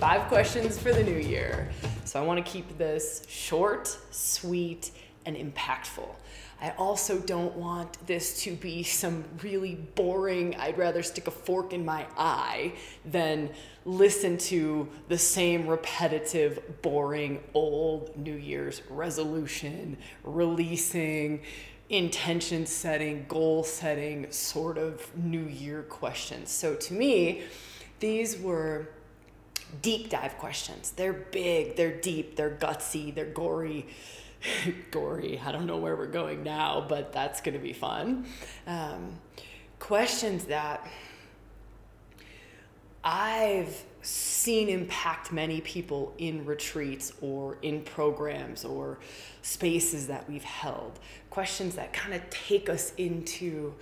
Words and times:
Five 0.00 0.28
questions 0.28 0.78
for 0.78 0.94
the 0.94 1.04
new 1.04 1.18
year. 1.18 1.68
So 2.06 2.18
I 2.18 2.24
want 2.24 2.42
to 2.42 2.50
keep 2.50 2.78
this 2.78 3.22
short, 3.28 3.98
sweet, 4.10 4.92
and 5.26 5.36
impactful. 5.36 6.08
I 6.58 6.70
also 6.78 7.18
don't 7.18 7.54
want 7.54 8.06
this 8.06 8.42
to 8.44 8.54
be 8.54 8.82
some 8.82 9.22
really 9.42 9.74
boring, 9.74 10.56
I'd 10.56 10.78
rather 10.78 11.02
stick 11.02 11.26
a 11.26 11.30
fork 11.30 11.74
in 11.74 11.84
my 11.84 12.06
eye 12.16 12.72
than 13.04 13.50
listen 13.84 14.38
to 14.38 14.88
the 15.08 15.18
same 15.18 15.66
repetitive, 15.66 16.80
boring, 16.80 17.42
old 17.52 18.16
New 18.16 18.36
Year's 18.36 18.80
resolution, 18.88 19.98
releasing, 20.24 21.42
intention 21.90 22.64
setting, 22.64 23.26
goal 23.28 23.64
setting 23.64 24.32
sort 24.32 24.78
of 24.78 25.14
New 25.14 25.44
Year 25.44 25.82
questions. 25.82 26.50
So 26.50 26.74
to 26.74 26.94
me, 26.94 27.42
these 27.98 28.38
were 28.38 28.88
deep 29.82 30.10
dive 30.10 30.38
questions. 30.38 30.92
They're 30.92 31.12
big, 31.12 31.76
they're 31.76 32.00
deep, 32.00 32.36
they're 32.36 32.50
gutsy, 32.50 33.14
they're 33.14 33.24
gory 33.24 33.86
gory. 34.90 35.40
I 35.44 35.52
don't 35.52 35.66
know 35.66 35.76
where 35.76 35.96
we're 35.96 36.06
going 36.06 36.42
now, 36.42 36.84
but 36.88 37.12
that's 37.12 37.40
going 37.40 37.54
to 37.54 37.60
be 37.60 37.72
fun. 37.72 38.26
Um, 38.66 39.18
questions 39.78 40.44
that 40.46 40.86
I've 43.02 43.84
seen 44.02 44.68
impact 44.68 45.32
many 45.32 45.60
people 45.60 46.14
in 46.18 46.44
retreats 46.46 47.12
or 47.20 47.58
in 47.62 47.82
programs 47.82 48.64
or 48.64 48.98
spaces 49.42 50.06
that 50.06 50.28
we've 50.28 50.44
held. 50.44 50.98
Questions 51.28 51.74
that 51.76 51.92
kind 51.92 52.14
of 52.14 52.28
take 52.30 52.68
us 52.68 52.92
into 52.96 53.74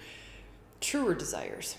truer 0.81 1.15
desires, 1.15 1.77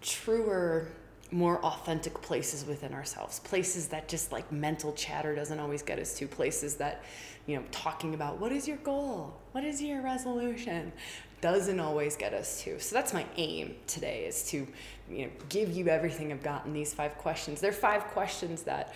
truer 0.00 0.88
more 1.32 1.64
authentic 1.64 2.20
places 2.22 2.64
within 2.66 2.92
ourselves. 2.92 3.38
Places 3.40 3.88
that 3.88 4.08
just 4.08 4.32
like 4.32 4.50
mental 4.50 4.92
chatter 4.92 5.34
doesn't 5.34 5.58
always 5.58 5.82
get 5.82 5.98
us 5.98 6.16
to. 6.18 6.26
Places 6.26 6.76
that 6.76 7.02
you 7.46 7.56
know 7.56 7.64
talking 7.70 8.14
about 8.14 8.38
what 8.38 8.52
is 8.52 8.66
your 8.66 8.78
goal? 8.78 9.38
What 9.52 9.64
is 9.64 9.82
your 9.82 10.02
resolution? 10.02 10.92
doesn't 11.40 11.80
always 11.80 12.16
get 12.16 12.34
us 12.34 12.62
to. 12.62 12.78
So 12.80 12.94
that's 12.94 13.14
my 13.14 13.24
aim 13.36 13.76
today 13.86 14.26
is 14.26 14.46
to 14.50 14.66
you 15.10 15.26
know 15.26 15.30
give 15.48 15.72
you 15.72 15.88
everything 15.88 16.32
i've 16.32 16.42
gotten 16.42 16.72
these 16.72 16.92
five 16.92 17.16
questions. 17.18 17.60
They're 17.60 17.72
five 17.72 18.04
questions 18.08 18.62
that 18.64 18.92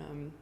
um, 0.00 0.32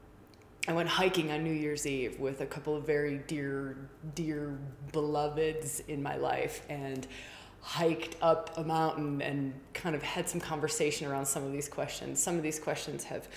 I 0.69 0.73
went 0.73 0.89
hiking 0.89 1.33
on 1.33 1.43
New 1.43 1.53
Year's 1.53 1.87
Eve 1.87 2.21
with 2.21 2.41
a 2.41 2.47
couple 2.47 2.77
of 2.77 2.87
very 2.87 3.19
dear, 3.27 3.77
dear 4.15 4.59
beloveds 4.93 5.81
in 5.89 6.01
my 6.03 6.17
life, 6.17 6.63
and 6.69 7.07
hiked 7.63 8.17
up 8.21 8.51
a 8.59 8.65
mountain 8.65 9.23
and 9.23 9.55
kind 9.73 9.95
of 9.95 10.03
had 10.03 10.29
some 10.29 10.41
conversation 10.41 11.07
around 11.07 11.25
some 11.25 11.45
of 11.45 11.53
these 11.53 11.69
questions. 11.69 12.21
Some 12.21 12.37
of 12.37 12.43
these 12.43 12.59
questions 12.59 13.05
have 13.05 13.29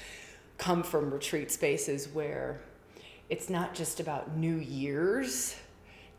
come 0.57 0.83
from 0.83 1.13
retreat 1.13 1.51
spaces 1.51 2.07
where 2.09 2.59
it's 3.29 3.49
not 3.49 3.73
just 3.75 3.99
about 3.99 4.35
new 4.35 4.55
years, 4.55 5.55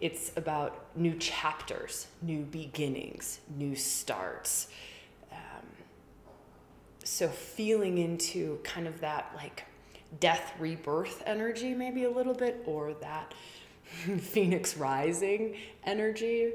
it's 0.00 0.30
about 0.36 0.86
new 0.96 1.14
chapters, 1.14 2.06
new 2.22 2.42
beginnings, 2.42 3.40
new 3.56 3.74
starts. 3.74 4.68
Um, 5.32 5.66
so 7.02 7.28
feeling 7.28 7.98
into 7.98 8.60
kind 8.62 8.86
of 8.86 9.00
that 9.00 9.32
like 9.36 9.64
death 10.20 10.52
rebirth 10.60 11.22
energy, 11.26 11.74
maybe 11.74 12.04
a 12.04 12.10
little 12.10 12.34
bit, 12.34 12.62
or 12.66 12.94
that 12.94 13.34
phoenix 14.20 14.76
rising 14.76 15.56
energy 15.84 16.52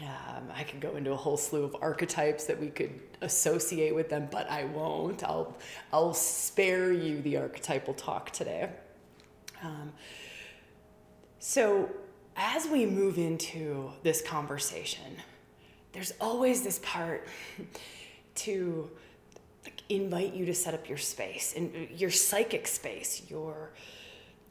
um, 0.00 0.48
I 0.54 0.64
could 0.64 0.80
go 0.80 0.96
into 0.96 1.12
a 1.12 1.16
whole 1.16 1.36
slew 1.36 1.64
of 1.64 1.76
archetypes 1.80 2.44
that 2.44 2.58
we 2.58 2.68
could 2.68 2.98
associate 3.20 3.94
with 3.94 4.08
them, 4.08 4.28
but 4.30 4.50
I 4.50 4.64
won't. 4.64 5.22
I'll, 5.22 5.56
I'll 5.92 6.14
spare 6.14 6.92
you 6.92 7.20
the 7.22 7.36
archetypal 7.36 7.94
talk 7.94 8.30
today. 8.30 8.70
Um, 9.62 9.92
so, 11.38 11.90
as 12.36 12.66
we 12.66 12.86
move 12.86 13.18
into 13.18 13.90
this 14.02 14.22
conversation, 14.22 15.18
there's 15.92 16.14
always 16.20 16.62
this 16.62 16.80
part 16.82 17.28
to 18.36 18.90
invite 19.88 20.32
you 20.32 20.46
to 20.46 20.54
set 20.54 20.72
up 20.72 20.88
your 20.88 20.98
space 20.98 21.54
and 21.56 21.88
your 21.90 22.10
psychic 22.10 22.66
space, 22.66 23.22
your 23.28 23.72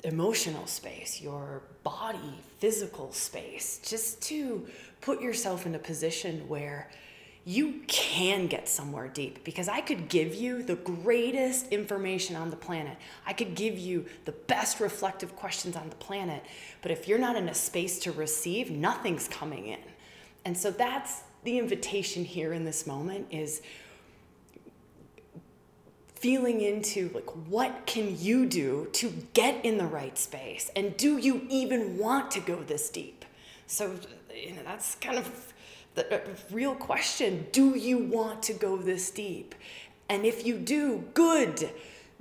emotional 0.03 0.67
space, 0.67 1.21
your 1.21 1.61
body, 1.83 2.39
physical 2.59 3.11
space, 3.11 3.79
just 3.83 4.21
to 4.23 4.67
put 5.01 5.21
yourself 5.21 5.65
in 5.65 5.75
a 5.75 5.79
position 5.79 6.47
where 6.47 6.89
you 7.43 7.81
can 7.87 8.45
get 8.45 8.69
somewhere 8.69 9.07
deep 9.07 9.43
because 9.43 9.67
I 9.67 9.81
could 9.81 10.09
give 10.09 10.35
you 10.35 10.61
the 10.61 10.75
greatest 10.75 11.69
information 11.69 12.35
on 12.35 12.51
the 12.51 12.55
planet. 12.55 12.97
I 13.25 13.33
could 13.33 13.55
give 13.55 13.79
you 13.79 14.05
the 14.25 14.31
best 14.31 14.79
reflective 14.79 15.35
questions 15.35 15.75
on 15.75 15.89
the 15.89 15.95
planet. 15.95 16.43
But 16.83 16.91
if 16.91 17.07
you're 17.07 17.17
not 17.17 17.35
in 17.35 17.49
a 17.49 17.53
space 17.53 17.97
to 17.99 18.11
receive, 18.11 18.69
nothing's 18.69 19.27
coming 19.27 19.67
in. 19.67 19.79
And 20.45 20.55
so 20.55 20.69
that's 20.69 21.21
the 21.43 21.57
invitation 21.57 22.23
here 22.23 22.53
in 22.53 22.63
this 22.63 22.85
moment 22.85 23.27
is 23.31 23.63
feeling 26.21 26.61
into 26.61 27.09
like 27.13 27.29
what 27.47 27.85
can 27.85 28.15
you 28.19 28.45
do 28.45 28.87
to 28.93 29.11
get 29.33 29.63
in 29.65 29.77
the 29.77 29.85
right 29.85 30.17
space 30.17 30.69
and 30.75 30.95
do 30.97 31.17
you 31.17 31.45
even 31.49 31.97
want 31.97 32.29
to 32.31 32.39
go 32.39 32.57
this 32.63 32.89
deep 32.89 33.25
so 33.65 33.95
you 34.35 34.53
know, 34.53 34.63
that's 34.65 34.95
kind 34.95 35.17
of 35.17 35.53
the 35.95 36.15
uh, 36.15 36.19
real 36.51 36.75
question. 36.75 37.47
Do 37.51 37.77
you 37.77 37.97
want 37.97 38.43
to 38.43 38.53
go 38.53 38.77
this 38.77 39.11
deep? 39.11 39.55
And 40.09 40.25
if 40.25 40.45
you 40.45 40.57
do, 40.57 41.05
good. 41.13 41.69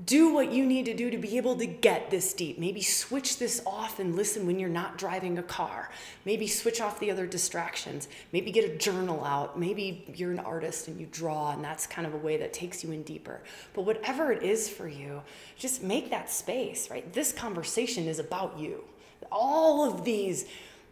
Do 0.06 0.33
what 0.33 0.53
you 0.53 0.65
need 0.65 0.87
to 0.87 0.94
do 0.94 1.11
to 1.11 1.19
be 1.19 1.37
able 1.37 1.56
to 1.56 1.66
get 1.66 2.11
this 2.11 2.33
deep. 2.33 2.59
Maybe 2.59 2.81
switch 2.81 3.38
this 3.38 3.61
off 3.66 3.99
and 3.99 4.16
listen 4.16 4.47
when 4.47 4.59
you're 4.59 4.69
not 4.69 4.97
driving 4.97 5.37
a 5.37 5.43
car. 5.43 5.91
Maybe 6.25 6.47
switch 6.47 6.81
off 6.81 7.00
the 7.00 7.11
other 7.11 7.27
distractions. 7.27 8.09
Maybe 8.33 8.50
get 8.53 8.71
a 8.71 8.77
journal 8.77 9.25
out. 9.25 9.59
Maybe 9.59 10.05
you're 10.15 10.31
an 10.31 10.38
artist 10.38 10.88
and 10.88 10.99
you 10.99 11.06
draw, 11.11 11.53
and 11.53 11.62
that's 11.62 11.87
kind 11.87 12.06
of 12.06 12.15
a 12.15 12.19
way 12.19 12.37
that 12.38 12.53
takes 12.53 12.84
you 12.84 12.93
in 12.93 13.03
deeper. 13.03 13.41
But 13.75 13.83
whatever 13.83 14.33
it 14.33 14.43
is 14.43 14.69
for 14.69 14.88
you, 14.88 15.22
just 15.56 15.83
make 15.83 16.11
that 16.11 16.31
space, 16.31 16.88
right? 16.91 17.12
This 17.12 17.32
conversation 17.32 18.06
is 18.06 18.19
about 18.19 18.59
you. 18.59 18.84
All 19.31 19.84
of 19.84 20.05
these 20.05 20.47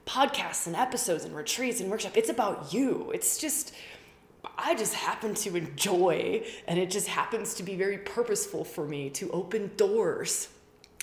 podcasts 0.06 0.66
and 0.66 0.74
episodes 0.74 1.24
and 1.24 1.36
retreats 1.36 1.80
and 1.80 1.90
workshop. 1.90 2.16
It's 2.16 2.30
about 2.30 2.72
you. 2.72 3.10
It's 3.14 3.38
just 3.38 3.74
I 4.56 4.74
just 4.74 4.94
happen 4.94 5.34
to 5.34 5.56
enjoy 5.56 6.44
and 6.66 6.78
it 6.78 6.90
just 6.90 7.08
happens 7.08 7.54
to 7.54 7.62
be 7.62 7.74
very 7.74 7.98
purposeful 7.98 8.64
for 8.64 8.86
me 8.86 9.10
to 9.10 9.30
open 9.30 9.70
doors 9.76 10.48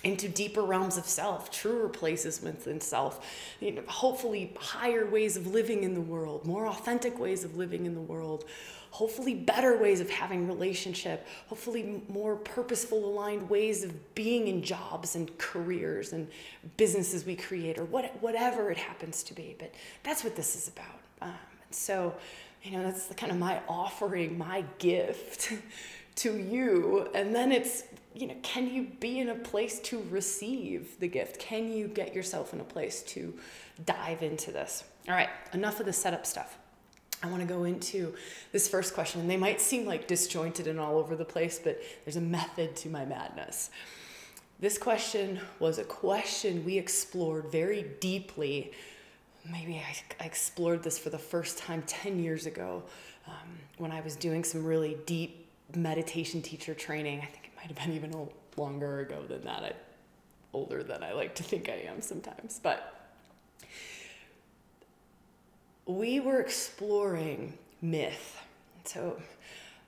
into 0.04 0.30
deeper 0.30 0.62
realms 0.62 0.98
of 0.98 1.06
self, 1.06 1.50
truer 1.50 1.90
places 1.90 2.42
within 2.42 2.80
self, 2.80 3.26
you 3.60 3.72
know, 3.72 3.82
hopefully 3.88 4.54
higher 4.60 5.06
ways 5.10 5.36
of 5.36 5.48
living 5.48 5.84
in 5.84 5.96
the 5.96 6.02
world, 6.02 6.46
more 6.46 6.68
authentic 6.68 7.18
ways 7.20 7.44
of 7.44 7.58
living 7.58 7.88
in 7.88 7.96
the 7.96 8.02
world, 8.02 8.46
hopefully 8.92 9.34
better 9.34 9.78
ways 9.78 10.00
of 10.00 10.10
having 10.10 10.48
relationship, 10.48 11.28
hopefully 11.48 12.04
more 12.08 12.36
purposeful 12.36 13.04
aligned 13.04 13.50
ways 13.50 13.84
of 13.84 14.16
being 14.16 14.48
in 14.48 14.62
jobs 14.62 15.16
and 15.16 15.36
careers 15.40 16.14
and 16.14 16.28
businesses 16.78 17.26
we 17.26 17.36
create 17.36 17.80
or 17.80 17.86
what, 17.86 18.06
whatever 18.22 18.70
it 18.70 18.78
happens 18.78 19.24
to 19.24 19.34
be. 19.34 19.56
But 19.58 19.74
that's 20.04 20.24
what 20.24 20.36
this 20.36 20.56
is 20.56 20.68
about. 20.68 21.00
Um, 21.22 21.34
so, 21.72 22.14
you 22.66 22.72
know, 22.72 22.84
that's 22.84 23.08
kind 23.16 23.32
of 23.32 23.38
my 23.38 23.62
offering, 23.70 24.38
my 24.38 24.66
gift 24.80 25.54
to 26.16 26.38
you. 26.38 27.10
And 27.14 27.34
then 27.34 27.52
it's, 27.52 27.84
you 28.16 28.28
know, 28.28 28.36
can 28.42 28.74
you 28.74 28.88
be 29.00 29.20
in 29.20 29.30
a 29.30 29.36
place 29.36 29.80
to 29.82 30.04
receive 30.10 31.00
the 31.00 31.08
gift? 31.08 31.40
Can 31.40 31.72
you 31.72 31.88
get 31.88 32.16
yourself 32.16 32.54
in 32.54 32.60
a 32.60 32.64
place 32.64 33.04
to 33.04 33.34
dive 33.86 34.24
into 34.24 34.52
this? 34.52 34.84
All 35.08 35.14
right, 35.14 35.30
enough 35.54 35.80
of 35.80 35.86
the 35.86 35.94
setup 35.94 36.26
stuff. 36.26 36.58
I 37.22 37.28
want 37.28 37.42
to 37.42 37.48
go 37.48 37.64
into 37.64 38.14
this 38.52 38.68
first 38.68 38.94
question, 38.94 39.22
and 39.22 39.30
they 39.30 39.38
might 39.38 39.62
seem 39.62 39.86
like 39.86 40.08
disjointed 40.08 40.68
and 40.68 40.80
all 40.80 40.98
over 40.98 41.16
the 41.16 41.26
place, 41.26 41.60
but 41.64 41.82
there's 42.04 42.18
a 42.18 42.22
method 42.22 42.76
to 42.78 42.90
my 42.90 43.06
madness. 43.06 43.70
This 44.60 44.78
question 44.78 45.40
was 45.60 45.80
a 45.80 45.84
question 45.84 46.64
we 46.66 46.78
explored 46.78 47.52
very 47.52 47.86
deeply. 48.00 48.72
Maybe 49.52 49.76
I, 49.76 50.24
I 50.24 50.26
explored 50.26 50.84
this 50.84 50.98
for 50.98 51.10
the 51.10 51.20
first 51.20 51.58
time 51.58 51.84
10 51.86 52.20
years 52.20 52.46
ago 52.46 52.84
um, 53.28 53.60
when 53.78 53.92
I 53.92 54.02
was 54.02 54.16
doing 54.16 54.44
some 54.44 54.66
really 54.66 54.98
deep 55.06 55.48
meditation 55.76 56.42
teacher 56.42 56.74
training. 56.74 57.20
I 57.20 57.26
think 57.26 57.46
it 57.46 57.52
might 57.56 57.68
have 57.68 57.76
been 57.76 57.96
even 57.96 58.30
longer 58.58 59.00
ago 59.02 59.24
than 59.28 59.44
that. 59.44 59.64
I, 59.64 59.72
older 60.54 60.84
than 60.84 61.04
I 61.04 61.12
like 61.12 61.36
to 61.36 61.44
think 61.44 61.70
I 61.70 61.88
am 61.88 62.02
sometimes. 62.02 62.60
But 62.64 62.94
we 65.86 66.20
were 66.20 66.40
exploring 66.40 67.58
myth. 67.82 68.42
So 68.86 69.22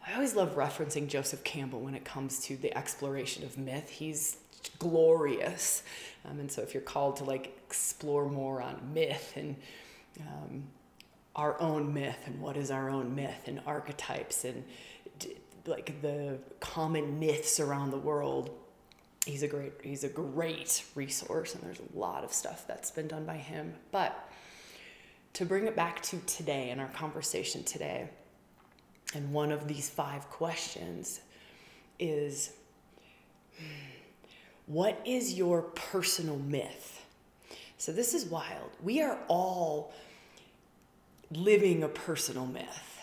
I 0.05 0.13
always 0.13 0.35
love 0.35 0.55
referencing 0.55 1.07
Joseph 1.07 1.43
Campbell 1.43 1.79
when 1.79 1.95
it 1.95 2.05
comes 2.05 2.39
to 2.41 2.57
the 2.57 2.75
exploration 2.77 3.43
of 3.43 3.57
myth. 3.57 3.89
He's 3.89 4.37
glorious. 4.79 5.83
Um, 6.25 6.39
and 6.39 6.51
so 6.51 6.61
if 6.61 6.73
you're 6.73 6.81
called 6.81 7.17
to 7.17 7.23
like 7.23 7.56
explore 7.67 8.29
more 8.29 8.61
on 8.61 8.79
myth 8.93 9.33
and 9.35 9.55
um, 10.21 10.63
our 11.35 11.59
own 11.61 11.93
myth 11.93 12.17
and 12.25 12.39
what 12.41 12.55
is 12.57 12.71
our 12.71 12.89
own 12.89 13.13
myth 13.13 13.43
and 13.47 13.61
archetypes 13.65 14.45
and 14.45 14.63
like 15.65 16.01
the 16.01 16.39
common 16.61 17.19
myths 17.19 17.59
around 17.59 17.91
the 17.91 17.97
world. 17.97 18.49
He's 19.25 19.43
a 19.43 19.47
great 19.47 19.73
he's 19.83 20.05
a 20.05 20.09
great 20.09 20.83
resource 20.95 21.53
and 21.53 21.63
there's 21.63 21.81
a 21.81 21.97
lot 21.97 22.23
of 22.23 22.31
stuff 22.31 22.65
that's 22.67 22.89
been 22.89 23.07
done 23.07 23.25
by 23.25 23.37
him. 23.37 23.73
But 23.91 24.31
to 25.33 25.45
bring 25.45 25.67
it 25.67 25.75
back 25.75 26.01
to 26.03 26.17
today 26.19 26.69
in 26.69 26.79
our 26.79 26.87
conversation 26.87 27.63
today 27.63 28.09
and 29.13 29.31
one 29.33 29.51
of 29.51 29.67
these 29.67 29.89
five 29.89 30.29
questions 30.29 31.19
is 31.99 32.53
what 34.65 35.01
is 35.05 35.33
your 35.33 35.61
personal 35.61 36.37
myth 36.37 36.96
so 37.77 37.91
this 37.91 38.13
is 38.13 38.25
wild. 38.25 38.71
We 38.83 39.01
are 39.01 39.17
all 39.27 39.93
living 41.31 41.83
a 41.83 41.87
personal 41.87 42.45
myth 42.45 42.99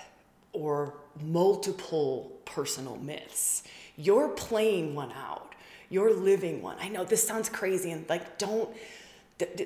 or 0.53 0.95
multiple 1.23 2.33
personal 2.45 2.97
myths. 2.97 3.65
You're 3.97 4.29
playing 4.29 4.95
one 4.95 5.13
out. 5.13 5.55
You're 5.91 6.13
living 6.13 6.63
one. 6.63 6.77
I 6.81 6.89
know 6.89 7.05
this 7.05 7.27
sounds 7.27 7.49
crazy 7.49 7.91
and 7.93 8.09
like 8.09 8.39
don't 8.39 8.69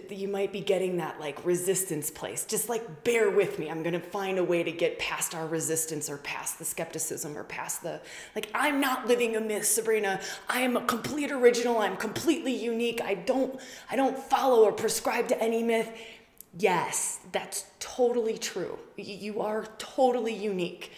you 0.08 0.28
might 0.28 0.50
be 0.50 0.60
getting 0.60 0.96
that 0.96 1.20
like 1.20 1.44
resistance 1.44 2.10
place. 2.10 2.46
Just 2.46 2.70
like 2.70 3.04
bear 3.04 3.30
with 3.30 3.58
me. 3.58 3.68
I'm 3.68 3.82
going 3.82 3.92
to 3.92 4.00
find 4.00 4.38
a 4.38 4.44
way 4.44 4.62
to 4.62 4.72
get 4.72 4.98
past 4.98 5.34
our 5.34 5.46
resistance 5.46 6.08
or 6.08 6.16
past 6.18 6.58
the 6.58 6.64
skepticism 6.64 7.36
or 7.36 7.44
past 7.44 7.82
the 7.82 8.00
like 8.34 8.50
I'm 8.54 8.80
not 8.80 9.06
living 9.06 9.36
a 9.36 9.40
myth, 9.40 9.66
Sabrina. 9.66 10.20
I 10.48 10.60
am 10.60 10.76
a 10.76 10.84
complete 10.86 11.30
original. 11.30 11.78
I'm 11.78 11.98
completely 11.98 12.54
unique. 12.54 13.02
I 13.02 13.14
don't 13.14 13.60
I 13.90 13.96
don't 13.96 14.18
follow 14.18 14.64
or 14.64 14.72
prescribe 14.72 15.28
to 15.28 15.42
any 15.42 15.62
myth. 15.62 15.90
Yes, 16.56 17.20
that's 17.30 17.66
totally 17.78 18.38
true. 18.38 18.78
You 18.96 19.42
are 19.42 19.66
totally 19.76 20.34
unique. 20.34 20.92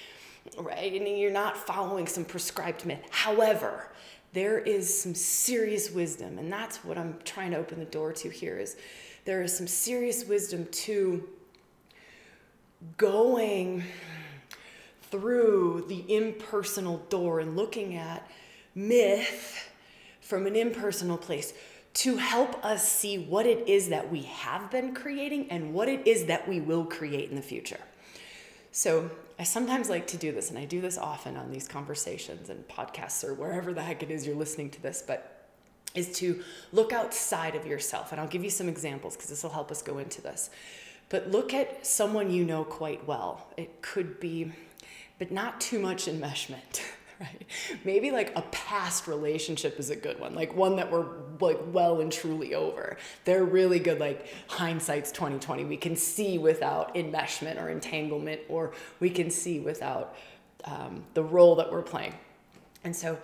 Right? 0.56 0.92
And 0.94 1.06
you're 1.18 1.32
not 1.32 1.56
following 1.56 2.06
some 2.06 2.24
prescribed 2.24 2.86
myth. 2.86 3.02
However, 3.10 3.90
there 4.32 4.58
is 4.58 5.02
some 5.02 5.14
serious 5.14 5.90
wisdom 5.90 6.38
and 6.38 6.52
that's 6.52 6.84
what 6.84 6.96
i'm 6.96 7.16
trying 7.24 7.50
to 7.50 7.56
open 7.56 7.78
the 7.78 7.84
door 7.86 8.12
to 8.12 8.28
here 8.28 8.58
is 8.58 8.76
there 9.24 9.42
is 9.42 9.56
some 9.56 9.66
serious 9.66 10.24
wisdom 10.24 10.66
to 10.70 11.28
going 12.96 13.82
through 15.10 15.84
the 15.88 16.04
impersonal 16.14 16.98
door 17.08 17.40
and 17.40 17.56
looking 17.56 17.96
at 17.96 18.28
myth 18.74 19.70
from 20.20 20.46
an 20.46 20.56
impersonal 20.56 21.18
place 21.18 21.52
to 21.92 22.16
help 22.16 22.64
us 22.64 22.88
see 22.88 23.18
what 23.18 23.46
it 23.46 23.66
is 23.68 23.88
that 23.88 24.10
we 24.10 24.22
have 24.22 24.70
been 24.70 24.94
creating 24.94 25.50
and 25.50 25.74
what 25.74 25.88
it 25.88 26.06
is 26.06 26.26
that 26.26 26.48
we 26.48 26.60
will 26.60 26.84
create 26.84 27.30
in 27.30 27.36
the 27.36 27.42
future. 27.42 27.80
So 28.70 29.10
I 29.40 29.42
sometimes 29.42 29.88
like 29.88 30.06
to 30.08 30.18
do 30.18 30.32
this, 30.32 30.50
and 30.50 30.58
I 30.58 30.66
do 30.66 30.82
this 30.82 30.98
often 30.98 31.38
on 31.38 31.50
these 31.50 31.66
conversations 31.66 32.50
and 32.50 32.68
podcasts 32.68 33.24
or 33.24 33.32
wherever 33.32 33.72
the 33.72 33.80
heck 33.80 34.02
it 34.02 34.10
is 34.10 34.26
you're 34.26 34.36
listening 34.36 34.68
to 34.72 34.82
this, 34.82 35.02
but 35.04 35.48
is 35.94 36.12
to 36.18 36.44
look 36.72 36.92
outside 36.92 37.54
of 37.54 37.66
yourself. 37.66 38.12
And 38.12 38.20
I'll 38.20 38.28
give 38.28 38.44
you 38.44 38.50
some 38.50 38.68
examples 38.68 39.16
because 39.16 39.30
this 39.30 39.42
will 39.42 39.50
help 39.50 39.70
us 39.70 39.80
go 39.80 39.96
into 39.96 40.20
this. 40.20 40.50
But 41.08 41.30
look 41.30 41.54
at 41.54 41.86
someone 41.86 42.30
you 42.30 42.44
know 42.44 42.64
quite 42.64 43.06
well. 43.06 43.46
It 43.56 43.80
could 43.80 44.20
be, 44.20 44.52
but 45.18 45.32
not 45.32 45.58
too 45.58 45.78
much 45.78 46.04
enmeshment. 46.04 46.82
right? 47.20 47.46
Maybe 47.84 48.10
like 48.10 48.32
a 48.36 48.42
past 48.50 49.06
relationship 49.06 49.78
is 49.78 49.90
a 49.90 49.96
good 49.96 50.18
one, 50.18 50.34
like 50.34 50.54
one 50.54 50.76
that 50.76 50.90
we're 50.90 51.06
like 51.40 51.60
well 51.66 52.00
and 52.00 52.10
truly 52.10 52.54
over. 52.54 52.96
They're 53.24 53.44
really 53.44 53.78
good, 53.78 54.00
like 54.00 54.26
hindsight's 54.48 55.12
2020. 55.12 55.64
We 55.64 55.76
can 55.76 55.96
see 55.96 56.38
without 56.38 56.94
enmeshment 56.94 57.62
or 57.62 57.68
entanglement, 57.68 58.40
or 58.48 58.72
we 58.98 59.10
can 59.10 59.30
see 59.30 59.60
without 59.60 60.16
um, 60.64 61.04
the 61.14 61.22
role 61.22 61.56
that 61.56 61.70
we're 61.70 61.82
playing. 61.82 62.14
And 62.84 62.96
so 62.96 63.18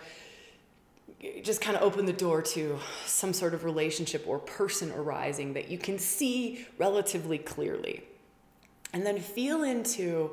just 1.42 1.60
kind 1.60 1.76
of 1.76 1.82
open 1.82 2.04
the 2.04 2.12
door 2.12 2.42
to 2.42 2.78
some 3.06 3.32
sort 3.32 3.54
of 3.54 3.64
relationship 3.64 4.25
or 4.26 4.38
person 4.38 4.92
arising 4.92 5.54
that 5.54 5.70
you 5.70 5.78
can 5.78 5.99
see 5.99 6.66
relatively 6.78 7.38
clearly. 7.38 8.04
And 8.92 9.04
then 9.04 9.19
feel 9.19 9.62
into 9.62 10.31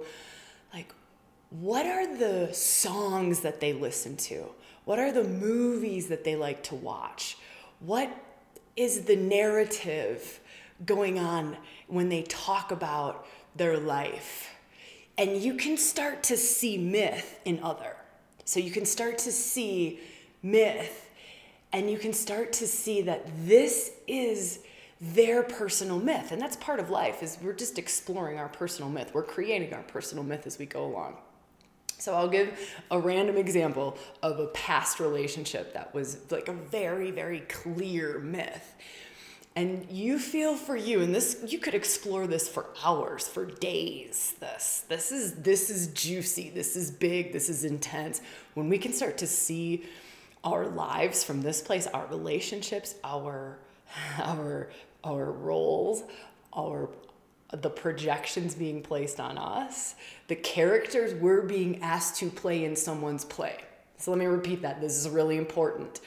what 1.59 1.85
are 1.85 2.17
the 2.17 2.51
songs 2.51 3.41
that 3.41 3.59
they 3.59 3.73
listen 3.73 4.17
to? 4.17 4.45
What 4.85 4.97
are 4.97 5.11
the 5.11 5.23
movies 5.23 6.07
that 6.07 6.23
they 6.23 6.35
like 6.35 6.63
to 6.63 6.75
watch? 6.75 7.37
What 7.79 8.11
is 8.75 9.03
the 9.03 9.15
narrative 9.15 10.39
going 10.83 11.19
on 11.19 11.57
when 11.87 12.09
they 12.09 12.23
talk 12.23 12.71
about 12.71 13.27
their 13.55 13.77
life? 13.77 14.49
And 15.15 15.37
you 15.37 15.53
can 15.53 15.77
start 15.77 16.23
to 16.23 16.37
see 16.37 16.79
myth 16.79 17.39
in 17.45 17.61
other. 17.61 17.97
So 18.45 18.59
you 18.59 18.71
can 18.71 18.85
start 18.85 19.19
to 19.19 19.31
see 19.31 19.99
myth 20.41 21.07
and 21.71 21.89
you 21.89 21.99
can 21.99 22.13
start 22.13 22.51
to 22.53 22.67
see 22.67 23.03
that 23.03 23.27
this 23.45 23.91
is 24.07 24.59
their 24.99 25.43
personal 25.43 25.99
myth 25.99 26.31
and 26.31 26.41
that's 26.41 26.55
part 26.55 26.79
of 26.79 26.89
life 26.89 27.21
is 27.21 27.37
we're 27.41 27.51
just 27.51 27.77
exploring 27.77 28.37
our 28.37 28.47
personal 28.47 28.89
myth 28.89 29.11
we're 29.13 29.21
creating 29.21 29.73
our 29.73 29.83
personal 29.83 30.23
myth 30.23 30.47
as 30.47 30.57
we 30.57 30.65
go 30.65 30.85
along 30.85 31.17
so 32.03 32.13
I'll 32.15 32.27
give 32.27 32.75
a 32.91 32.99
random 32.99 33.37
example 33.37 33.97
of 34.21 34.37
a 34.37 34.47
past 34.47 34.99
relationship 34.99 35.73
that 35.73 35.93
was 35.93 36.17
like 36.29 36.49
a 36.49 36.53
very, 36.53 37.11
very 37.11 37.39
clear 37.39 38.19
myth. 38.19 38.75
And 39.55 39.87
you 39.89 40.19
feel 40.19 40.57
for 40.57 40.75
you, 40.75 40.99
and 41.01 41.15
this 41.15 41.41
you 41.47 41.59
could 41.59 41.73
explore 41.73 42.27
this 42.27 42.49
for 42.49 42.65
hours, 42.83 43.25
for 43.25 43.45
days. 43.45 44.35
This 44.41 44.83
this 44.89 45.13
is 45.13 45.35
this 45.35 45.69
is 45.69 45.87
juicy, 45.93 46.49
this 46.49 46.75
is 46.75 46.91
big, 46.91 47.31
this 47.31 47.47
is 47.47 47.63
intense. 47.63 48.19
When 48.53 48.67
we 48.67 48.79
can 48.79 48.91
start 48.91 49.17
to 49.19 49.27
see 49.27 49.85
our 50.43 50.67
lives 50.67 51.23
from 51.23 51.41
this 51.41 51.61
place, 51.61 51.87
our 51.87 52.05
relationships, 52.07 52.95
our 53.05 53.59
our 54.21 54.71
our 55.05 55.31
roles, 55.31 56.03
our 56.51 56.89
the 57.61 57.69
projections 57.69 58.55
being 58.55 58.81
placed 58.81 59.19
on 59.19 59.37
us, 59.37 59.95
the 60.27 60.35
characters 60.35 61.13
we're 61.13 61.43
being 61.43 61.81
asked 61.81 62.17
to 62.17 62.29
play 62.29 62.65
in 62.65 62.75
someone's 62.75 63.25
play. 63.25 63.57
So 63.97 64.11
let 64.11 64.19
me 64.19 64.25
repeat 64.25 64.61
that. 64.63 64.81
This 64.81 64.97
is 64.97 65.07
really 65.09 65.37
important. 65.37 66.01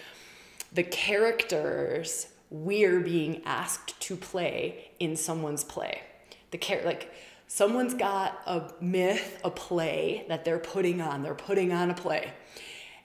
The 0.73 0.83
characters 0.83 2.29
we're 2.51 3.01
being 3.01 3.43
asked 3.45 3.99
to 4.01 4.17
play 4.17 4.91
in 5.01 5.17
someone's 5.17 5.65
play. 5.65 6.03
The 6.51 6.59
char- 6.59 6.83
like 6.85 7.13
someone's 7.49 7.95
got 7.95 8.41
a 8.47 8.73
myth, 8.81 9.41
a 9.45 9.51
play 9.51 10.25
that 10.29 10.45
they're 10.45 10.59
putting 10.59 11.01
on. 11.01 11.23
They're 11.23 11.35
putting 11.35 11.73
on 11.73 11.91
a 11.91 11.95
play. 11.95 12.33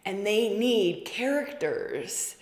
And 0.04 0.26
they 0.26 0.58
need 0.58 1.06
characters 1.06 2.36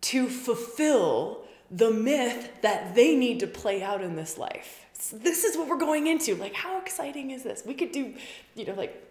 to 0.00 0.28
fulfill 0.28 1.44
the 1.70 1.90
myth 1.90 2.50
that 2.62 2.94
they 2.94 3.14
need 3.14 3.40
to 3.40 3.46
play 3.46 3.82
out 3.82 4.02
in 4.02 4.16
this 4.16 4.38
life 4.38 4.86
this 5.12 5.44
is 5.44 5.56
what 5.56 5.68
we're 5.68 5.78
going 5.78 6.06
into. 6.06 6.34
Like, 6.34 6.54
how 6.54 6.80
exciting 6.80 7.30
is 7.30 7.42
this? 7.42 7.62
We 7.64 7.74
could 7.74 7.92
do, 7.92 8.14
you 8.54 8.66
know, 8.66 8.74
like 8.74 9.04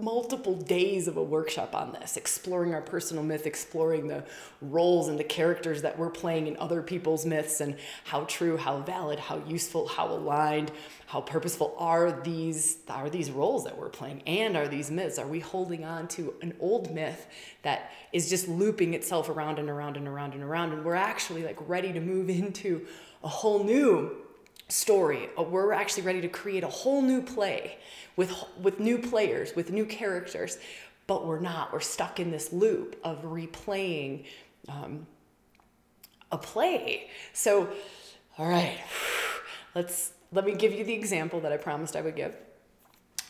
multiple 0.00 0.54
days 0.54 1.08
of 1.08 1.16
a 1.16 1.22
workshop 1.22 1.74
on 1.74 1.92
this, 1.92 2.16
exploring 2.16 2.72
our 2.74 2.80
personal 2.80 3.22
myth, 3.22 3.46
exploring 3.46 4.06
the 4.06 4.24
roles 4.60 5.08
and 5.08 5.18
the 5.18 5.24
characters 5.24 5.82
that 5.82 5.98
we're 5.98 6.10
playing 6.10 6.46
in 6.46 6.56
other 6.58 6.82
people's 6.82 7.26
myths, 7.26 7.60
and 7.60 7.76
how 8.04 8.24
true, 8.24 8.56
how 8.56 8.78
valid, 8.80 9.18
how 9.18 9.42
useful, 9.46 9.88
how 9.88 10.08
aligned, 10.08 10.70
how 11.06 11.20
purposeful 11.20 11.74
are 11.78 12.20
these 12.22 12.78
are 12.88 13.10
these 13.10 13.30
roles 13.30 13.64
that 13.64 13.76
we're 13.76 13.88
playing, 13.88 14.22
and 14.26 14.56
are 14.56 14.68
these 14.68 14.90
myths? 14.90 15.18
Are 15.18 15.26
we 15.26 15.40
holding 15.40 15.84
on 15.84 16.08
to 16.08 16.34
an 16.42 16.54
old 16.60 16.94
myth 16.94 17.26
that 17.62 17.90
is 18.12 18.30
just 18.30 18.48
looping 18.48 18.94
itself 18.94 19.28
around 19.28 19.58
and 19.58 19.68
around 19.68 19.96
and 19.96 20.06
around 20.06 20.34
and 20.34 20.42
around, 20.42 20.72
and 20.72 20.84
we're 20.84 20.94
actually 20.94 21.42
like 21.42 21.58
ready 21.68 21.92
to 21.92 22.00
move 22.00 22.30
into 22.30 22.86
a 23.24 23.28
whole 23.28 23.64
new 23.64 24.16
story. 24.68 25.30
Uh, 25.38 25.42
we're 25.42 25.72
actually 25.72 26.02
ready 26.02 26.20
to 26.20 26.28
create 26.28 26.62
a 26.62 26.68
whole 26.68 27.02
new 27.02 27.22
play 27.22 27.78
with, 28.16 28.32
with 28.60 28.78
new 28.80 28.98
players, 28.98 29.54
with 29.56 29.70
new 29.70 29.86
characters, 29.86 30.58
but 31.06 31.26
we're 31.26 31.40
not. 31.40 31.72
We're 31.72 31.80
stuck 31.80 32.20
in 32.20 32.30
this 32.30 32.52
loop 32.52 32.98
of 33.02 33.22
replaying 33.22 34.24
um, 34.68 35.06
a 36.30 36.38
play. 36.38 37.08
So, 37.32 37.68
all 38.36 38.48
right, 38.48 38.78
let's 39.74 40.12
let 40.30 40.44
me 40.44 40.54
give 40.54 40.74
you 40.74 40.84
the 40.84 40.92
example 40.92 41.40
that 41.40 41.52
I 41.52 41.56
promised 41.56 41.96
I 41.96 42.02
would 42.02 42.16
give. 42.16 42.34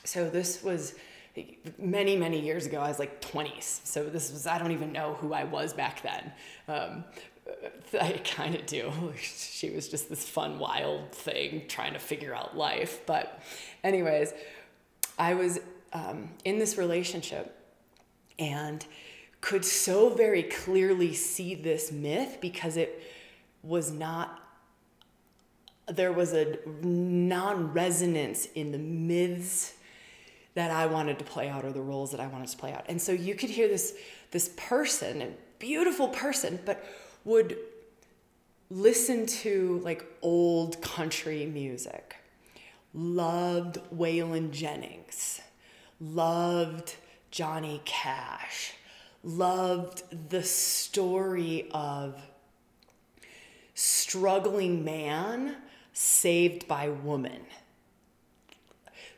So 0.03 0.29
this 0.29 0.63
was 0.63 0.95
many 1.79 2.17
many 2.17 2.41
years 2.41 2.67
ago 2.67 2.81
i 2.81 2.89
was 2.89 2.99
like 2.99 3.21
20s 3.21 3.81
so 3.85 4.03
this 4.05 4.33
was 4.33 4.47
i 4.47 4.59
don't 4.59 4.73
even 4.73 4.91
know 4.91 5.15
who 5.21 5.33
i 5.33 5.45
was 5.45 5.73
back 5.73 6.03
then 6.03 6.33
um, 6.69 7.05
I 8.01 8.21
kind 8.25 8.55
of 8.55 8.67
do. 8.67 8.93
She 9.21 9.71
was 9.71 9.89
just 9.89 10.09
this 10.09 10.29
fun, 10.29 10.59
wild 10.59 11.13
thing 11.13 11.63
trying 11.69 11.95
to 11.95 11.99
figure 11.99 12.35
out 12.35 12.57
life. 12.57 13.01
But, 13.07 13.43
anyways, 13.83 14.33
I 15.19 15.35
was 15.35 15.61
um, 15.93 16.31
in 16.45 16.59
this 16.59 16.77
relationship 16.77 17.55
and 18.39 18.85
could 19.41 19.65
so 19.65 20.11
very 20.11 20.43
clearly 20.43 21.15
see 21.15 21.55
this 21.55 21.91
myth 21.93 22.39
because 22.41 22.77
it 22.77 23.03
was 23.63 23.91
not, 23.91 24.43
there 25.87 26.13
was 26.13 26.33
a 26.35 26.59
non 26.83 27.73
resonance 27.73 28.47
in 28.55 28.73
the 28.73 28.79
myths 28.79 29.75
that 30.55 30.71
I 30.71 30.87
wanted 30.87 31.19
to 31.21 31.25
play 31.25 31.49
out 31.49 31.65
or 31.65 31.73
the 31.73 31.81
roles 31.81 32.11
that 32.11 32.21
I 32.21 32.27
wanted 32.27 32.49
to 32.49 32.57
play 32.57 32.73
out. 32.73 32.85
And 32.89 33.01
so 33.01 33.13
you 33.13 33.35
could 33.35 33.51
hear 33.51 33.69
this 33.69 33.95
this 34.31 34.51
person, 34.57 35.23
a 35.23 35.29
beautiful 35.59 36.09
person, 36.09 36.59
but 36.67 36.85
would 37.29 37.59
listen 38.71 39.27
to 39.27 39.81
like 39.85 40.05
old 40.23 40.81
country 40.81 41.45
music. 41.45 42.17
Loved 42.95 43.79
Waylon 43.95 44.51
Jennings. 44.51 45.43
Loved 46.01 46.97
Johnny 47.31 47.83
Cash. 47.85 48.73
Loved 49.23 50.31
the 50.31 50.43
story 50.43 51.69
of 51.73 52.19
struggling 53.75 54.83
man 54.83 55.57
saved 55.93 56.67
by 56.67 56.89
woman. 56.89 57.43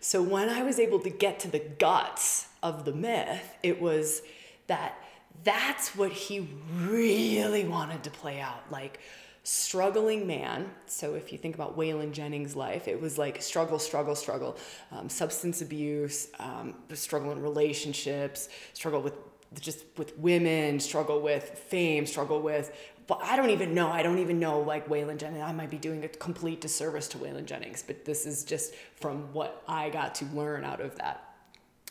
So 0.00 0.20
when 0.20 0.48
I 0.48 0.64
was 0.64 0.80
able 0.80 0.98
to 1.00 1.10
get 1.10 1.38
to 1.40 1.48
the 1.48 1.60
guts 1.60 2.48
of 2.60 2.84
the 2.84 2.92
myth, 2.92 3.54
it 3.62 3.80
was 3.80 4.22
that 4.66 4.99
that's 5.44 5.96
what 5.96 6.12
he 6.12 6.48
really 6.78 7.66
wanted 7.66 8.04
to 8.04 8.10
play 8.10 8.40
out. 8.40 8.70
Like, 8.70 9.00
struggling 9.42 10.26
man. 10.26 10.70
So 10.86 11.14
if 11.14 11.32
you 11.32 11.38
think 11.38 11.54
about 11.54 11.76
Waylon 11.76 12.12
Jennings' 12.12 12.54
life, 12.54 12.88
it 12.88 13.00
was 13.00 13.18
like 13.18 13.42
struggle, 13.42 13.78
struggle, 13.78 14.14
struggle, 14.14 14.56
um, 14.92 15.08
substance 15.08 15.62
abuse, 15.62 16.28
um, 16.38 16.74
struggle 16.92 17.32
in 17.32 17.40
relationships, 17.40 18.48
struggle 18.74 19.00
with 19.00 19.14
just 19.60 19.84
with 19.96 20.16
women, 20.18 20.78
struggle 20.78 21.20
with 21.20 21.58
fame, 21.58 22.06
struggle 22.06 22.40
with. 22.40 22.76
But 23.06 23.20
I 23.24 23.34
don't 23.34 23.50
even 23.50 23.74
know. 23.74 23.88
I 23.88 24.02
don't 24.02 24.20
even 24.20 24.38
know 24.38 24.60
like 24.60 24.88
Waylon 24.88 25.16
Jennings. 25.16 25.42
I 25.42 25.52
might 25.52 25.70
be 25.70 25.78
doing 25.78 26.04
a 26.04 26.08
complete 26.08 26.60
disservice 26.60 27.08
to 27.08 27.18
Waylon 27.18 27.46
Jennings, 27.46 27.82
but 27.84 28.04
this 28.04 28.26
is 28.26 28.44
just 28.44 28.74
from 28.94 29.32
what 29.32 29.64
I 29.66 29.90
got 29.90 30.14
to 30.16 30.26
learn 30.26 30.64
out 30.64 30.80
of 30.80 30.94
that 30.96 31.29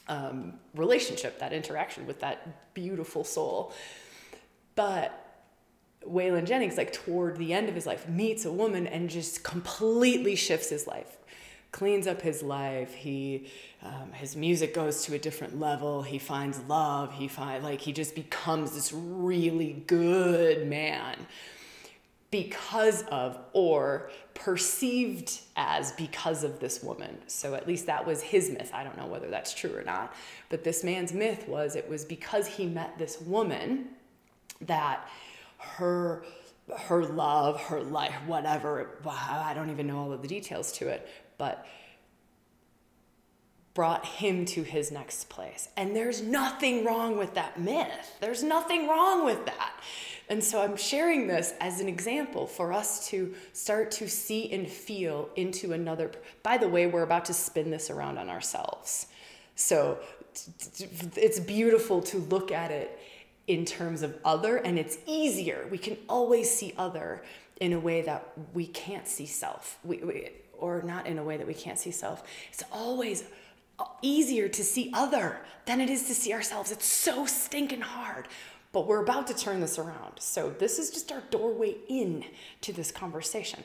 um, 0.09 0.53
relationship, 0.75 1.39
that 1.39 1.53
interaction 1.53 2.05
with 2.05 2.19
that 2.19 2.73
beautiful 2.73 3.23
soul. 3.23 3.73
But 4.75 5.13
Waylon 6.05 6.45
Jennings, 6.45 6.77
like 6.77 6.91
toward 6.91 7.37
the 7.37 7.53
end 7.53 7.69
of 7.69 7.75
his 7.75 7.85
life, 7.85 8.09
meets 8.09 8.43
a 8.43 8.51
woman 8.51 8.87
and 8.87 9.09
just 9.09 9.43
completely 9.43 10.35
shifts 10.35 10.69
his 10.69 10.87
life, 10.87 11.17
cleans 11.71 12.07
up 12.07 12.21
his 12.21 12.41
life. 12.41 12.93
He, 12.93 13.47
um, 13.83 14.11
his 14.13 14.35
music 14.35 14.73
goes 14.73 15.03
to 15.05 15.13
a 15.13 15.19
different 15.19 15.59
level. 15.59 16.01
He 16.01 16.17
finds 16.17 16.59
love. 16.67 17.13
He 17.13 17.27
find 17.27 17.63
like 17.63 17.81
he 17.81 17.93
just 17.93 18.15
becomes 18.15 18.73
this 18.73 18.91
really 18.91 19.83
good 19.87 20.67
man 20.67 21.15
because 22.31 23.03
of 23.03 23.39
or 23.53 24.11
perceived 24.35 25.39
as 25.55 25.91
because 25.93 26.43
of 26.43 26.59
this 26.59 26.83
woman. 26.83 27.17
So 27.27 27.55
at 27.55 27.67
least 27.67 27.87
that 27.87 28.05
was 28.05 28.21
his 28.21 28.49
myth. 28.49 28.71
I 28.73 28.83
don't 28.83 28.97
know 28.97 29.07
whether 29.07 29.29
that's 29.29 29.53
true 29.53 29.75
or 29.75 29.83
not, 29.83 30.13
but 30.49 30.63
this 30.63 30.83
man's 30.83 31.11
myth 31.11 31.47
was 31.47 31.75
it 31.75 31.89
was 31.89 32.05
because 32.05 32.47
he 32.47 32.65
met 32.65 32.97
this 32.97 33.19
woman 33.21 33.89
that 34.61 35.07
her 35.57 36.23
her 36.77 37.03
love, 37.03 37.59
her 37.61 37.81
life, 37.81 38.13
whatever. 38.27 38.99
I 39.07 39.53
don't 39.55 39.71
even 39.71 39.87
know 39.87 39.97
all 39.97 40.13
of 40.13 40.21
the 40.21 40.27
details 40.27 40.71
to 40.73 40.87
it, 40.87 41.09
but 41.39 41.65
brought 43.73 44.05
him 44.05 44.45
to 44.45 44.63
his 44.63 44.91
next 44.91 45.29
place. 45.29 45.69
And 45.77 45.95
there's 45.95 46.21
nothing 46.21 46.85
wrong 46.85 47.17
with 47.17 47.33
that 47.35 47.59
myth. 47.59 48.17
There's 48.19 48.43
nothing 48.43 48.87
wrong 48.87 49.25
with 49.25 49.45
that. 49.45 49.73
And 50.29 50.43
so 50.43 50.61
I'm 50.61 50.77
sharing 50.77 51.25
this 51.25 51.53
as 51.59 51.81
an 51.81 51.89
example 51.89 52.45
for 52.45 52.71
us 52.71 53.07
to 53.09 53.33
start 53.51 53.89
to 53.91 54.07
see 54.07 54.51
and 54.51 54.67
feel 54.67 55.29
into 55.35 55.73
another. 55.73 56.11
By 56.43 56.57
the 56.57 56.69
way, 56.69 56.85
we're 56.85 57.03
about 57.03 57.25
to 57.25 57.33
spin 57.33 57.71
this 57.71 57.89
around 57.89 58.19
on 58.19 58.29
ourselves. 58.29 59.07
So 59.55 59.97
it's 61.15 61.39
beautiful 61.39 62.01
to 62.03 62.19
look 62.19 62.51
at 62.51 62.69
it 62.69 62.99
in 63.47 63.65
terms 63.65 64.03
of 64.03 64.15
other, 64.23 64.57
and 64.57 64.77
it's 64.77 64.99
easier. 65.07 65.67
We 65.71 65.79
can 65.79 65.97
always 66.07 66.49
see 66.49 66.75
other 66.77 67.23
in 67.59 67.73
a 67.73 67.79
way 67.79 68.03
that 68.03 68.31
we 68.53 68.67
can't 68.67 69.07
see 69.07 69.25
self, 69.25 69.79
we, 69.83 69.97
we, 69.97 70.29
or 70.57 70.83
not 70.83 71.07
in 71.07 71.17
a 71.17 71.23
way 71.23 71.35
that 71.37 71.47
we 71.47 71.55
can't 71.55 71.79
see 71.79 71.89
self. 71.89 72.23
It's 72.53 72.63
always 72.71 73.23
easier 74.03 74.47
to 74.49 74.63
see 74.63 74.91
other 74.93 75.39
than 75.65 75.81
it 75.81 75.89
is 75.89 76.03
to 76.07 76.13
see 76.13 76.31
ourselves. 76.31 76.71
It's 76.71 76.85
so 76.85 77.25
stinking 77.25 77.81
hard. 77.81 78.27
But 78.71 78.87
we're 78.87 79.01
about 79.01 79.27
to 79.27 79.33
turn 79.33 79.61
this 79.61 79.79
around. 79.79 80.19
So 80.19 80.51
this 80.51 80.77
is 80.77 80.91
just 80.91 81.11
our 81.11 81.21
doorway 81.31 81.77
in 81.87 82.25
to 82.61 82.71
this 82.71 82.91
conversation. 82.91 83.63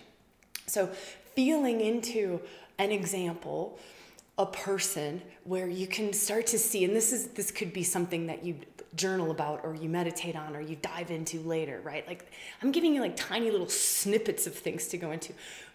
So 0.66 0.86
feeling 1.34 1.80
into 1.80 2.40
an 2.78 2.90
example, 2.90 3.78
a 4.38 4.46
person 4.46 5.22
where 5.44 5.68
you 5.68 5.86
can 5.86 6.12
start 6.12 6.46
to 6.48 6.58
see 6.58 6.84
and 6.84 6.96
this 6.96 7.12
is 7.12 7.28
this 7.28 7.50
could 7.50 7.72
be 7.72 7.84
something 7.84 8.26
that 8.26 8.44
you 8.44 8.56
journal 8.96 9.30
about 9.30 9.60
or 9.64 9.74
you 9.74 9.88
meditate 9.88 10.36
on 10.36 10.54
or 10.54 10.60
you 10.60 10.76
dive 10.76 11.10
into 11.10 11.40
later, 11.40 11.80
right? 11.82 12.06
Like 12.06 12.30
I'm 12.62 12.72
giving 12.72 12.94
you 12.94 13.00
like 13.00 13.16
tiny 13.16 13.50
little 13.50 13.68
snippets 13.68 14.46
of 14.46 14.54
things 14.54 14.88
to 14.88 14.98
go 14.98 15.10
into. 15.10 15.32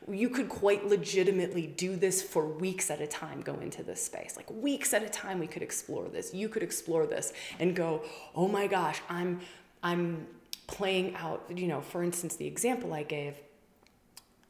You 0.07 0.29
could 0.29 0.49
quite 0.49 0.87
legitimately 0.87 1.67
do 1.67 1.95
this 1.95 2.21
for 2.21 2.45
weeks 2.47 2.89
at 2.89 3.01
a 3.01 3.07
time, 3.07 3.41
go 3.41 3.55
into 3.55 3.83
this 3.83 4.03
space. 4.03 4.35
Like 4.37 4.49
weeks 4.49 4.93
at 4.93 5.03
a 5.03 5.09
time 5.09 5.39
we 5.39 5.47
could 5.47 5.61
explore 5.61 6.07
this. 6.07 6.33
You 6.33 6.49
could 6.49 6.63
explore 6.63 7.05
this 7.05 7.33
and 7.59 7.75
go, 7.75 8.03
"Oh 8.35 8.47
my 8.47 8.67
gosh, 8.67 9.01
I'm 9.09 9.41
I'm 9.83 10.27
playing 10.67 11.15
out, 11.15 11.45
you 11.53 11.67
know, 11.67 11.81
for 11.81 12.03
instance, 12.03 12.35
the 12.35 12.45
example 12.45 12.93
I 12.93 13.03
gave, 13.03 13.35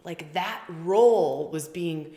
like 0.04 0.34
that 0.34 0.62
role 0.84 1.50
was 1.50 1.68
being 1.68 2.14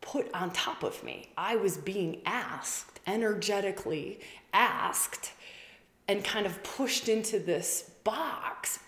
put 0.00 0.32
on 0.32 0.52
top 0.52 0.82
of 0.82 1.02
me. 1.02 1.30
I 1.36 1.56
was 1.56 1.76
being 1.76 2.22
asked, 2.24 3.00
energetically 3.06 4.20
asked 4.52 5.32
and 6.08 6.24
kind 6.24 6.46
of 6.46 6.62
pushed 6.62 7.08
into 7.08 7.38
this 7.38 7.90
box 8.04 8.78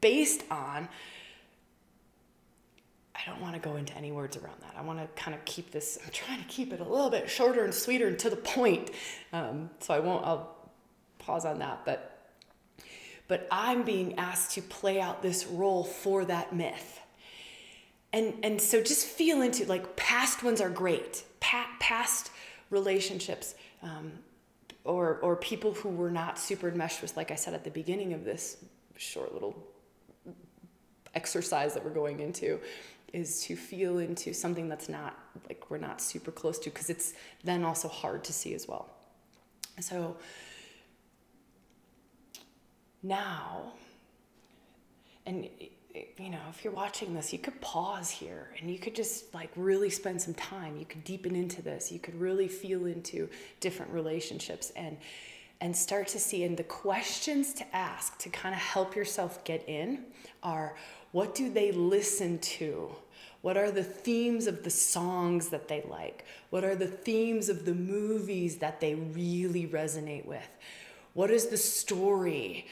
based 0.00 0.42
on 0.50 0.88
I 3.14 3.30
don't 3.30 3.40
want 3.40 3.54
to 3.54 3.60
go 3.60 3.76
into 3.76 3.96
any 3.96 4.10
words 4.10 4.36
around 4.36 4.60
that. 4.62 4.74
I 4.76 4.82
want 4.82 4.98
to 4.98 5.22
kind 5.22 5.34
of 5.34 5.44
keep 5.44 5.70
this. 5.70 5.98
I'm 6.04 6.10
trying 6.10 6.40
to 6.40 6.48
keep 6.48 6.72
it 6.72 6.80
a 6.80 6.84
little 6.84 7.10
bit 7.10 7.30
shorter 7.30 7.62
and 7.64 7.72
sweeter 7.72 8.08
and 8.08 8.18
to 8.18 8.30
the 8.30 8.36
point. 8.36 8.90
Um, 9.32 9.70
so 9.78 9.94
I 9.94 10.00
won't. 10.00 10.26
I'll 10.26 10.56
pause 11.18 11.44
on 11.44 11.58
that. 11.60 11.84
But 11.84 12.08
but 13.28 13.46
I'm 13.50 13.82
being 13.84 14.18
asked 14.18 14.52
to 14.52 14.62
play 14.62 15.00
out 15.00 15.22
this 15.22 15.46
role 15.46 15.84
for 15.84 16.24
that 16.24 16.52
myth. 16.54 17.00
And 18.12 18.34
and 18.42 18.60
so 18.60 18.82
just 18.82 19.06
feel 19.06 19.40
into 19.42 19.66
like 19.66 19.94
past 19.94 20.42
ones 20.42 20.60
are 20.60 20.70
great. 20.70 21.22
Pa- 21.38 21.70
past 21.78 22.30
relationships. 22.70 23.54
Um, 23.82 24.12
or 24.84 25.18
or 25.22 25.36
people 25.36 25.74
who 25.74 25.88
were 25.88 26.10
not 26.10 26.38
super 26.38 26.68
enmeshed 26.68 27.02
with 27.02 27.16
like 27.16 27.30
i 27.30 27.34
said 27.34 27.54
at 27.54 27.64
the 27.64 27.70
beginning 27.70 28.12
of 28.12 28.24
this 28.24 28.64
short 28.96 29.32
little 29.32 29.56
exercise 31.14 31.74
that 31.74 31.84
we're 31.84 31.90
going 31.90 32.20
into 32.20 32.58
is 33.12 33.42
to 33.42 33.56
feel 33.56 33.98
into 33.98 34.32
something 34.32 34.68
that's 34.68 34.88
not 34.88 35.18
like 35.48 35.70
we're 35.70 35.78
not 35.78 36.00
super 36.00 36.30
close 36.30 36.58
to 36.58 36.70
because 36.70 36.88
it's 36.88 37.12
then 37.44 37.62
also 37.62 37.88
hard 37.88 38.24
to 38.24 38.32
see 38.32 38.54
as 38.54 38.66
well. 38.66 38.88
So 39.80 40.16
now 43.02 43.72
and 45.26 45.48
you 45.94 46.30
know, 46.30 46.40
if 46.48 46.64
you're 46.64 46.72
watching 46.72 47.14
this, 47.14 47.32
you 47.32 47.38
could 47.38 47.60
pause 47.60 48.10
here 48.10 48.48
and 48.60 48.70
you 48.70 48.78
could 48.78 48.94
just 48.94 49.32
like 49.34 49.50
really 49.56 49.90
spend 49.90 50.20
some 50.20 50.34
time. 50.34 50.76
You 50.76 50.86
could 50.86 51.04
deepen 51.04 51.36
into 51.36 51.62
this. 51.62 51.92
You 51.92 51.98
could 51.98 52.18
really 52.18 52.48
feel 52.48 52.86
into 52.86 53.28
different 53.60 53.92
relationships 53.92 54.72
and 54.76 54.96
and 55.60 55.76
start 55.76 56.08
to 56.08 56.18
see 56.18 56.42
and 56.42 56.56
the 56.56 56.64
questions 56.64 57.54
to 57.54 57.76
ask 57.76 58.18
to 58.18 58.28
kind 58.30 58.52
of 58.52 58.60
help 58.60 58.96
yourself 58.96 59.44
get 59.44 59.68
in 59.68 60.04
are 60.42 60.74
what 61.12 61.36
do 61.36 61.52
they 61.52 61.70
listen 61.70 62.38
to? 62.38 62.90
What 63.42 63.56
are 63.56 63.70
the 63.70 63.84
themes 63.84 64.48
of 64.48 64.64
the 64.64 64.70
songs 64.70 65.48
that 65.50 65.68
they 65.68 65.84
like? 65.88 66.24
What 66.50 66.64
are 66.64 66.74
the 66.74 66.88
themes 66.88 67.48
of 67.48 67.64
the 67.64 67.74
movies 67.74 68.56
that 68.56 68.80
they 68.80 68.94
really 68.94 69.68
resonate 69.68 70.26
with? 70.26 70.48
What 71.14 71.30
is 71.30 71.46
the 71.46 71.56
story? 71.56 72.66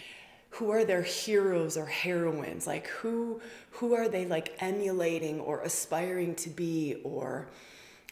Who 0.51 0.71
are 0.71 0.85
their 0.85 1.03
heroes 1.03 1.77
or 1.77 1.87
heroines? 1.87 2.67
Like 2.67 2.87
who 2.89 3.41
who 3.71 3.95
are 3.95 4.09
they 4.09 4.27
like 4.27 4.57
emulating 4.61 5.41
or 5.41 5.61
aspiring 5.63 6.35
to 6.37 6.51
be? 6.51 7.01
Or 7.05 7.49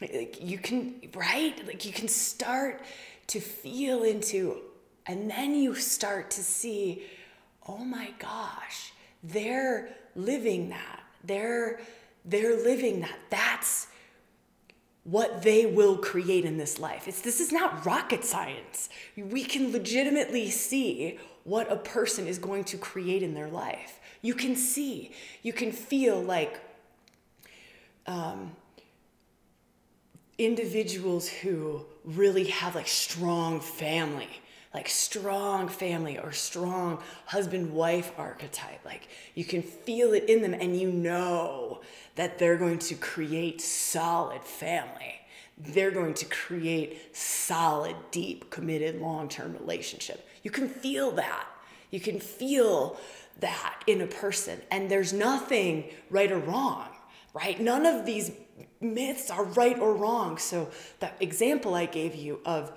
like 0.01 0.39
you 0.41 0.59
can 0.59 0.95
right? 1.15 1.67
Like 1.67 1.85
you 1.85 1.93
can 1.93 2.09
start 2.09 2.83
to 3.29 3.41
feel 3.41 4.05
into 4.05 4.63
and 5.07 5.31
then 5.31 5.55
you 5.55 5.75
start 5.75 6.31
to 6.33 6.43
see 6.43 7.03
oh 7.67 7.79
my 7.79 8.11
gosh 8.19 8.93
they're 9.23 9.91
living 10.15 10.71
that. 10.71 11.03
They're 11.25 11.81
they're 12.25 12.63
living 12.63 13.01
that. 13.01 13.19
That's 13.31 13.89
what 15.05 15.43
they 15.43 15.65
will 15.65 15.97
create 15.97 16.45
in 16.45 16.59
this 16.59 16.79
life. 16.79 17.09
It's 17.09 17.21
this 17.21 17.41
is 17.41 17.53
not 17.53 17.85
rocket 17.85 18.25
science. 18.25 18.89
We 19.17 19.45
can 19.45 19.73
legitimately 19.73 20.51
see 20.51 21.19
what 21.49 21.71
a 21.73 21.77
person 21.77 22.27
is 22.27 22.39
going 22.39 22.65
to 22.65 22.77
create 22.77 23.23
in 23.23 23.35
their 23.35 23.49
life. 23.49 24.01
You 24.23 24.35
can 24.35 24.57
see, 24.57 25.13
you 25.43 25.53
can 25.53 25.73
feel 25.73 26.21
like 26.21 26.61
um, 28.07 28.53
individuals 30.37 31.29
who 31.29 31.85
really 32.05 32.45
have 32.45 32.75
like 32.75 32.89
strong 32.89 33.61
family 33.61 34.29
like 34.75 34.89
strong 34.89 35.69
family 35.69 36.19
or 36.19 36.31
strong 36.33 37.03
husband 37.27 37.73
wife 37.73 38.13
archetype. 38.19 38.85
Like 38.85 39.09
you 39.35 39.45
can 39.45 39.63
feel 39.63 40.13
it 40.13 40.29
in 40.29 40.43
them 40.43 40.55
and 40.55 40.79
you 40.79 40.93
know 40.93 41.81
that 42.17 42.39
they're 42.39 42.57
going 42.57 42.79
to 42.81 42.95
create 42.95 43.61
solid 43.61 44.43
family. 44.45 45.15
They're 45.57 45.91
going 45.91 46.15
to 46.15 46.25
create 46.27 47.17
solid, 47.17 47.97
deep, 48.11 48.51
committed, 48.51 49.01
long 49.01 49.29
term 49.29 49.55
relationship. 49.55 50.28
You 50.43 50.51
can 50.51 50.69
feel 50.69 51.11
that. 51.13 51.47
You 51.91 52.01
can 52.01 52.21
feel 52.21 52.99
that 53.41 53.83
in 53.87 54.01
a 54.01 54.07
person. 54.07 54.61
And 54.71 54.91
there's 54.91 55.13
nothing 55.13 55.85
right 56.11 56.31
or 56.31 56.39
wrong, 56.39 56.89
right? 57.35 57.59
None 57.61 57.87
of 57.87 58.05
these 58.05 58.31
myths 58.81 59.31
are 59.31 59.45
right 59.45 59.79
or 59.79 59.95
wrong. 59.95 60.39
So, 60.39 60.71
that 61.01 61.17
example 61.21 61.75
I 61.75 61.87
gave 61.87 62.15
you 62.15 62.41
of 62.45 62.73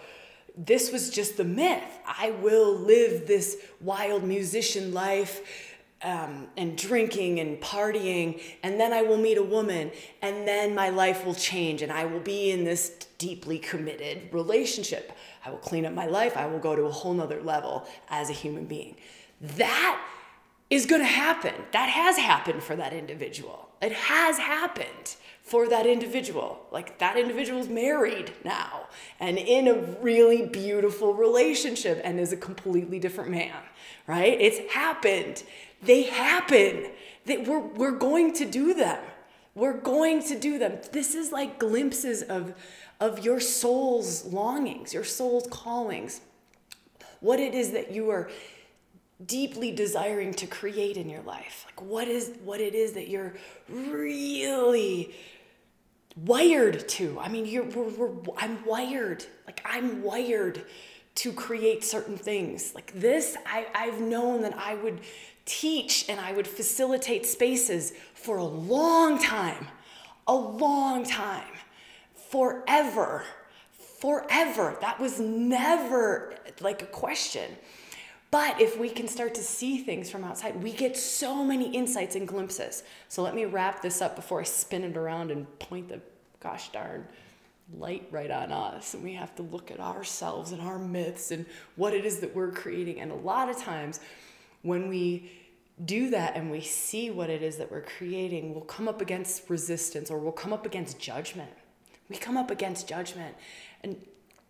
this 0.57 0.91
was 0.91 1.09
just 1.09 1.37
the 1.37 1.43
myth. 1.43 1.83
I 2.05 2.31
will 2.31 2.75
live 2.75 3.27
this 3.27 3.57
wild 3.79 4.23
musician 4.23 4.93
life 4.93 5.70
um, 6.03 6.47
and 6.57 6.77
drinking 6.77 7.39
and 7.39 7.59
partying, 7.61 8.41
and 8.63 8.79
then 8.79 8.93
I 8.93 9.01
will 9.01 9.17
meet 9.17 9.37
a 9.37 9.43
woman, 9.43 9.91
and 10.21 10.47
then 10.47 10.73
my 10.73 10.89
life 10.89 11.25
will 11.25 11.35
change, 11.35 11.81
and 11.81 11.91
I 11.91 12.05
will 12.05 12.19
be 12.19 12.51
in 12.51 12.63
this 12.63 12.89
deeply 13.17 13.59
committed 13.59 14.33
relationship. 14.33 15.11
I 15.45 15.51
will 15.51 15.57
clean 15.57 15.85
up 15.85 15.93
my 15.93 16.07
life. 16.07 16.35
I 16.37 16.47
will 16.47 16.59
go 16.59 16.75
to 16.75 16.83
a 16.83 16.91
whole 16.91 17.13
nother 17.13 17.41
level 17.41 17.87
as 18.09 18.29
a 18.29 18.33
human 18.33 18.65
being. 18.65 18.95
That 19.39 20.01
is 20.69 20.85
going 20.85 21.01
to 21.01 21.07
happen. 21.07 21.53
That 21.73 21.89
has 21.89 22.17
happened 22.17 22.63
for 22.63 22.75
that 22.77 22.93
individual. 22.93 23.69
It 23.81 23.91
has 23.91 24.37
happened 24.37 25.15
for 25.43 25.67
that 25.67 25.85
individual. 25.85 26.61
Like 26.71 26.99
that 26.99 27.17
individual's 27.17 27.67
married 27.67 28.31
now 28.45 28.87
and 29.19 29.37
in 29.37 29.67
a 29.67 29.75
really 30.01 30.45
beautiful 30.45 31.13
relationship 31.13 31.99
and 32.03 32.19
is 32.19 32.31
a 32.31 32.37
completely 32.37 32.99
different 32.99 33.31
man, 33.31 33.57
right? 34.07 34.39
It's 34.39 34.73
happened. 34.73 35.43
They 35.81 36.03
happen. 36.03 36.87
That 37.25 37.47
we're 37.47 37.59
we're 37.59 37.97
going 37.97 38.33
to 38.33 38.45
do 38.45 38.73
them. 38.73 38.99
We're 39.53 39.77
going 39.77 40.23
to 40.23 40.39
do 40.39 40.57
them. 40.57 40.79
This 40.91 41.13
is 41.13 41.31
like 41.31 41.59
glimpses 41.59 42.23
of 42.23 42.55
of 42.99 43.23
your 43.25 43.39
soul's 43.39 44.25
longings, 44.25 44.93
your 44.93 45.03
soul's 45.03 45.47
callings. 45.47 46.21
What 47.19 47.39
it 47.39 47.53
is 47.53 47.71
that 47.71 47.91
you 47.91 48.09
are 48.09 48.29
deeply 49.25 49.71
desiring 49.71 50.33
to 50.33 50.47
create 50.47 50.97
in 50.97 51.09
your 51.09 51.21
life 51.21 51.65
like 51.67 51.81
what 51.81 52.07
is 52.07 52.31
what 52.43 52.59
it 52.59 52.73
is 52.73 52.93
that 52.93 53.07
you're 53.07 53.33
really 53.69 55.13
wired 56.15 56.87
to 56.87 57.19
i 57.19 57.27
mean 57.27 57.45
you're 57.45 57.63
we're, 57.65 57.89
we're, 57.89 58.33
i'm 58.37 58.63
wired 58.65 59.25
like 59.45 59.61
i'm 59.65 60.01
wired 60.01 60.63
to 61.13 61.31
create 61.31 61.83
certain 61.83 62.17
things 62.17 62.73
like 62.73 62.91
this 62.95 63.37
I, 63.45 63.67
i've 63.75 63.99
known 63.99 64.41
that 64.41 64.57
i 64.57 64.75
would 64.75 65.01
teach 65.51 66.05
and 66.07 66.19
i 66.19 66.31
would 66.31 66.47
facilitate 66.47 67.25
spaces 67.25 67.91
for 68.13 68.37
a 68.37 68.43
long 68.43 69.21
time 69.21 69.67
a 70.27 70.33
long 70.33 71.03
time 71.03 71.53
forever 72.29 73.25
forever 73.99 74.77
that 74.79 74.97
was 74.97 75.19
never 75.19 76.33
like 76.61 76.81
a 76.81 76.85
question 76.85 77.57
but 78.31 78.61
if 78.61 78.79
we 78.79 78.89
can 78.89 79.09
start 79.09 79.35
to 79.35 79.43
see 79.43 79.79
things 79.79 80.09
from 80.09 80.23
outside, 80.23 80.63
we 80.63 80.71
get 80.71 80.95
so 80.95 81.43
many 81.43 81.69
insights 81.75 82.15
and 82.15 82.25
glimpses. 82.25 82.83
So 83.09 83.21
let 83.21 83.35
me 83.35 83.43
wrap 83.43 83.81
this 83.81 84.01
up 84.01 84.15
before 84.15 84.39
I 84.39 84.43
spin 84.43 84.85
it 84.85 84.95
around 84.95 85.31
and 85.31 85.59
point 85.59 85.89
the 85.89 85.99
gosh 86.39 86.71
darn 86.71 87.05
light 87.77 88.07
right 88.09 88.31
on 88.31 88.53
us. 88.53 88.93
And 88.93 89.03
we 89.03 89.13
have 89.15 89.35
to 89.35 89.43
look 89.43 89.69
at 89.69 89.81
ourselves 89.81 90.53
and 90.53 90.61
our 90.61 90.79
myths 90.79 91.31
and 91.31 91.45
what 91.75 91.93
it 91.93 92.05
is 92.05 92.19
that 92.19 92.33
we're 92.33 92.51
creating. 92.51 93.01
And 93.01 93.11
a 93.11 93.15
lot 93.15 93.49
of 93.49 93.57
times 93.57 93.99
when 94.61 94.87
we 94.87 95.29
do 95.85 96.09
that 96.11 96.35
and 96.35 96.51
we 96.51 96.61
see 96.61 97.09
what 97.09 97.29
it 97.29 97.41
is 97.41 97.57
that 97.57 97.71
we're 97.71 97.81
creating, 97.81 98.53
we'll 98.53 98.63
come 98.63 98.87
up 98.87 99.01
against 99.01 99.49
resistance 99.49 100.11
or 100.11 100.17
we'll 100.19 100.31
come 100.31 100.53
up 100.53 100.65
against 100.65 100.99
judgment. 100.99 101.51
We 102.09 102.17
come 102.17 102.37
up 102.37 102.51
against 102.51 102.87
judgment. 102.87 103.35
And 103.83 103.97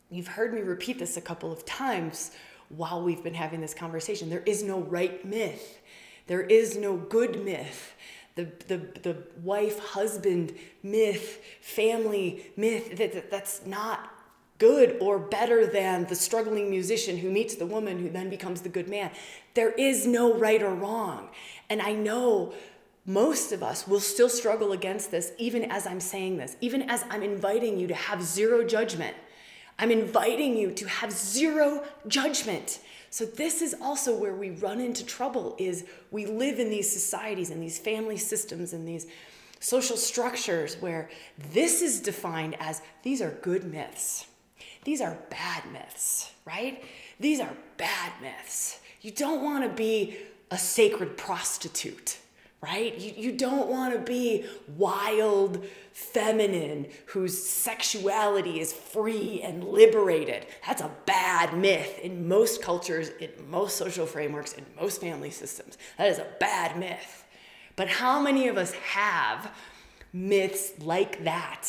you've 0.10 0.28
heard 0.28 0.54
me 0.54 0.62
repeat 0.62 1.00
this 1.00 1.18
a 1.18 1.22
couple 1.22 1.52
of 1.52 1.66
times 1.66 2.32
while 2.70 3.02
we've 3.02 3.24
been 3.24 3.34
having 3.34 3.62
this 3.62 3.74
conversation. 3.74 4.30
There 4.30 4.44
is 4.46 4.64
no 4.64 4.80
right 4.80 5.24
myth, 5.26 5.82
there 6.28 6.42
is 6.42 6.78
no 6.78 6.98
good 6.98 7.44
myth. 7.44 7.96
The, 8.36 8.50
the, 8.70 8.78
the 8.78 9.18
wife 9.44 9.78
husband 9.80 10.54
myth, 10.84 11.44
family 11.60 12.46
myth, 12.56 12.96
that, 12.96 13.12
that, 13.12 13.30
that's 13.30 13.66
not 13.66 14.10
good 14.62 14.96
or 15.02 15.20
better 15.20 15.66
than 15.66 16.06
the 16.06 16.16
struggling 16.16 16.70
musician 16.70 17.18
who 17.18 17.30
meets 17.30 17.56
the 17.56 17.66
woman 17.66 18.00
who 18.00 18.10
then 18.10 18.30
becomes 18.30 18.62
the 18.62 18.70
good 18.70 18.88
man. 18.88 19.12
There 19.56 19.72
is 19.72 20.08
no 20.08 20.34
right 20.34 20.64
or 20.64 20.74
wrong. 20.74 21.30
And 21.70 21.82
I 21.82 21.94
know 21.94 22.54
most 23.06 23.52
of 23.52 23.62
us 23.62 23.88
will 23.88 24.00
still 24.00 24.30
struggle 24.30 24.72
against 24.72 25.12
this, 25.12 25.34
even 25.38 25.70
as 25.70 25.86
I'm 25.86 26.00
saying 26.00 26.38
this, 26.38 26.56
even 26.62 26.90
as 26.90 27.04
I'm 27.10 27.24
inviting 27.24 27.78
you 27.78 27.88
to 27.88 27.96
have 27.96 28.24
zero 28.24 28.64
judgment 28.64 29.18
I'm 29.82 29.90
inviting 29.90 30.56
you 30.56 30.72
to 30.72 30.88
have 30.88 31.12
zero 31.12 31.84
judgment. 32.08 32.80
So 33.10 33.26
this 33.26 33.64
is 33.64 33.76
also 33.82 34.16
where 34.16 34.36
we 34.36 34.52
run 34.52 34.80
into 34.80 35.04
trouble 35.04 35.56
is 35.58 35.86
we 36.12 36.28
live 36.28 36.60
in 36.60 36.70
these 36.70 36.92
societies 36.92 37.50
and 37.50 37.62
these 37.62 37.80
family 37.80 38.18
systems 38.18 38.74
and 38.74 38.88
these 38.88 39.08
social 39.60 39.98
structures 39.98 40.76
where 40.80 41.10
this 41.52 41.82
is 41.82 42.00
defined 42.00 42.56
as 42.60 42.84
these 43.02 43.24
are 43.24 43.32
good 43.42 43.64
myths. 43.64 44.28
These 44.84 45.02
are 45.02 45.18
bad 45.30 45.64
myths, 45.72 46.32
right? 46.46 46.84
These 47.20 47.40
are 47.40 47.54
bad 47.78 48.14
myths. 48.22 48.80
You 49.02 49.12
don't 49.12 49.44
want 49.44 49.64
to 49.64 49.70
be 49.70 50.18
a 50.50 50.58
sacred 50.58 51.18
prostitute 51.18 52.18
right? 52.62 52.96
You, 53.00 53.14
you 53.18 53.32
don't 53.32 53.68
want 53.68 53.94
to 53.94 54.00
be 54.00 54.46
wild, 54.78 55.66
feminine, 55.94 56.88
whose 57.08 57.44
sexuality 57.44 58.60
is 58.60 58.72
free 58.72 59.42
and 59.44 59.64
liberated. 59.64 60.46
That's 60.66 60.82
a 60.82 60.92
bad 61.06 61.58
myth 61.58 62.00
in 62.00 62.28
most 62.28 62.62
cultures, 62.62 63.10
in 63.20 63.32
most 63.50 63.78
social 63.78 64.06
frameworks, 64.06 64.54
in 64.54 64.66
most 64.80 65.02
family 65.02 65.32
systems. 65.32 65.78
That 65.98 66.10
is 66.10 66.20
a 66.20 66.28
bad 66.40 66.78
myth. 66.78 67.26
But 67.76 67.88
how 67.88 68.22
many 68.22 68.48
of 68.48 68.58
us 68.58 68.74
have 68.74 69.52
myths 70.14 70.74
like 70.80 71.24
that? 71.24 71.68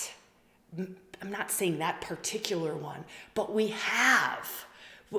I'm 1.23 1.31
not 1.31 1.51
saying 1.53 1.79
that 1.79 2.01
particular 2.01 2.75
one, 2.75 3.05
but 3.35 3.55
we 3.55 3.69
have. 3.69 4.67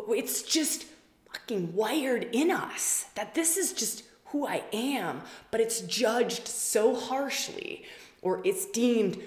It's 0.09 0.43
just 0.43 0.85
fucking 1.31 1.73
wired 1.73 2.27
in 2.33 2.51
us 2.51 3.05
that 3.15 3.33
this 3.33 3.55
is 3.57 3.71
just 3.71 4.03
who 4.25 4.45
I 4.45 4.63
am, 4.73 5.21
but 5.49 5.61
it's 5.61 5.81
judged 5.81 6.47
so 6.47 6.95
harshly 6.95 7.85
or 8.21 8.41
it's 8.43 8.65
deemed 8.65 9.17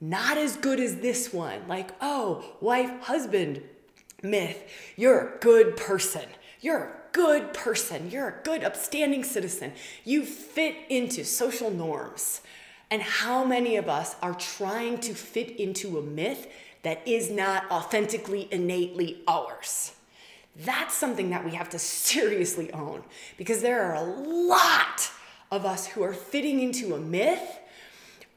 not 0.00 0.36
as 0.36 0.56
good 0.56 0.80
as 0.80 0.96
this 0.96 1.32
one. 1.32 1.68
Like, 1.68 1.90
oh, 2.00 2.56
wife, 2.60 2.90
husband 3.02 3.62
myth, 4.22 4.68
you're 4.96 5.36
a 5.36 5.38
good 5.38 5.76
person. 5.76 6.24
You're 6.60 6.78
a 6.78 6.92
good 7.12 7.54
person. 7.54 8.10
You're 8.10 8.28
a 8.28 8.42
good, 8.42 8.64
upstanding 8.64 9.22
citizen. 9.22 9.72
You 10.02 10.24
fit 10.24 10.74
into 10.88 11.24
social 11.24 11.70
norms. 11.70 12.40
And 12.90 13.02
how 13.02 13.44
many 13.44 13.76
of 13.76 13.88
us 13.88 14.16
are 14.22 14.34
trying 14.34 14.98
to 15.00 15.14
fit 15.14 15.50
into 15.58 15.98
a 15.98 16.02
myth 16.02 16.48
that 16.82 17.06
is 17.06 17.30
not 17.30 17.70
authentically, 17.70 18.48
innately 18.50 19.22
ours? 19.26 19.92
That's 20.56 20.94
something 20.94 21.30
that 21.30 21.44
we 21.44 21.52
have 21.52 21.70
to 21.70 21.78
seriously 21.80 22.72
own 22.72 23.02
because 23.36 23.62
there 23.62 23.82
are 23.82 23.94
a 23.94 24.02
lot 24.02 25.10
of 25.50 25.64
us 25.64 25.86
who 25.86 26.02
are 26.02 26.12
fitting 26.12 26.60
into 26.60 26.94
a 26.94 27.00
myth, 27.00 27.58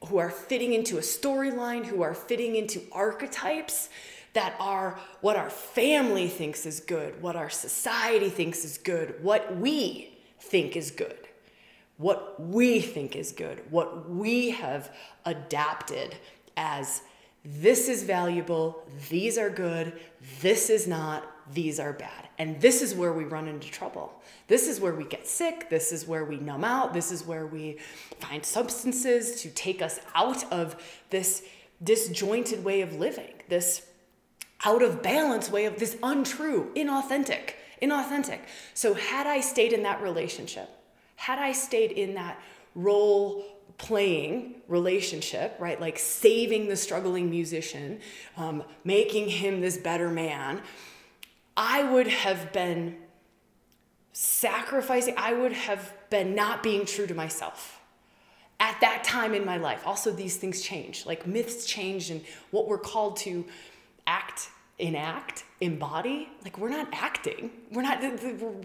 who 0.05 0.17
are 0.17 0.29
fitting 0.29 0.73
into 0.73 0.97
a 0.97 1.01
storyline, 1.01 1.85
who 1.85 2.01
are 2.01 2.13
fitting 2.13 2.55
into 2.55 2.81
archetypes 2.91 3.89
that 4.33 4.55
are 4.59 4.99
what 5.21 5.35
our 5.35 5.49
family 5.49 6.27
thinks 6.27 6.65
is 6.67 6.79
good, 6.79 7.19
what 7.23 7.35
our 7.35 7.49
society 7.49 8.29
thinks 8.29 8.63
is 8.63 8.77
good, 8.77 9.15
what 9.23 9.57
we 9.57 10.15
think 10.39 10.77
is 10.77 10.91
good, 10.91 11.26
what 11.97 12.39
we 12.39 12.79
think 12.79 13.15
is 13.15 13.31
good, 13.31 13.61
what 13.71 14.09
we 14.09 14.51
have 14.51 14.95
adapted 15.25 16.15
as 16.55 17.01
this 17.43 17.87
is 17.87 18.03
valuable, 18.03 18.83
these 19.09 19.37
are 19.37 19.49
good, 19.49 19.99
this 20.41 20.69
is 20.69 20.87
not, 20.87 21.23
these 21.53 21.79
are 21.79 21.93
bad. 21.93 22.27
And 22.37 22.59
this 22.59 22.81
is 22.81 22.93
where 22.93 23.13
we 23.13 23.23
run 23.23 23.47
into 23.47 23.69
trouble. 23.69 24.21
This 24.47 24.67
is 24.67 24.79
where 24.79 24.93
we 24.93 25.05
get 25.05 25.27
sick. 25.27 25.69
This 25.69 25.91
is 25.91 26.07
where 26.07 26.25
we 26.25 26.37
numb 26.37 26.63
out. 26.63 26.93
This 26.93 27.11
is 27.11 27.25
where 27.25 27.47
we 27.47 27.77
find 28.19 28.45
substances 28.45 29.41
to 29.41 29.49
take 29.49 29.81
us 29.81 29.99
out 30.13 30.51
of 30.51 30.75
this 31.09 31.43
disjointed 31.83 32.63
way 32.63 32.81
of 32.81 32.95
living, 32.95 33.33
this 33.47 33.87
out 34.65 34.81
of 34.81 35.01
balance 35.01 35.49
way 35.49 35.65
of 35.65 35.79
this 35.79 35.97
untrue, 36.03 36.71
inauthentic, 36.75 37.53
inauthentic. 37.81 38.39
So, 38.73 38.93
had 38.93 39.27
I 39.27 39.39
stayed 39.41 39.73
in 39.73 39.83
that 39.83 40.01
relationship, 40.01 40.69
had 41.17 41.39
I 41.39 41.51
stayed 41.51 41.91
in 41.91 42.13
that 42.13 42.39
role 42.73 43.43
playing 43.77 44.55
relationship, 44.67 45.55
right? 45.59 45.79
Like 45.79 45.99
saving 45.99 46.69
the 46.69 46.75
struggling 46.75 47.29
musician, 47.29 47.99
um, 48.37 48.63
making 48.83 49.27
him 49.29 49.59
this 49.59 49.77
better 49.77 50.09
man, 50.09 50.61
I 51.55 51.83
would 51.83 52.07
have 52.07 52.53
been 52.53 52.97
sacrificing, 54.13 55.15
I 55.17 55.33
would 55.33 55.53
have 55.53 55.93
been 56.09 56.33
not 56.33 56.63
being 56.63 56.85
true 56.85 57.07
to 57.07 57.13
myself 57.13 57.81
at 58.59 58.79
that 58.81 59.03
time 59.03 59.33
in 59.33 59.45
my 59.45 59.57
life. 59.57 59.85
Also, 59.85 60.11
these 60.11 60.37
things 60.37 60.61
change. 60.61 61.05
Like 61.05 61.27
myths 61.27 61.65
change, 61.65 62.09
and 62.09 62.21
what 62.51 62.67
we're 62.67 62.77
called 62.77 63.17
to 63.17 63.45
act, 64.05 64.49
enact, 64.79 65.43
embody. 65.61 66.29
Like 66.43 66.57
we're 66.57 66.69
not 66.69 66.87
acting. 66.91 67.51
We're 67.71 67.83
not. 67.83 68.01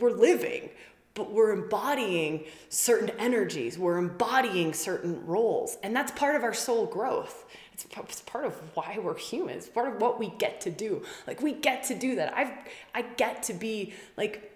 We're 0.00 0.10
living 0.10 0.70
but 1.14 1.30
we're 1.30 1.52
embodying 1.52 2.44
certain 2.68 3.10
energies, 3.18 3.78
we're 3.78 3.98
embodying 3.98 4.72
certain 4.72 5.24
roles. 5.26 5.76
And 5.82 5.94
that's 5.94 6.12
part 6.12 6.36
of 6.36 6.42
our 6.42 6.54
soul 6.54 6.86
growth. 6.86 7.44
It's, 7.72 7.86
it's 7.96 8.20
part 8.22 8.44
of 8.44 8.54
why 8.74 8.98
we're 9.02 9.16
humans, 9.16 9.68
part 9.68 9.94
of 9.94 10.00
what 10.00 10.18
we 10.18 10.28
get 10.38 10.60
to 10.62 10.70
do. 10.70 11.02
Like 11.26 11.42
we 11.42 11.52
get 11.52 11.84
to 11.84 11.94
do 11.94 12.16
that. 12.16 12.36
I've 12.36 12.52
I 12.94 13.02
get 13.02 13.42
to 13.44 13.54
be 13.54 13.92
like 14.16 14.50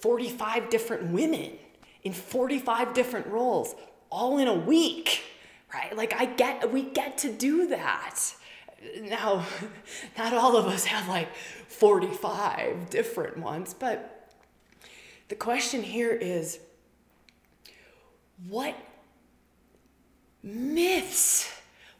45 0.00 0.70
different 0.70 1.10
women 1.10 1.52
in 2.02 2.12
45 2.12 2.94
different 2.94 3.26
roles 3.26 3.74
all 4.10 4.38
in 4.38 4.48
a 4.48 4.54
week. 4.54 5.22
Right? 5.72 5.96
Like 5.96 6.14
I 6.18 6.26
get 6.26 6.70
we 6.72 6.82
get 6.82 7.18
to 7.18 7.32
do 7.32 7.68
that. 7.68 8.20
Now, 9.02 9.44
not 10.18 10.34
all 10.34 10.56
of 10.56 10.66
us 10.66 10.84
have 10.84 11.08
like 11.08 11.34
45 11.34 12.90
different 12.90 13.38
ones, 13.38 13.74
but 13.74 14.17
the 15.28 15.34
question 15.34 15.82
here 15.82 16.12
is 16.12 16.58
what 18.48 18.74
myths, 20.42 21.50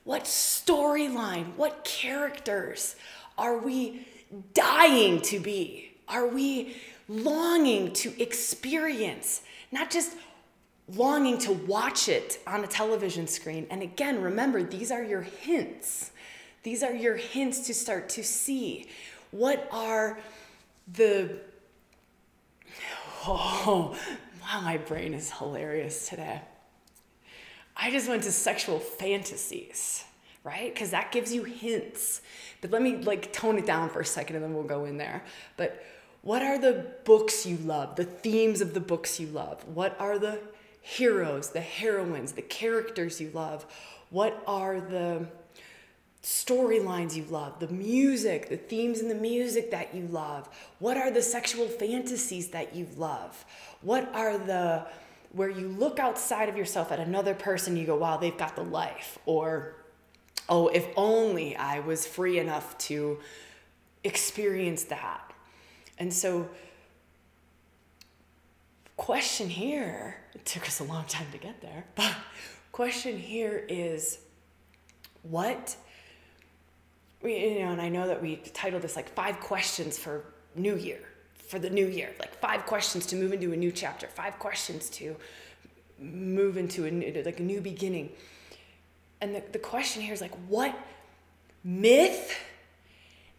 what 0.04 0.24
storyline, 0.24 1.54
what 1.56 1.84
characters 1.84 2.96
are 3.36 3.58
we 3.58 4.06
dying 4.54 5.20
to 5.22 5.40
be? 5.40 5.92
Are 6.08 6.26
we 6.26 6.76
longing 7.08 7.92
to 7.94 8.20
experience? 8.20 9.42
Not 9.70 9.90
just 9.90 10.16
longing 10.94 11.38
to 11.38 11.52
watch 11.52 12.08
it 12.08 12.40
on 12.46 12.64
a 12.64 12.66
television 12.66 13.26
screen. 13.26 13.66
And 13.70 13.82
again, 13.82 14.22
remember, 14.22 14.62
these 14.62 14.90
are 14.90 15.02
your 15.02 15.22
hints. 15.22 16.12
These 16.62 16.82
are 16.82 16.94
your 16.94 17.16
hints 17.16 17.66
to 17.66 17.74
start 17.74 18.08
to 18.10 18.24
see 18.24 18.88
what 19.30 19.68
are 19.70 20.18
the 20.90 21.38
Oh, 23.30 23.94
wow, 24.40 24.60
my 24.62 24.78
brain 24.78 25.12
is 25.12 25.30
hilarious 25.30 26.08
today. 26.08 26.40
I 27.76 27.90
just 27.90 28.08
went 28.08 28.22
to 28.22 28.32
sexual 28.32 28.78
fantasies, 28.78 30.04
right? 30.44 30.72
Because 30.72 30.92
that 30.92 31.12
gives 31.12 31.30
you 31.30 31.44
hints. 31.44 32.22
But 32.62 32.70
let 32.70 32.80
me 32.80 32.96
like 32.96 33.30
tone 33.30 33.58
it 33.58 33.66
down 33.66 33.90
for 33.90 34.00
a 34.00 34.04
second 34.04 34.36
and 34.36 34.44
then 34.44 34.54
we'll 34.54 34.64
go 34.64 34.86
in 34.86 34.96
there. 34.96 35.22
But 35.58 35.84
what 36.22 36.40
are 36.40 36.58
the 36.58 36.86
books 37.04 37.44
you 37.44 37.58
love, 37.58 37.96
the 37.96 38.04
themes 38.04 38.62
of 38.62 38.72
the 38.72 38.80
books 38.80 39.20
you 39.20 39.26
love? 39.26 39.62
What 39.68 39.94
are 40.00 40.18
the 40.18 40.40
heroes, 40.80 41.50
the 41.50 41.60
heroines, 41.60 42.32
the 42.32 42.40
characters 42.40 43.20
you 43.20 43.30
love? 43.34 43.66
What 44.08 44.42
are 44.46 44.80
the 44.80 45.26
storylines 46.22 47.14
you 47.14 47.24
love, 47.24 47.58
the 47.60 47.68
music, 47.68 48.48
the 48.48 48.56
themes 48.56 49.00
in 49.00 49.08
the 49.08 49.14
music 49.14 49.70
that 49.70 49.94
you 49.94 50.06
love. 50.08 50.48
What 50.78 50.96
are 50.96 51.10
the 51.10 51.22
sexual 51.22 51.66
fantasies 51.68 52.48
that 52.48 52.74
you 52.74 52.86
love? 52.96 53.44
What 53.82 54.12
are 54.14 54.36
the 54.36 54.86
where 55.32 55.50
you 55.50 55.68
look 55.68 55.98
outside 55.98 56.48
of 56.48 56.56
yourself 56.56 56.90
at 56.90 56.98
another 56.98 57.34
person, 57.34 57.76
you 57.76 57.86
go, 57.86 57.96
wow, 57.96 58.16
they've 58.16 58.36
got 58.36 58.56
the 58.56 58.64
life. 58.64 59.18
Or, 59.26 59.76
oh, 60.48 60.68
if 60.68 60.86
only 60.96 61.54
I 61.56 61.80
was 61.80 62.06
free 62.06 62.38
enough 62.38 62.76
to 62.78 63.18
experience 64.04 64.84
that. 64.84 65.32
And 65.98 66.12
so, 66.12 66.48
question 68.96 69.48
here, 69.48 70.16
it 70.34 70.44
took 70.46 70.66
us 70.66 70.80
a 70.80 70.84
long 70.84 71.04
time 71.04 71.26
to 71.32 71.38
get 71.38 71.60
there, 71.60 71.84
but 71.94 72.14
question 72.72 73.18
here 73.18 73.64
is 73.68 74.18
what 75.22 75.76
we, 77.22 77.36
you 77.36 77.60
know, 77.60 77.72
and 77.72 77.80
I 77.80 77.88
know 77.88 78.06
that 78.06 78.22
we 78.22 78.36
titled 78.36 78.82
this 78.82 78.96
like 78.96 79.08
five 79.10 79.40
questions 79.40 79.98
for 79.98 80.24
New 80.54 80.76
Year, 80.76 81.00
for 81.48 81.58
the 81.58 81.70
new 81.70 81.86
year, 81.86 82.10
like 82.18 82.34
five 82.34 82.66
questions 82.66 83.06
to 83.06 83.16
move 83.16 83.32
into 83.32 83.52
a 83.52 83.56
new 83.56 83.72
chapter, 83.72 84.06
five 84.06 84.38
questions 84.38 84.88
to 84.90 85.16
move 85.98 86.56
into 86.56 86.84
a 86.84 86.90
new, 86.90 87.22
like 87.24 87.40
a 87.40 87.42
new 87.42 87.60
beginning. 87.60 88.10
And 89.20 89.34
the, 89.34 89.42
the 89.52 89.58
question 89.58 90.02
here 90.02 90.14
is 90.14 90.20
like, 90.20 90.34
what 90.48 90.78
myth 91.64 92.38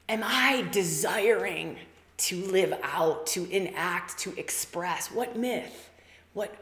am 0.09 0.21
I 0.23 0.67
desiring 0.71 1.77
to 2.17 2.45
live 2.47 2.73
out, 2.83 3.27
to 3.27 3.49
enact, 3.49 4.17
to 4.19 4.37
express? 4.37 5.07
What 5.09 5.37
myth? 5.37 5.89
What, 6.33 6.53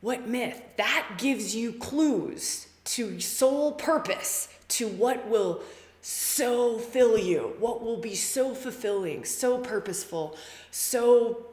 what 0.00 0.26
myth? 0.26 0.62
That 0.78 1.16
gives 1.18 1.54
you 1.54 1.74
clues 1.74 2.68
to 2.84 3.20
soul 3.20 3.72
purpose, 3.72 4.48
to 4.68 4.88
what 4.88 5.28
will 5.28 5.62
so 6.02 6.78
fill 6.78 7.16
you, 7.16 7.54
what 7.60 7.80
will 7.80 7.96
be 7.96 8.16
so 8.16 8.54
fulfilling, 8.54 9.24
so 9.24 9.58
purposeful, 9.58 10.36
so 10.72 11.46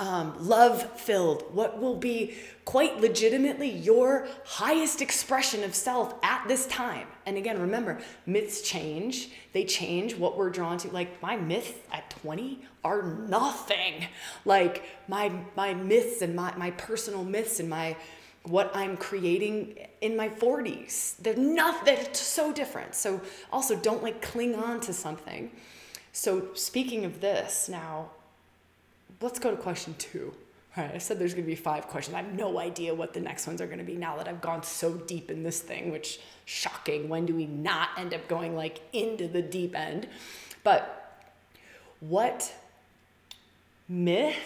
um, 0.00 0.34
love 0.40 0.98
filled, 0.98 1.44
what 1.54 1.80
will 1.80 1.94
be 1.94 2.34
quite 2.64 3.00
legitimately 3.00 3.68
your 3.68 4.26
highest 4.44 5.00
expression 5.00 5.62
of 5.62 5.74
self 5.74 6.14
at 6.24 6.48
this 6.48 6.66
time. 6.66 7.06
And 7.26 7.36
again, 7.36 7.60
remember, 7.60 8.00
myths 8.26 8.62
change, 8.62 9.30
they 9.52 9.64
change 9.64 10.16
what 10.16 10.36
we're 10.36 10.50
drawn 10.50 10.78
to. 10.78 10.90
Like 10.90 11.22
my 11.22 11.36
myths 11.36 11.72
at 11.92 12.10
20 12.10 12.60
are 12.82 13.02
nothing. 13.02 14.06
Like 14.44 14.84
my 15.06 15.30
my 15.54 15.74
myths 15.74 16.22
and 16.22 16.34
my, 16.34 16.56
my 16.56 16.70
personal 16.72 17.22
myths 17.22 17.60
and 17.60 17.68
my 17.68 17.96
what 18.44 18.74
I'm 18.74 18.96
creating 18.96 19.78
in 20.00 20.16
my 20.16 20.28
40s. 20.28 21.16
They're 21.18 21.36
not 21.36 21.84
they're 21.84 22.12
so 22.14 22.52
different. 22.52 22.94
So 22.94 23.20
also 23.52 23.76
don't 23.76 24.02
like 24.02 24.22
cling 24.22 24.54
on 24.54 24.80
to 24.80 24.92
something. 24.92 25.50
So 26.12 26.48
speaking 26.54 27.04
of 27.04 27.20
this, 27.20 27.68
now 27.68 28.10
let's 29.20 29.38
go 29.38 29.50
to 29.50 29.56
question 29.56 29.94
2. 29.98 30.32
All 30.76 30.84
right, 30.84 30.94
I 30.94 30.98
said 30.98 31.18
there's 31.18 31.34
going 31.34 31.44
to 31.44 31.50
be 31.50 31.56
five 31.56 31.88
questions. 31.88 32.14
I 32.14 32.22
have 32.22 32.32
no 32.32 32.60
idea 32.60 32.94
what 32.94 33.12
the 33.12 33.20
next 33.20 33.46
ones 33.46 33.60
are 33.60 33.66
going 33.66 33.78
to 33.78 33.84
be 33.84 33.96
now 33.96 34.16
that 34.16 34.28
I've 34.28 34.40
gone 34.40 34.62
so 34.62 34.92
deep 34.94 35.30
in 35.30 35.42
this 35.42 35.60
thing, 35.60 35.90
which 35.90 36.20
shocking. 36.44 37.08
When 37.08 37.26
do 37.26 37.34
we 37.34 37.46
not 37.46 37.90
end 37.98 38.14
up 38.14 38.28
going 38.28 38.54
like 38.54 38.80
into 38.92 39.26
the 39.26 39.42
deep 39.42 39.76
end? 39.76 40.06
But 40.62 41.26
what 41.98 42.54
myth 43.88 44.36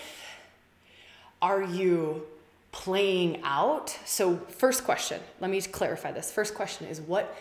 are 1.43 1.63
you 1.63 2.27
playing 2.75 3.41
out. 3.45 3.97
So, 4.05 4.37
first 4.37 4.85
question, 4.85 5.21
let 5.41 5.49
me 5.49 5.61
clarify 5.63 6.11
this. 6.11 6.33
First 6.33 6.57
question 6.57 6.89
is 6.89 7.01
what 7.01 7.39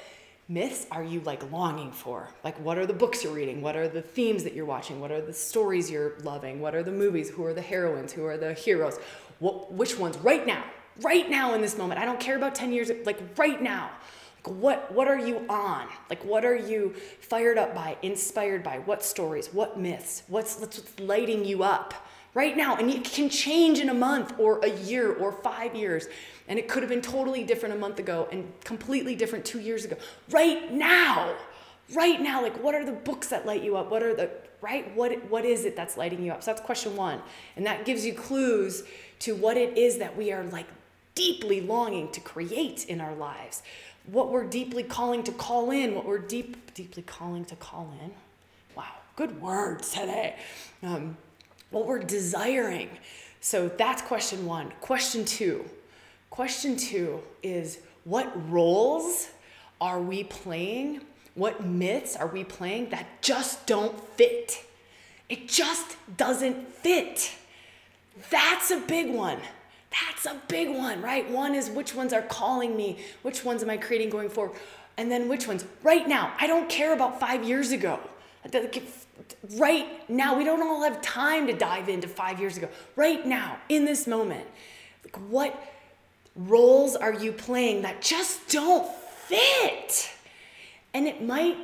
myths 0.47 0.85
are 0.91 1.03
you 1.03 1.21
like 1.21 1.51
longing 1.51 1.91
for? 1.91 2.29
Like, 2.43 2.59
what 2.59 2.77
are 2.77 2.85
the 2.85 2.93
books 2.93 3.23
you're 3.23 3.33
reading? 3.33 3.59
What 3.59 3.75
are 3.75 3.87
the 3.87 4.03
themes 4.03 4.43
that 4.43 4.53
you're 4.53 4.65
watching? 4.65 5.01
What 5.01 5.11
are 5.11 5.21
the 5.21 5.33
stories 5.33 5.89
you're 5.89 6.13
loving? 6.19 6.61
What 6.61 6.75
are 6.75 6.83
the 6.83 6.91
movies? 6.91 7.31
Who 7.31 7.43
are 7.45 7.53
the 7.53 7.63
heroines? 7.63 8.13
Who 8.13 8.25
are 8.25 8.37
the 8.37 8.53
heroes? 8.53 8.99
What, 9.39 9.73
which 9.73 9.97
ones 9.97 10.17
right 10.19 10.45
now? 10.45 10.63
Right 11.01 11.27
now 11.27 11.55
in 11.55 11.61
this 11.61 11.79
moment. 11.79 11.99
I 11.99 12.05
don't 12.05 12.19
care 12.19 12.37
about 12.37 12.53
10 12.53 12.71
years, 12.71 12.91
like 13.03 13.19
right 13.35 13.59
now. 13.59 13.89
Like 14.45 14.55
what, 14.55 14.91
what 14.93 15.07
are 15.07 15.17
you 15.17 15.47
on? 15.49 15.87
Like, 16.11 16.23
what 16.23 16.45
are 16.45 16.55
you 16.55 16.93
fired 17.21 17.57
up 17.57 17.73
by, 17.73 17.97
inspired 18.03 18.61
by? 18.63 18.77
What 18.79 19.03
stories? 19.03 19.47
What 19.51 19.79
myths? 19.79 20.21
What's, 20.27 20.59
what's 20.59 20.99
lighting 20.99 21.43
you 21.43 21.63
up? 21.63 21.95
Right 22.33 22.55
now. 22.57 22.75
And 22.75 22.89
it 22.89 23.03
can 23.03 23.29
change 23.29 23.79
in 23.79 23.89
a 23.89 23.93
month 23.93 24.33
or 24.37 24.59
a 24.63 24.69
year 24.69 25.13
or 25.13 25.31
five 25.31 25.75
years. 25.75 26.07
And 26.47 26.59
it 26.59 26.67
could 26.67 26.83
have 26.83 26.89
been 26.89 27.01
totally 27.01 27.43
different 27.43 27.75
a 27.75 27.77
month 27.77 27.99
ago 27.99 28.27
and 28.31 28.51
completely 28.63 29.15
different 29.15 29.45
two 29.45 29.59
years 29.59 29.85
ago. 29.85 29.97
Right 30.29 30.71
now, 30.71 31.35
right 31.93 32.19
now, 32.21 32.41
like 32.41 32.61
what 32.63 32.75
are 32.75 32.85
the 32.85 32.91
books 32.91 33.27
that 33.27 33.45
light 33.45 33.63
you 33.63 33.77
up? 33.77 33.89
What 33.89 34.03
are 34.03 34.15
the, 34.15 34.29
right? 34.61 34.93
What, 34.95 35.29
what 35.29 35.45
is 35.45 35.65
it 35.65 35.75
that's 35.75 35.97
lighting 35.97 36.23
you 36.23 36.31
up? 36.31 36.43
So 36.43 36.51
that's 36.51 36.61
question 36.61 36.95
one. 36.95 37.21
And 37.55 37.65
that 37.65 37.85
gives 37.85 38.05
you 38.05 38.13
clues 38.13 38.83
to 39.19 39.35
what 39.35 39.57
it 39.57 39.77
is 39.77 39.99
that 39.99 40.17
we 40.17 40.31
are 40.31 40.43
like 40.45 40.67
deeply 41.15 41.61
longing 41.61 42.11
to 42.11 42.19
create 42.19 42.85
in 42.85 42.99
our 42.99 43.13
lives. 43.15 43.61
What 44.07 44.31
we're 44.31 44.45
deeply 44.45 44.83
calling 44.83 45.23
to 45.23 45.31
call 45.31 45.71
in, 45.71 45.95
what 45.95 46.05
we're 46.05 46.17
deep, 46.17 46.73
deeply 46.73 47.03
calling 47.03 47.45
to 47.45 47.55
call 47.55 47.93
in. 48.01 48.11
Wow, 48.75 48.91
good 49.15 49.41
words 49.41 49.91
today. 49.91 50.35
Um, 50.81 51.15
what 51.73 51.85
we're 51.85 51.99
desiring. 51.99 52.89
So 53.41 53.67
that's 53.67 54.01
question 54.01 54.45
one. 54.45 54.71
Question 54.79 55.25
two. 55.25 55.65
Question 56.29 56.77
two 56.77 57.21
is 57.41 57.79
what 58.05 58.31
roles 58.51 59.29
are 59.81 60.01
we 60.01 60.23
playing? 60.23 61.01
What 61.35 61.65
myths 61.65 62.15
are 62.15 62.27
we 62.27 62.43
playing 62.43 62.89
that 62.89 63.21
just 63.21 63.65
don't 63.65 63.99
fit? 64.15 64.63
It 65.29 65.47
just 65.47 65.97
doesn't 66.15 66.67
fit. 66.73 67.35
That's 68.29 68.71
a 68.71 68.79
big 68.79 69.11
one. 69.11 69.39
That's 69.89 70.25
a 70.25 70.39
big 70.47 70.69
one, 70.69 71.01
right? 71.01 71.29
One 71.29 71.55
is 71.55 71.69
which 71.69 71.93
ones 71.93 72.13
are 72.13 72.21
calling 72.21 72.75
me? 72.77 72.99
Which 73.23 73.43
ones 73.43 73.63
am 73.63 73.69
I 73.69 73.77
creating 73.77 74.09
going 74.09 74.29
forward? 74.29 74.57
And 74.97 75.11
then 75.11 75.27
which 75.27 75.47
ones? 75.47 75.65
Right 75.81 76.07
now. 76.07 76.33
I 76.39 76.47
don't 76.47 76.69
care 76.69 76.93
about 76.93 77.19
five 77.19 77.43
years 77.43 77.71
ago. 77.71 77.99
Right 79.55 80.09
now. 80.09 80.37
We 80.37 80.43
don't 80.43 80.61
all 80.61 80.83
have 80.83 81.01
time 81.01 81.47
to 81.47 81.53
dive 81.53 81.89
into 81.89 82.07
five 82.07 82.39
years 82.39 82.57
ago. 82.57 82.69
Right 82.95 83.25
now, 83.25 83.57
in 83.69 83.85
this 83.85 84.07
moment. 84.07 84.47
Like 85.03 85.17
what 85.29 85.73
roles 86.35 86.95
are 86.95 87.13
you 87.13 87.31
playing 87.31 87.83
that 87.83 88.01
just 88.01 88.47
don't 88.49 88.91
fit? 88.91 90.11
And 90.93 91.07
it 91.07 91.23
might 91.23 91.57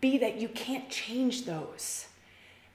be 0.00 0.18
that 0.18 0.40
you 0.40 0.48
can't 0.48 0.88
change 0.88 1.44
those. 1.44 2.06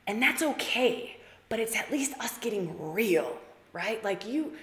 And 0.08 0.22
that's 0.22 0.42
okay. 0.42 1.18
But 1.50 1.60
it's 1.60 1.76
at 1.76 1.92
least 1.92 2.14
us 2.20 2.38
getting 2.38 2.94
real, 2.94 3.38
right? 3.74 4.04
Like 4.04 4.28
you 4.28 4.54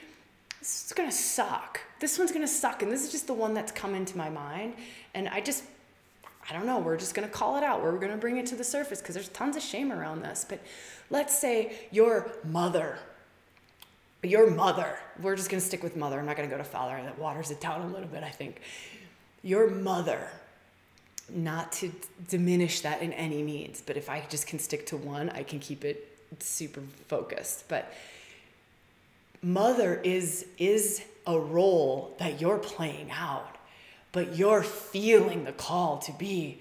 this 0.67 0.87
is 0.87 0.93
gonna 0.95 1.13
suck. 1.13 1.81
This 2.01 2.19
one's 2.19 2.33
gonna 2.33 2.49
suck, 2.49 2.83
and 2.83 2.91
this 2.91 3.05
is 3.05 3.13
just 3.13 3.29
the 3.29 3.35
one 3.35 3.55
that's 3.55 3.71
come 3.71 3.95
into 3.95 4.19
my 4.19 4.29
mind. 4.29 4.75
And 5.15 5.29
I 5.29 5.41
just, 5.41 5.63
I 6.49 6.53
don't 6.53 6.67
know, 6.67 6.79
we're 6.79 6.97
just 6.97 7.15
gonna 7.15 7.29
call 7.29 7.57
it 7.57 7.65
out. 7.65 7.83
We're 7.83 7.99
gonna 7.99 8.17
bring 8.17 8.37
it 8.37 8.47
to 8.47 8.57
the 8.57 8.65
surface 8.65 9.01
because 9.01 9.15
there's 9.15 9.29
tons 9.29 9.57
of 9.57 9.63
shame 9.63 9.93
around 9.93 10.23
this. 10.23 10.47
But 10.49 10.61
let's 11.11 11.37
say 11.39 11.73
your 11.91 12.33
mother, 12.45 12.99
your 14.23 14.51
mother, 14.51 14.99
we're 15.21 15.37
just 15.37 15.51
gonna 15.51 15.61
stick 15.61 15.83
with 15.83 15.97
mother. 15.97 16.19
I'm 16.19 16.27
not 16.27 16.37
gonna 16.37 16.49
go 16.49 16.59
to 16.59 16.65
father, 16.65 17.01
that 17.03 17.19
waters 17.19 17.51
it 17.51 17.61
down 17.61 17.83
a 17.83 17.89
little 17.89 18.09
bit, 18.09 18.23
I 18.23 18.31
think. 18.31 18.61
Your 19.43 19.71
mother, 19.71 20.29
not 21.29 21.73
to 21.73 21.91
diminish 22.29 22.81
that 22.81 23.03
in 23.03 23.13
any 23.13 23.43
means, 23.43 23.83
but 23.85 23.97
if 23.97 24.09
I 24.09 24.25
just 24.29 24.47
can 24.47 24.59
stick 24.59 24.87
to 24.87 24.97
one, 24.97 25.31
I 25.31 25.43
can 25.43 25.59
keep 25.59 25.85
it 25.85 26.17
super 26.39 26.83
focused. 27.09 27.65
But 27.69 27.93
mother 29.43 30.01
is 30.03 30.47
is 30.59 31.03
a 31.27 31.39
role 31.39 32.15
that 32.19 32.41
you're 32.41 32.59
playing 32.59 33.11
out 33.11 33.56
but 34.17 34.35
you're 34.35 34.63
feeling 34.63 35.45
the 35.45 35.53
call 35.53 35.99
to 35.99 36.11
be 36.11 36.59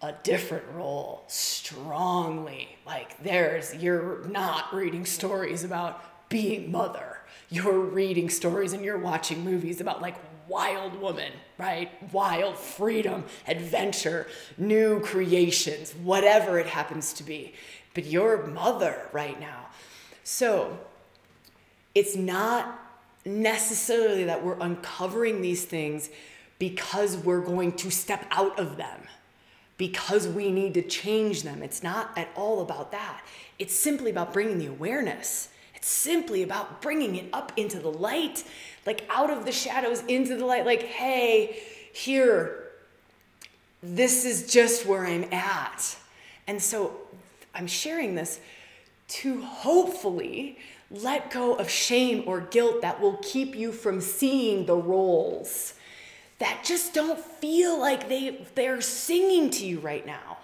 a 0.00 0.12
different 0.22 0.62
role 0.74 1.24
strongly. 1.26 2.68
Like 2.86 3.20
there's 3.20 3.74
you're 3.74 4.24
not 4.28 4.72
reading 4.72 5.04
stories 5.04 5.64
about 5.64 6.28
being 6.28 6.70
mother. 6.70 7.18
You're 7.50 7.80
reading 7.80 8.30
stories 8.30 8.74
and 8.74 8.84
you're 8.84 8.96
watching 8.96 9.44
movies 9.44 9.80
about 9.80 10.00
like 10.00 10.14
wild 10.46 11.00
woman 11.00 11.32
right? 11.58 11.90
Wild 12.12 12.56
freedom 12.56 13.24
adventure 13.48 14.28
new 14.56 15.00
creations 15.00 15.96
whatever 15.96 16.60
it 16.60 16.66
happens 16.66 17.12
to 17.14 17.24
be. 17.24 17.54
But 17.92 18.04
you're 18.04 18.46
mother 18.46 19.08
right 19.10 19.40
now. 19.40 19.66
So 20.22 20.78
it's 21.96 22.14
not 22.14 22.80
necessarily 23.24 24.22
that 24.22 24.44
we're 24.44 24.60
uncovering 24.60 25.42
these 25.42 25.64
things 25.64 26.08
because 26.58 27.16
we're 27.16 27.40
going 27.40 27.72
to 27.72 27.90
step 27.90 28.26
out 28.30 28.58
of 28.58 28.76
them, 28.76 29.00
because 29.76 30.26
we 30.26 30.50
need 30.50 30.74
to 30.74 30.82
change 30.82 31.42
them. 31.42 31.62
It's 31.62 31.82
not 31.82 32.16
at 32.16 32.28
all 32.34 32.60
about 32.60 32.92
that. 32.92 33.22
It's 33.58 33.74
simply 33.74 34.10
about 34.10 34.32
bringing 34.32 34.58
the 34.58 34.66
awareness. 34.66 35.48
It's 35.74 35.88
simply 35.88 36.42
about 36.42 36.82
bringing 36.82 37.14
it 37.14 37.26
up 37.32 37.52
into 37.56 37.78
the 37.78 37.90
light, 37.90 38.44
like 38.84 39.08
out 39.08 39.30
of 39.30 39.44
the 39.44 39.52
shadows 39.52 40.02
into 40.08 40.36
the 40.36 40.44
light, 40.44 40.66
like, 40.66 40.82
hey, 40.82 41.62
here, 41.92 42.64
this 43.82 44.24
is 44.24 44.52
just 44.52 44.86
where 44.86 45.06
I'm 45.06 45.32
at. 45.32 45.96
And 46.48 46.60
so 46.60 46.96
I'm 47.54 47.68
sharing 47.68 48.16
this 48.16 48.40
to 49.08 49.40
hopefully 49.42 50.58
let 50.90 51.30
go 51.30 51.54
of 51.54 51.70
shame 51.70 52.24
or 52.26 52.40
guilt 52.40 52.82
that 52.82 53.00
will 53.00 53.18
keep 53.22 53.54
you 53.54 53.70
from 53.72 54.00
seeing 54.00 54.66
the 54.66 54.76
roles 54.76 55.74
that 56.38 56.62
just 56.64 56.94
don't 56.94 57.18
feel 57.18 57.78
like 57.78 58.08
they, 58.08 58.46
they're 58.54 58.80
singing 58.80 59.50
to 59.50 59.66
you 59.66 59.80
right 59.80 60.06
now. 60.06 60.38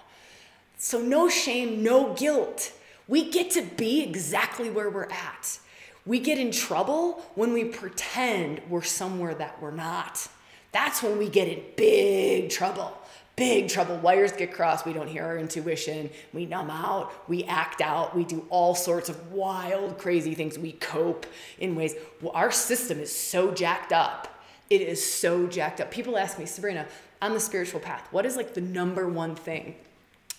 So, 0.76 1.00
no 1.00 1.28
shame, 1.28 1.82
no 1.82 2.14
guilt. 2.14 2.72
We 3.06 3.30
get 3.30 3.50
to 3.52 3.62
be 3.62 4.02
exactly 4.02 4.70
where 4.70 4.90
we're 4.90 5.10
at. 5.10 5.58
We 6.04 6.20
get 6.20 6.38
in 6.38 6.50
trouble 6.50 7.24
when 7.34 7.52
we 7.52 7.64
pretend 7.64 8.60
we're 8.68 8.82
somewhere 8.82 9.34
that 9.34 9.62
we're 9.62 9.70
not. 9.70 10.26
That's 10.72 11.02
when 11.02 11.18
we 11.18 11.28
get 11.28 11.48
in 11.48 11.62
big 11.76 12.50
trouble 12.50 12.98
big 13.36 13.68
trouble. 13.68 13.96
Wires 13.96 14.32
get 14.32 14.52
crossed. 14.52 14.86
We 14.86 14.92
don't 14.92 15.08
hear 15.08 15.24
our 15.24 15.38
intuition. 15.38 16.10
We 16.32 16.46
numb 16.46 16.70
out. 16.70 17.28
We 17.28 17.44
act 17.44 17.80
out. 17.80 18.16
We 18.16 18.24
do 18.24 18.46
all 18.50 18.74
sorts 18.74 19.08
of 19.08 19.32
wild, 19.32 19.98
crazy 19.98 20.34
things. 20.34 20.58
We 20.58 20.72
cope 20.72 21.26
in 21.58 21.74
ways. 21.74 21.94
Well, 22.20 22.32
our 22.34 22.52
system 22.52 23.00
is 23.00 23.14
so 23.14 23.50
jacked 23.52 23.92
up. 23.92 24.33
It 24.70 24.80
is 24.80 25.04
so 25.04 25.46
jacked 25.46 25.80
up. 25.80 25.90
People 25.90 26.16
ask 26.16 26.38
me, 26.38 26.46
Sabrina, 26.46 26.86
on 27.20 27.34
the 27.34 27.40
spiritual 27.40 27.80
path, 27.80 28.06
what 28.10 28.26
is 28.26 28.36
like 28.36 28.54
the 28.54 28.60
number 28.60 29.08
one 29.08 29.34
thing 29.34 29.74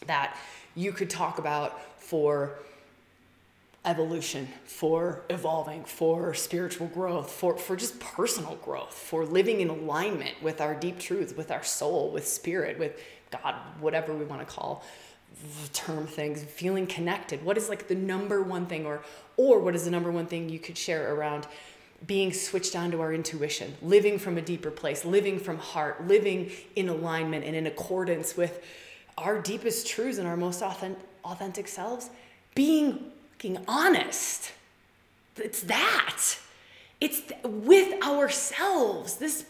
that 0.08 0.38
you 0.76 0.92
could 0.92 1.10
talk 1.10 1.40
about 1.40 1.80
for 2.02 2.58
evolution, 3.86 4.48
for 4.66 5.22
evolving, 5.30 5.86
for 5.86 6.34
spiritual 6.34 6.88
growth, 6.88 7.32
for, 7.32 7.58
for 7.58 7.76
just 7.76 8.00
personal 8.00 8.56
growth, 8.56 8.94
for 8.94 9.26
living 9.26 9.62
in 9.62 9.70
alignment 9.70 10.42
with 10.42 10.60
our 10.60 10.74
deep 10.74 11.00
truth, 11.00 11.38
with 11.38 11.52
our 11.52 11.64
soul, 11.64 12.12
with 12.12 12.28
spirit, 12.28 12.80
with 12.80 13.00
God, 13.32 13.56
whatever 13.80 14.14
we 14.14 14.26
want 14.26 14.42
to 14.42 14.54
call 14.54 14.84
term 15.74 16.08
things, 16.08 16.44
feeling 16.44 16.88
connected. 16.88 17.44
What 17.44 17.58
is 17.58 17.70
like 17.70 17.88
the 17.88 17.96
number 17.96 18.42
one 18.42 18.66
thing 18.66 18.86
or 18.86 19.02
or 19.38 19.60
what 19.60 19.76
is 19.76 19.86
the 19.86 19.92
number 19.92 20.12
one 20.12 20.26
thing 20.28 20.50
you 20.50 20.60
could 20.60 20.78
share 20.78 21.14
around 21.14 21.46
being 22.06 22.34
switched 22.34 22.76
on 22.76 22.92
to 22.92 23.02
our 23.02 23.14
intuition, 23.14 23.76
living 23.82 24.20
from 24.20 24.38
a 24.38 24.42
deeper 24.42 24.72
place, 24.72 25.06
living 25.06 25.40
from 25.40 25.58
heart, 25.58 26.08
living 26.08 26.52
in 26.76 26.90
alignment 26.90 27.46
and 27.46 27.56
in 27.56 27.68
accordance 27.68 28.36
with 28.36 28.64
our 29.18 29.42
deepest 29.42 29.88
truths 29.88 30.18
and 30.18 30.28
our 30.28 30.38
most 30.38 30.62
authentic, 30.62 31.68
selves, 31.68 32.10
being 32.54 33.12
fucking 33.46 33.64
honest. 33.68 34.52
It's 35.38 35.62
that. 35.64 36.22
It's 37.02 37.22
with 37.44 38.02
ourselves, 38.04 39.18
this 39.18 39.46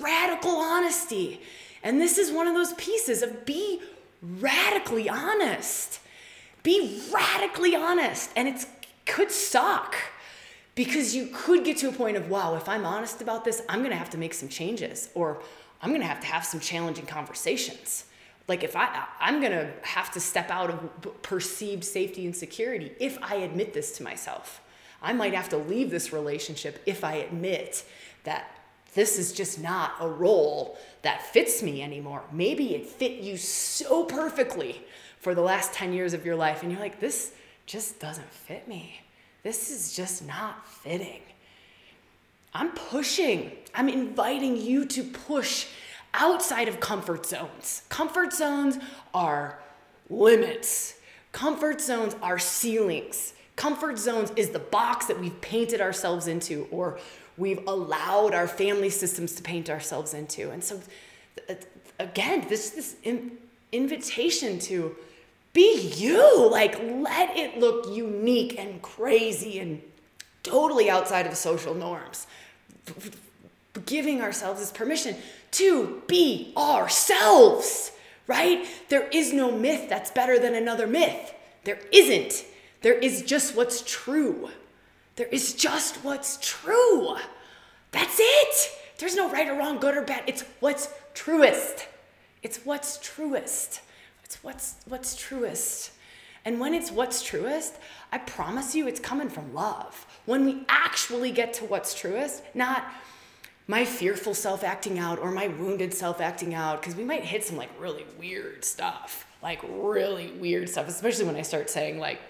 radical 0.00 0.56
honesty. 0.56 1.40
And 1.82 2.00
this 2.00 2.18
is 2.18 2.32
one 2.32 2.46
of 2.46 2.54
those 2.54 2.72
pieces 2.74 3.22
of 3.22 3.44
be 3.44 3.80
radically 4.22 5.08
honest. 5.08 6.00
Be 6.62 7.02
radically 7.12 7.76
honest. 7.76 8.30
And 8.36 8.48
it 8.48 8.66
could 9.06 9.30
suck 9.30 9.96
because 10.84 11.14
you 11.14 11.28
could 11.30 11.62
get 11.62 11.76
to 11.76 11.90
a 11.90 11.92
point 11.92 12.16
of, 12.16 12.30
wow, 12.30 12.54
if 12.54 12.66
I'm 12.66 12.86
honest 12.86 13.20
about 13.20 13.44
this, 13.44 13.60
I'm 13.68 13.80
going 13.80 13.90
to 13.90 13.98
have 13.98 14.08
to 14.10 14.16
make 14.16 14.32
some 14.32 14.48
changes 14.48 15.10
or 15.14 15.42
I'm 15.82 15.90
going 15.90 16.00
to 16.00 16.06
have 16.06 16.20
to 16.20 16.26
have 16.26 16.42
some 16.42 16.58
challenging 16.58 17.04
conversations. 17.04 18.06
Like 18.48 18.64
if 18.64 18.74
i 18.74 19.04
i'm 19.20 19.40
going 19.40 19.52
to 19.52 19.70
have 19.82 20.10
to 20.12 20.20
step 20.20 20.50
out 20.50 20.70
of 20.70 21.22
perceived 21.22 21.84
safety 21.84 22.24
and 22.24 22.34
security 22.34 22.92
if 22.98 23.18
i 23.22 23.34
admit 23.34 23.74
this 23.74 23.92
to 23.98 24.02
myself. 24.02 24.62
I 25.02 25.12
might 25.12 25.34
have 25.34 25.50
to 25.50 25.58
leave 25.58 25.90
this 25.90 26.14
relationship 26.14 26.80
if 26.86 27.04
i 27.04 27.16
admit 27.16 27.84
that 28.24 28.50
this 28.94 29.18
is 29.18 29.34
just 29.34 29.60
not 29.60 29.92
a 30.00 30.08
role 30.08 30.78
that 31.02 31.20
fits 31.26 31.62
me 31.62 31.82
anymore. 31.82 32.22
Maybe 32.32 32.74
it 32.74 32.86
fit 32.86 33.20
you 33.20 33.36
so 33.36 34.04
perfectly 34.04 34.82
for 35.20 35.34
the 35.34 35.42
last 35.42 35.74
10 35.74 35.92
years 35.92 36.14
of 36.14 36.24
your 36.24 36.36
life 36.36 36.62
and 36.62 36.72
you're 36.72 36.80
like 36.80 37.00
this 37.00 37.34
just 37.66 38.00
doesn't 38.00 38.32
fit 38.32 38.66
me 38.66 39.02
this 39.42 39.70
is 39.70 39.94
just 39.94 40.26
not 40.26 40.66
fitting 40.66 41.22
i'm 42.54 42.70
pushing 42.70 43.52
i'm 43.74 43.88
inviting 43.88 44.56
you 44.56 44.84
to 44.84 45.02
push 45.02 45.66
outside 46.14 46.68
of 46.68 46.80
comfort 46.80 47.26
zones. 47.26 47.82
Comfort 47.88 48.32
zones 48.32 48.78
are 49.14 49.58
limits, 50.08 50.96
comfort 51.32 51.80
zones 51.80 52.16
are 52.22 52.38
ceilings. 52.38 53.34
Comfort 53.56 53.98
zones 53.98 54.32
is 54.36 54.50
the 54.50 54.58
box 54.58 55.06
that 55.06 55.20
we've 55.20 55.38
painted 55.40 55.80
ourselves 55.80 56.26
into 56.26 56.66
or 56.70 56.98
we've 57.36 57.66
allowed 57.66 58.32
our 58.32 58.48
family 58.48 58.88
systems 58.88 59.34
to 59.34 59.42
paint 59.42 59.68
ourselves 59.68 60.14
into. 60.14 60.50
And 60.50 60.64
so, 60.64 60.80
again, 61.98 62.46
this 62.48 62.70
this 62.70 62.96
invitation 63.72 64.58
to 64.60 64.96
be 65.52 65.92
you, 65.96 66.48
like 66.48 66.80
let 66.80 67.36
it 67.36 67.58
look 67.58 67.94
unique 67.94 68.58
and 68.58 68.80
crazy 68.82 69.58
and 69.58 69.82
totally 70.42 70.88
outside 70.88 71.26
of 71.26 71.36
social 71.36 71.74
norms. 71.74 72.26
Giving 73.86 74.20
ourselves 74.20 74.60
this 74.60 74.72
permission 74.72 75.16
to 75.52 76.02
be 76.06 76.52
ourselves, 76.56 77.92
right? 78.26 78.66
There 78.88 79.08
is 79.08 79.32
no 79.32 79.50
myth 79.50 79.88
that's 79.88 80.10
better 80.10 80.38
than 80.38 80.54
another 80.54 80.86
myth. 80.86 81.34
There 81.64 81.80
isn't. 81.92 82.44
There 82.82 82.94
is 82.94 83.22
just 83.22 83.56
what's 83.56 83.82
true. 83.82 84.50
There 85.16 85.28
is 85.28 85.54
just 85.54 85.96
what's 86.04 86.38
true. 86.40 87.16
That's 87.90 88.16
it. 88.18 88.70
There's 88.98 89.16
no 89.16 89.30
right 89.30 89.48
or 89.48 89.54
wrong, 89.54 89.78
good 89.78 89.96
or 89.96 90.02
bad. 90.02 90.24
It's 90.26 90.44
what's 90.60 90.88
truest. 91.14 91.86
It's 92.42 92.64
what's 92.64 92.98
truest. 92.98 93.80
It's 94.30 94.44
what's 94.44 94.76
what's 94.86 95.16
truest. 95.16 95.90
And 96.44 96.60
when 96.60 96.72
it's 96.72 96.92
what's 96.92 97.20
truest, 97.20 97.74
I 98.12 98.18
promise 98.18 98.76
you 98.76 98.86
it's 98.86 99.00
coming 99.00 99.28
from 99.28 99.52
love. 99.52 100.06
When 100.24 100.44
we 100.44 100.62
actually 100.68 101.32
get 101.32 101.52
to 101.54 101.64
what's 101.64 101.94
truest, 101.94 102.44
not 102.54 102.84
my 103.66 103.84
fearful 103.84 104.34
self 104.34 104.62
acting 104.62 105.00
out 105.00 105.18
or 105.18 105.32
my 105.32 105.48
wounded 105.48 105.92
self 105.92 106.20
acting 106.20 106.54
out, 106.54 106.80
because 106.80 106.94
we 106.94 107.02
might 107.02 107.24
hit 107.24 107.42
some 107.42 107.56
like 107.56 107.70
really 107.80 108.06
weird 108.20 108.64
stuff, 108.64 109.26
like 109.42 109.60
really 109.68 110.30
weird 110.30 110.68
stuff, 110.68 110.86
especially 110.86 111.24
when 111.24 111.34
I 111.34 111.42
start 111.42 111.68
saying 111.68 111.98
like, 111.98 112.20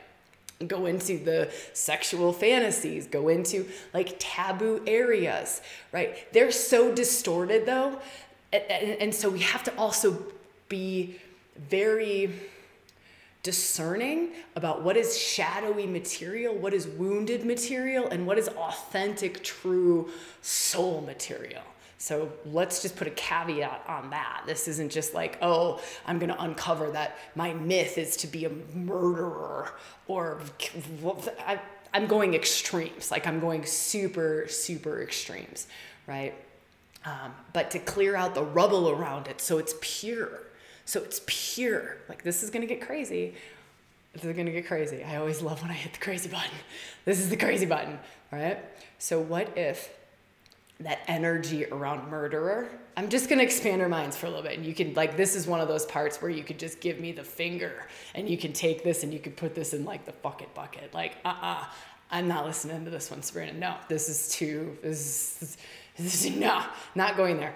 go 0.66 0.86
into 0.86 1.22
the 1.22 1.52
sexual 1.74 2.32
fantasies, 2.32 3.08
go 3.08 3.28
into 3.28 3.68
like 3.92 4.16
taboo 4.18 4.82
areas, 4.86 5.60
right? 5.92 6.32
They're 6.32 6.50
so 6.50 6.94
distorted 6.94 7.66
though. 7.66 8.00
And, 8.54 8.62
and, 8.70 9.14
so 9.14 9.28
we 9.28 9.40
have 9.40 9.62
to 9.64 9.76
also 9.76 10.24
be 10.68 11.20
very 11.56 12.30
discerning 13.42 14.32
about 14.54 14.82
what 14.82 14.96
is 14.96 15.18
shadowy 15.18 15.86
material, 15.86 16.54
what 16.54 16.74
is 16.74 16.86
wounded 16.86 17.44
material, 17.44 18.08
and 18.08 18.26
what 18.26 18.38
is 18.38 18.48
authentic, 18.48 19.42
true 19.42 20.10
soul 20.42 21.00
material. 21.00 21.62
So 21.96 22.32
let's 22.46 22.80
just 22.80 22.96
put 22.96 23.06
a 23.06 23.10
caveat 23.10 23.84
on 23.86 24.10
that. 24.10 24.44
This 24.46 24.68
isn't 24.68 24.90
just 24.90 25.12
like, 25.12 25.38
oh, 25.42 25.80
I'm 26.06 26.18
going 26.18 26.30
to 26.30 26.42
uncover 26.42 26.90
that 26.92 27.18
my 27.34 27.52
myth 27.52 27.98
is 27.98 28.16
to 28.18 28.26
be 28.26 28.46
a 28.46 28.50
murderer 28.74 29.70
or 30.06 30.40
I, 31.46 31.60
am 31.92 32.06
going 32.06 32.34
extremes. 32.34 33.10
Like 33.10 33.26
I'm 33.26 33.38
going 33.38 33.66
super, 33.66 34.46
super 34.48 35.02
extremes, 35.02 35.66
right? 36.06 36.34
Um, 37.04 37.34
but 37.52 37.70
to 37.72 37.78
clear 37.78 38.16
out 38.16 38.34
the 38.34 38.44
rubble 38.44 38.90
around 38.90 39.26
it 39.26 39.40
so 39.40 39.58
it's 39.58 39.74
pure 39.80 40.40
so 40.90 41.00
it's 41.04 41.20
pure. 41.24 41.98
Like 42.08 42.24
this 42.24 42.42
is 42.42 42.50
gonna 42.50 42.66
get 42.66 42.80
crazy. 42.80 43.34
This 44.12 44.24
is 44.24 44.36
gonna 44.36 44.50
get 44.50 44.66
crazy. 44.66 45.04
I 45.04 45.16
always 45.16 45.40
love 45.40 45.62
when 45.62 45.70
I 45.70 45.74
hit 45.74 45.92
the 45.92 46.00
crazy 46.00 46.28
button. 46.28 46.50
This 47.04 47.20
is 47.20 47.30
the 47.30 47.36
crazy 47.36 47.64
button, 47.64 47.96
right? 48.32 48.58
So 48.98 49.20
what 49.20 49.56
if 49.56 49.96
that 50.80 50.98
energy 51.06 51.64
around 51.66 52.10
murderer? 52.10 52.68
I'm 52.96 53.08
just 53.08 53.28
gonna 53.28 53.44
expand 53.44 53.80
our 53.80 53.88
minds 53.88 54.16
for 54.16 54.26
a 54.26 54.30
little 54.30 54.42
bit, 54.42 54.58
and 54.58 54.66
you 54.66 54.74
can 54.74 54.92
like 54.94 55.16
this 55.16 55.36
is 55.36 55.46
one 55.46 55.60
of 55.60 55.68
those 55.68 55.86
parts 55.86 56.20
where 56.20 56.30
you 56.30 56.42
could 56.42 56.58
just 56.58 56.80
give 56.80 56.98
me 56.98 57.12
the 57.12 57.22
finger, 57.22 57.86
and 58.16 58.28
you 58.28 58.36
can 58.36 58.52
take 58.52 58.82
this 58.82 59.04
and 59.04 59.12
you 59.12 59.20
could 59.20 59.36
put 59.36 59.54
this 59.54 59.72
in 59.72 59.84
like 59.84 60.06
the 60.06 60.12
bucket 60.22 60.52
bucket. 60.56 60.92
Like 60.92 61.18
uh 61.24 61.28
uh-uh, 61.28 61.52
uh, 61.60 61.64
I'm 62.10 62.26
not 62.26 62.46
listening 62.46 62.84
to 62.84 62.90
this 62.90 63.12
one, 63.12 63.22
Sabrina. 63.22 63.52
No, 63.52 63.76
this 63.88 64.08
is 64.08 64.30
too. 64.30 64.76
This 64.82 65.40
is, 65.40 65.56
this 65.96 66.24
is 66.24 66.34
no, 66.34 66.64
not 66.96 67.16
going 67.16 67.36
there 67.36 67.54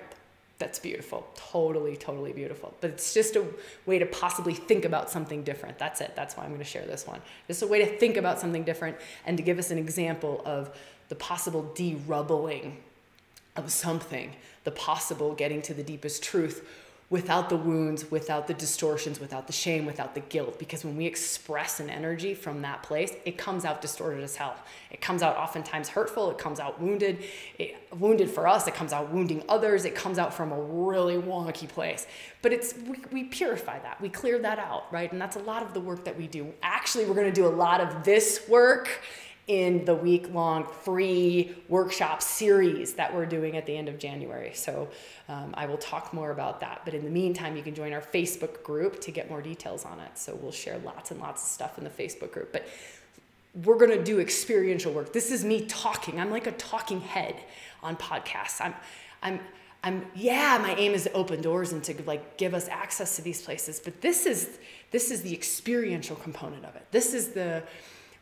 that's 0.64 0.78
beautiful. 0.78 1.26
Totally, 1.34 1.94
totally 1.94 2.32
beautiful. 2.32 2.72
But 2.80 2.88
it's 2.88 3.12
just 3.12 3.36
a 3.36 3.44
way 3.84 3.98
to 3.98 4.06
possibly 4.06 4.54
think 4.54 4.86
about 4.86 5.10
something 5.10 5.42
different. 5.42 5.78
That's 5.78 6.00
it. 6.00 6.12
That's 6.16 6.38
why 6.38 6.44
I'm 6.44 6.48
going 6.48 6.60
to 6.60 6.64
share 6.64 6.86
this 6.86 7.06
one. 7.06 7.20
Just 7.48 7.60
a 7.60 7.66
way 7.66 7.84
to 7.84 7.98
think 7.98 8.16
about 8.16 8.40
something 8.40 8.64
different 8.64 8.96
and 9.26 9.36
to 9.36 9.42
give 9.42 9.58
us 9.58 9.70
an 9.70 9.76
example 9.76 10.40
of 10.46 10.74
the 11.10 11.16
possible 11.16 11.70
derubbling 11.74 12.78
of 13.56 13.70
something, 13.70 14.32
the 14.64 14.70
possible 14.70 15.34
getting 15.34 15.60
to 15.60 15.74
the 15.74 15.82
deepest 15.82 16.22
truth 16.22 16.66
without 17.10 17.48
the 17.48 17.56
wounds, 17.56 18.10
without 18.10 18.46
the 18.46 18.54
distortions, 18.54 19.20
without 19.20 19.46
the 19.46 19.52
shame, 19.52 19.84
without 19.84 20.14
the 20.14 20.20
guilt. 20.20 20.58
Because 20.58 20.84
when 20.84 20.96
we 20.96 21.06
express 21.06 21.78
an 21.80 21.90
energy 21.90 22.34
from 22.34 22.62
that 22.62 22.82
place, 22.82 23.12
it 23.24 23.36
comes 23.36 23.64
out 23.64 23.80
distorted 23.80 24.22
as 24.22 24.36
hell. 24.36 24.56
It 24.90 25.00
comes 25.00 25.22
out 25.22 25.36
oftentimes 25.36 25.88
hurtful, 25.88 26.30
it 26.30 26.38
comes 26.38 26.60
out 26.60 26.80
wounded. 26.80 27.22
It, 27.58 27.76
wounded 27.98 28.30
for 28.30 28.48
us, 28.48 28.66
it 28.66 28.74
comes 28.74 28.92
out 28.92 29.12
wounding 29.12 29.42
others, 29.48 29.84
it 29.84 29.94
comes 29.94 30.18
out 30.18 30.34
from 30.34 30.52
a 30.52 30.60
really 30.60 31.16
wonky 31.16 31.68
place. 31.68 32.06
But 32.42 32.52
it's 32.52 32.74
we, 32.74 32.96
we 33.12 33.24
purify 33.24 33.78
that, 33.80 34.00
we 34.00 34.08
clear 34.08 34.38
that 34.40 34.58
out, 34.58 34.92
right? 34.92 35.10
And 35.12 35.20
that's 35.20 35.36
a 35.36 35.40
lot 35.40 35.62
of 35.62 35.74
the 35.74 35.80
work 35.80 36.04
that 36.04 36.16
we 36.16 36.26
do. 36.26 36.52
Actually, 36.62 37.06
we're 37.06 37.14
gonna 37.14 37.32
do 37.32 37.46
a 37.46 37.48
lot 37.48 37.80
of 37.80 38.04
this 38.04 38.42
work 38.48 38.88
in 39.46 39.84
the 39.84 39.94
week 39.94 40.32
long 40.32 40.64
free 40.64 41.54
workshop 41.68 42.22
series 42.22 42.94
that 42.94 43.14
we're 43.14 43.26
doing 43.26 43.56
at 43.56 43.66
the 43.66 43.76
end 43.76 43.88
of 43.88 43.98
January. 43.98 44.52
So 44.54 44.88
um, 45.28 45.52
I 45.54 45.66
will 45.66 45.76
talk 45.76 46.14
more 46.14 46.30
about 46.30 46.60
that. 46.60 46.82
But 46.84 46.94
in 46.94 47.04
the 47.04 47.10
meantime, 47.10 47.56
you 47.56 47.62
can 47.62 47.74
join 47.74 47.92
our 47.92 48.00
Facebook 48.00 48.62
group 48.62 49.00
to 49.02 49.10
get 49.10 49.28
more 49.28 49.42
details 49.42 49.84
on 49.84 50.00
it. 50.00 50.16
So 50.16 50.38
we'll 50.40 50.52
share 50.52 50.78
lots 50.78 51.10
and 51.10 51.20
lots 51.20 51.42
of 51.42 51.48
stuff 51.48 51.76
in 51.76 51.84
the 51.84 51.90
Facebook 51.90 52.32
group. 52.32 52.52
But 52.52 52.66
we're 53.64 53.76
going 53.76 53.90
to 53.90 54.02
do 54.02 54.18
experiential 54.18 54.92
work. 54.92 55.12
This 55.12 55.30
is 55.30 55.44
me 55.44 55.66
talking. 55.66 56.18
I'm 56.18 56.30
like 56.30 56.46
a 56.46 56.52
talking 56.52 57.00
head 57.00 57.36
on 57.82 57.96
podcasts. 57.96 58.60
I'm, 58.60 58.74
I'm, 59.22 59.40
I'm, 59.84 60.06
yeah, 60.14 60.58
my 60.60 60.74
aim 60.76 60.92
is 60.92 61.04
to 61.04 61.12
open 61.12 61.42
doors 61.42 61.72
and 61.72 61.84
to 61.84 61.94
like 62.06 62.38
give 62.38 62.54
us 62.54 62.66
access 62.68 63.16
to 63.16 63.22
these 63.22 63.42
places. 63.42 63.78
But 63.78 64.00
this 64.00 64.24
is, 64.24 64.58
this 64.90 65.10
is 65.10 65.20
the 65.20 65.34
experiential 65.34 66.16
component 66.16 66.64
of 66.64 66.74
it. 66.76 66.86
This 66.90 67.12
is 67.12 67.28
the, 67.28 67.62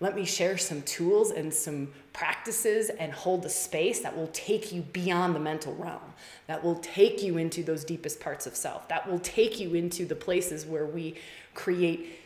let 0.03 0.17
me 0.17 0.25
share 0.25 0.59
some 0.59 0.83
tools 0.83 1.31
and 1.31 1.55
some 1.55 1.89
practices 2.13 2.91
and 2.91 3.13
hold 3.13 3.45
the 3.45 3.49
space 3.49 4.01
that 4.01 4.17
will 4.17 4.31
take 4.33 4.73
you 4.73 4.83
beyond 4.83 5.33
the 5.33 5.39
mental 5.39 5.77
realm, 5.77 6.01
that 6.49 6.63
will 6.63 6.75
take 6.75 7.23
you 7.23 7.39
into 7.39 7.63
those 7.63 7.85
deepest 7.85 8.19
parts 8.19 8.45
of 8.45 8.57
self, 8.57 8.89
that 8.89 9.09
will 9.09 9.21
take 9.21 9.61
you 9.61 9.75
into 9.75 10.05
the 10.05 10.17
places 10.17 10.67
where 10.67 10.85
we 10.85 11.15
create 11.55 12.19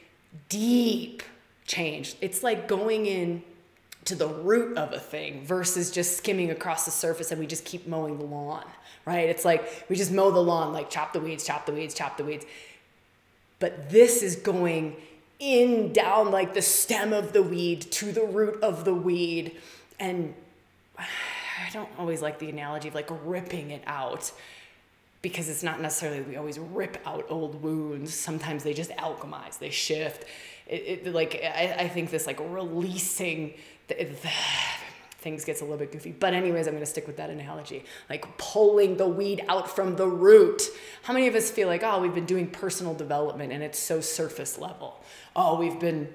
deep 0.49 1.23
change. 1.67 2.17
It's 2.23 2.43
like 2.43 2.67
going 2.67 3.05
in 3.05 3.43
to 4.07 4.15
the 4.15 4.29
root 4.29 4.79
of 4.79 4.95
a 4.95 4.99
thing 4.99 5.45
versus 5.45 5.91
just 5.91 6.17
skimming 6.17 6.51
across 6.51 6.87
the 6.87 6.91
surface 6.91 7.31
and 7.31 7.39
we 7.39 7.47
just 7.47 7.67
keep 7.67 7.87
mowing 7.87 8.17
the 8.17 8.25
lawn, 8.25 8.65
right? 9.05 9.29
It's 9.29 9.45
like 9.45 9.85
we 9.91 9.97
just 9.97 10.13
mow 10.13 10.31
the 10.31 10.43
lawn, 10.43 10.73
like 10.73 10.89
chop 10.89 11.13
the 11.13 11.21
weeds, 11.21 11.45
chop 11.45 11.67
the 11.67 11.73
weeds, 11.73 11.93
chop 11.93 12.17
the 12.17 12.25
weeds. 12.25 12.47
But 13.59 13.91
this 13.91 14.23
is 14.23 14.37
going 14.37 14.97
in 15.39 15.93
down 15.93 16.31
like 16.31 16.55
the 16.55 16.63
stem 16.63 17.13
of 17.13 17.33
the 17.33 17.43
weed 17.43 17.83
to 17.93 18.13
the 18.13 18.25
root 18.25 18.63
of 18.63 18.85
the 18.85 18.95
weed. 18.95 19.57
And 19.99 20.35
I 20.99 21.71
don't 21.73 21.89
always 21.99 22.23
like 22.23 22.39
the 22.39 22.49
analogy 22.49 22.89
of 22.89 22.95
like 22.95 23.09
ripping 23.25 23.71
it 23.71 23.83
out 23.87 24.33
because 25.23 25.49
it's 25.49 25.63
not 25.63 25.81
necessarily 25.81 26.21
we 26.23 26.37
always 26.37 26.59
rip 26.59 26.99
out 27.07 27.27
old 27.29 27.63
wounds. 27.63 28.15
Sometimes 28.15 28.63
they 28.63 28.75
just 28.75 28.91
alchemize, 28.93 29.59
they 29.59 29.71
shift. 29.71 30.25
It, 30.67 31.07
it 31.07 31.15
like 31.15 31.41
I, 31.43 31.77
I 31.81 31.89
think 31.89 32.11
this 32.11 32.27
like 32.27 32.41
releasing 32.41 33.55
the, 33.89 33.95
the 33.95 34.31
things 35.27 35.45
gets 35.45 35.61
a 35.61 35.65
little 35.65 35.77
bit 35.77 35.91
goofy. 35.91 36.13
But 36.13 36.35
anyways, 36.35 36.69
I'm 36.69 36.75
going 36.75 36.85
to 36.85 36.91
stick 36.91 37.09
with 37.09 37.17
that 37.17 37.31
analogy. 37.31 37.85
Like 38.09 38.39
pulling 38.39 38.97
the 38.97 39.09
weed 39.09 39.45
out 39.49 39.69
from 39.69 39.97
the 39.97 40.07
root. 40.07 40.63
How 41.03 41.13
many 41.13 41.27
of 41.27 41.35
us 41.35 41.51
feel 41.51 41.67
like, 41.67 41.83
"Oh, 41.83 42.01
we've 42.01 42.15
been 42.15 42.27
doing 42.27 42.47
personal 42.49 42.95
development 42.95 43.53
and 43.53 43.61
it's 43.61 43.79
so 43.79 44.01
surface 44.01 44.57
level." 44.57 45.03
Oh, 45.35 45.59
we've 45.59 45.81
been 45.81 46.15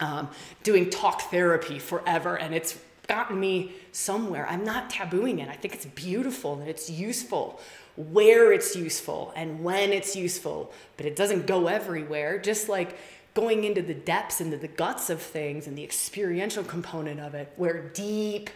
um, 0.00 0.28
doing 0.64 0.90
talk 0.90 1.30
therapy 1.30 1.78
forever 1.78 2.36
and 2.36 2.52
it's 2.52 2.76
gotten 3.06 3.38
me 3.38 3.74
somewhere. 3.92 4.44
I'm 4.48 4.64
not 4.64 4.90
tabooing 4.90 5.40
it. 5.40 5.48
I 5.48 5.54
think 5.54 5.74
it's 5.74 5.86
beautiful 5.86 6.58
and 6.58 6.68
it's 6.68 6.90
useful 6.90 7.60
where 7.98 8.52
it's 8.52 8.76
useful 8.76 9.32
and 9.34 9.64
when 9.64 9.92
it's 9.92 10.14
useful, 10.14 10.72
but 10.96 11.04
it 11.06 11.16
doesn't 11.16 11.46
go 11.46 11.66
everywhere. 11.66 12.38
Just 12.38 12.68
like 12.68 12.96
going 13.38 13.62
into 13.62 13.80
the 13.80 13.94
depths, 13.94 14.40
into 14.40 14.56
the 14.56 14.66
guts 14.66 15.10
of 15.10 15.22
things 15.22 15.68
and 15.68 15.78
the 15.78 15.84
experiential 15.84 16.64
component 16.64 17.20
of 17.20 17.34
it, 17.34 17.52
where 17.54 17.88
deep 17.90 18.50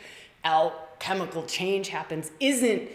alchemical 0.45 1.45
change 1.45 1.89
happens, 1.89 2.33
isn't 2.41 2.89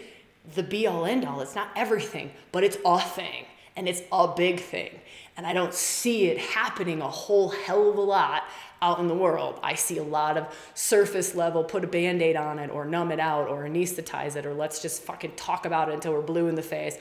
the 0.54 0.62
be 0.62 0.86
all 0.86 1.06
end 1.06 1.24
all. 1.24 1.40
It's 1.40 1.54
not 1.54 1.70
everything, 1.74 2.30
but 2.52 2.62
it's 2.62 2.76
a 2.84 3.00
thing 3.00 3.46
and 3.74 3.88
it's 3.88 4.02
a 4.12 4.28
big 4.28 4.60
thing. 4.60 5.00
And 5.38 5.46
I 5.46 5.54
don't 5.54 5.72
see 5.72 6.26
it 6.26 6.36
happening 6.36 7.00
a 7.00 7.08
whole 7.08 7.48
hell 7.48 7.88
of 7.88 7.96
a 7.96 8.02
lot 8.02 8.42
out 8.82 8.98
in 8.98 9.06
the 9.06 9.14
world. 9.14 9.58
I 9.62 9.74
see 9.74 9.96
a 9.96 10.02
lot 10.02 10.36
of 10.36 10.54
surface 10.74 11.34
level, 11.34 11.64
put 11.64 11.84
a 11.84 11.86
band 11.86 12.20
aid 12.20 12.36
on 12.36 12.58
it, 12.58 12.70
or 12.70 12.84
numb 12.84 13.12
it 13.12 13.20
out, 13.20 13.48
or 13.48 13.64
anesthetize 13.64 14.36
it, 14.36 14.44
or 14.44 14.52
let's 14.52 14.82
just 14.82 15.02
fucking 15.04 15.36
talk 15.36 15.64
about 15.64 15.88
it 15.88 15.94
until 15.94 16.12
we're 16.12 16.20
blue 16.20 16.48
in 16.48 16.54
the 16.54 16.62
face. 16.62 16.98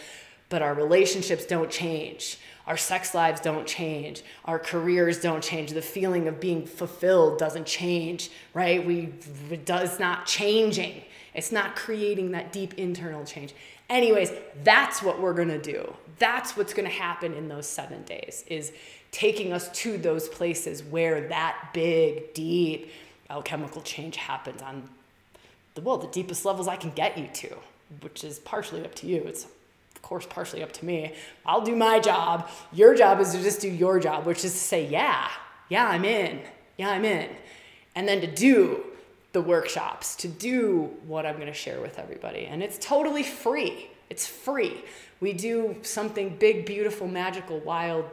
But 0.50 0.62
our 0.62 0.74
relationships 0.74 1.46
don't 1.46 1.70
change. 1.70 2.38
Our 2.68 2.78
sex 2.78 3.16
lives 3.16 3.40
don't 3.40 3.66
change. 3.66 4.24
Our 4.46 4.60
careers 4.60 5.22
don't 5.22 5.42
change. 5.42 5.72
The 5.72 5.82
feeling 5.82 6.28
of 6.28 6.40
being 6.40 6.66
fulfilled 6.66 7.40
doesn't 7.40 7.66
change, 7.66 8.30
right? 8.54 8.86
We 8.86 9.14
it 9.50 9.66
does 9.66 10.00
not 10.00 10.26
changing. 10.26 11.04
It's 11.34 11.52
not 11.52 11.76
creating 11.76 12.32
that 12.32 12.52
deep 12.52 12.74
internal 12.74 13.24
change. 13.24 13.54
Anyways, 13.90 14.34
that's 14.64 15.02
what 15.02 15.22
we're 15.22 15.34
going 15.34 15.48
to 15.48 15.62
do. 15.62 15.96
That's 16.20 16.58
what's 16.58 16.74
going 16.74 16.90
to 16.90 16.94
happen 16.94 17.34
in 17.34 17.48
those 17.48 17.68
7 17.68 18.04
days 18.04 18.44
is 18.48 18.74
taking 19.12 19.54
us 19.54 19.70
to 19.70 19.98
those 19.98 20.28
places 20.28 20.84
where 20.84 21.28
that 21.30 21.70
big 21.74 22.34
deep 22.34 22.92
alchemical 23.30 23.82
change 23.82 24.18
happens 24.18 24.62
on 24.62 24.90
the 25.76 25.82
well, 25.82 25.98
the 25.98 26.08
deepest 26.08 26.44
levels 26.44 26.68
I 26.68 26.76
can 26.76 26.90
get 26.92 27.18
you 27.18 27.28
to, 27.34 27.56
which 28.02 28.24
is 28.24 28.40
partially 28.40 28.84
up 28.84 28.96
to 28.96 29.08
you. 29.08 29.24
It's 29.26 29.48
course, 30.08 30.26
partially 30.26 30.64
up 30.64 30.72
to 30.72 30.86
me. 30.86 31.14
I'll 31.46 31.62
do 31.62 31.76
my 31.76 32.00
job. 32.00 32.50
Your 32.72 32.96
job 32.96 33.20
is 33.20 33.32
to 33.34 33.42
just 33.42 33.62
do 33.62 33.70
your 33.70 34.00
job, 34.00 34.26
which 34.26 34.46
is 34.46 34.54
to 34.54 34.58
say, 34.58 34.88
yeah, 34.88 35.30
yeah, 35.70 35.88
I'm 35.88 36.06
in. 36.06 36.40
Yeah, 36.78 36.92
I'm 36.92 37.04
in. 37.04 37.30
And 37.96 38.08
then 38.08 38.22
to 38.22 38.28
do 38.28 38.84
the 39.34 39.42
workshops, 39.42 40.16
to 40.18 40.28
do 40.28 40.92
what 41.06 41.26
I'm 41.26 41.36
going 41.36 41.48
to 41.48 41.54
share 41.54 41.82
with 41.82 42.00
everybody. 42.00 42.46
And 42.46 42.64
it's 42.64 42.78
totally 42.78 43.24
free. 43.24 43.90
It's 44.10 44.26
free. 44.26 44.84
We 45.20 45.34
do 45.34 45.76
something 45.82 46.38
big, 46.38 46.66
beautiful, 46.66 47.08
magical, 47.08 47.60
wild 47.60 48.06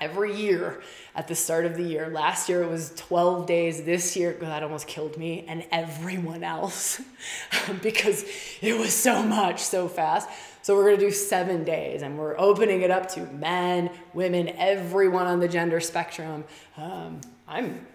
every 0.00 0.36
year 0.36 0.82
at 1.14 1.28
the 1.28 1.34
start 1.34 1.64
of 1.64 1.76
the 1.76 1.82
year. 1.82 2.08
Last 2.08 2.48
year 2.48 2.62
it 2.62 2.70
was 2.70 2.92
12 2.96 3.46
days. 3.46 3.82
This 3.84 4.16
year, 4.16 4.36
that 4.40 4.62
almost 4.62 4.86
killed 4.86 5.16
me 5.16 5.44
and 5.48 5.64
everyone 5.72 6.44
else 6.44 7.00
because 7.82 8.24
it 8.60 8.78
was 8.78 8.92
so 8.92 9.22
much 9.22 9.60
so 9.60 9.88
fast. 9.88 10.28
So 10.64 10.74
we're 10.74 10.84
going 10.84 10.98
to 10.98 11.04
do 11.04 11.10
seven 11.10 11.62
days 11.62 12.00
and 12.00 12.16
we're 12.16 12.38
opening 12.38 12.80
it 12.80 12.90
up 12.90 13.06
to 13.10 13.20
men, 13.26 13.90
women, 14.14 14.48
everyone 14.56 15.26
on 15.26 15.38
the 15.38 15.46
gender 15.46 15.78
spectrum. 15.78 16.44
Um, 16.78 17.20
I'm 17.46 17.86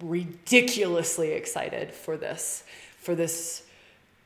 ridiculously 0.00 1.32
excited 1.32 1.92
for 1.92 2.16
this, 2.16 2.64
for 2.98 3.14
this 3.14 3.64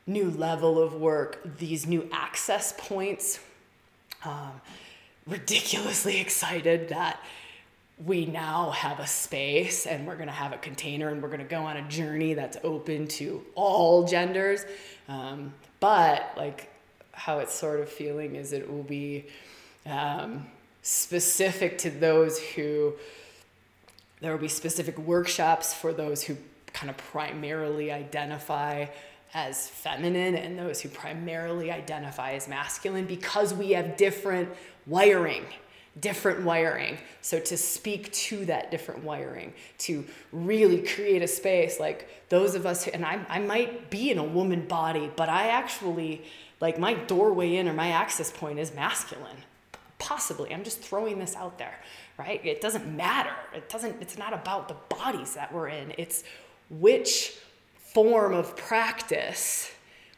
new 0.07 0.31
level 0.31 0.81
of 0.81 0.93
work, 0.93 1.57
these 1.57 1.85
new 1.85 2.07
access 2.13 2.73
points. 2.77 3.41
Um, 4.23 4.61
ridiculously 5.27 6.21
excited 6.21 6.87
that 6.87 7.19
we 8.05 8.25
now 8.25 8.69
have 8.69 9.01
a 9.01 9.07
space 9.07 9.85
and 9.85 10.07
we're 10.07 10.15
going 10.15 10.27
to 10.27 10.33
have 10.33 10.53
a 10.53 10.57
container 10.59 11.09
and 11.09 11.21
we're 11.21 11.27
going 11.27 11.39
to 11.39 11.45
go 11.45 11.63
on 11.63 11.75
a 11.75 11.85
journey 11.89 12.35
that's 12.35 12.55
open 12.63 13.09
to 13.09 13.43
all 13.53 14.05
genders. 14.05 14.63
Um, 15.09 15.51
but 15.81 16.31
like 16.37 16.70
how 17.13 17.39
it's 17.39 17.53
sort 17.53 17.79
of 17.79 17.89
feeling 17.89 18.35
is 18.35 18.53
it 18.53 18.71
will 18.71 18.83
be 18.83 19.25
um, 19.85 20.45
specific 20.81 21.77
to 21.79 21.89
those 21.89 22.39
who 22.39 22.93
there 24.19 24.31
will 24.31 24.39
be 24.39 24.47
specific 24.47 24.97
workshops 24.99 25.73
for 25.73 25.93
those 25.93 26.23
who 26.23 26.37
kind 26.73 26.89
of 26.89 26.97
primarily 26.97 27.91
identify 27.91 28.85
as 29.33 29.67
feminine 29.67 30.35
and 30.35 30.57
those 30.57 30.81
who 30.81 30.89
primarily 30.89 31.71
identify 31.71 32.33
as 32.33 32.47
masculine 32.47 33.05
because 33.05 33.53
we 33.53 33.71
have 33.71 33.97
different 33.97 34.49
wiring 34.85 35.45
different 35.99 36.43
wiring. 36.43 36.97
So 37.21 37.39
to 37.39 37.57
speak 37.57 38.11
to 38.13 38.45
that 38.45 38.71
different 38.71 39.03
wiring, 39.03 39.53
to 39.79 40.05
really 40.31 40.81
create 40.81 41.21
a 41.21 41.27
space 41.27 41.79
like 41.79 42.07
those 42.29 42.55
of 42.55 42.65
us, 42.65 42.87
and 42.87 43.05
I, 43.05 43.19
I 43.27 43.39
might 43.39 43.89
be 43.89 44.09
in 44.09 44.17
a 44.17 44.23
woman 44.23 44.67
body, 44.67 45.11
but 45.15 45.27
I 45.27 45.47
actually, 45.47 46.23
like 46.61 46.79
my 46.79 46.93
doorway 46.93 47.57
in 47.57 47.67
or 47.67 47.73
my 47.73 47.89
access 47.89 48.31
point 48.31 48.59
is 48.59 48.73
masculine. 48.73 49.37
Possibly. 49.99 50.53
I'm 50.53 50.63
just 50.63 50.81
throwing 50.81 51.19
this 51.19 51.35
out 51.35 51.57
there, 51.57 51.77
right? 52.17 52.43
It 52.43 52.61
doesn't 52.61 52.87
matter. 52.95 53.35
It 53.53 53.69
doesn't, 53.69 54.01
it's 54.01 54.17
not 54.17 54.33
about 54.33 54.67
the 54.67 54.75
bodies 54.89 55.35
that 55.35 55.53
we're 55.53 55.67
in. 55.67 55.93
It's 55.97 56.23
which 56.69 57.37
form 57.93 58.33
of 58.33 58.55
practice 58.55 59.71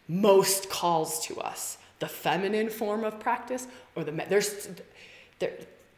most 0.08 0.70
calls 0.70 1.26
to 1.26 1.40
us 1.40 1.80
the 2.00 2.08
feminine 2.08 2.70
form 2.70 3.04
of 3.04 3.20
practice 3.20 3.66
or 3.96 4.04
the 4.04 4.12
there's 4.28 4.68
there 4.68 4.86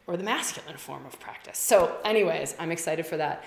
or 0.06 0.16
the 0.16 0.24
masculine 0.24 0.76
form 0.76 1.04
of 1.06 1.18
practice. 1.18 1.58
So 1.58 1.96
anyways 2.04 2.54
i'm 2.58 2.70
excited 2.70 3.06
for 3.06 3.16
that. 3.16 3.44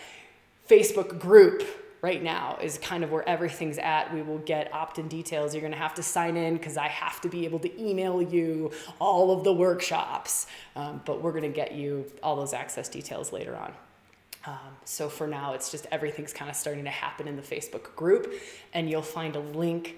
Facebook 0.69 1.19
group 1.19 1.63
right 2.01 2.21
now 2.21 2.57
is 2.61 2.77
kind 2.77 3.03
of 3.03 3.11
where 3.11 3.27
everything's 3.27 3.77
at. 3.77 4.13
We 4.13 4.21
will 4.21 4.37
get 4.39 4.73
opt-in 4.73 5.07
details. 5.07 5.53
You're 5.53 5.61
going 5.61 5.73
to 5.73 5.77
have 5.77 5.95
to 5.95 6.03
sign 6.03 6.37
in 6.37 6.53
because 6.53 6.77
i 6.77 6.87
have 6.87 7.19
to 7.21 7.29
be 7.29 7.45
able 7.45 7.59
to 7.59 7.81
email 7.81 8.21
you 8.21 8.71
all 8.99 9.31
of 9.31 9.43
the 9.43 9.53
workshops. 9.53 10.47
Um, 10.75 11.01
but 11.05 11.21
we're 11.21 11.31
going 11.31 11.43
to 11.43 11.49
get 11.49 11.73
you 11.73 12.05
all 12.23 12.35
those 12.35 12.53
access 12.53 12.87
details 12.87 13.33
later 13.33 13.55
on. 13.55 13.73
Um, 14.45 14.77
so 14.85 15.09
for 15.09 15.27
now, 15.27 15.53
it's 15.53 15.69
just 15.69 15.85
everything's 15.91 16.31
kind 16.31 16.49
of 16.49 16.55
starting 16.55 16.85
to 16.85 16.89
happen 16.89 17.27
in 17.27 17.35
the 17.35 17.41
Facebook 17.41 17.93
group, 17.95 18.33
and 18.73 18.89
you'll 18.89 19.01
find 19.01 19.35
a 19.35 19.39
link 19.39 19.97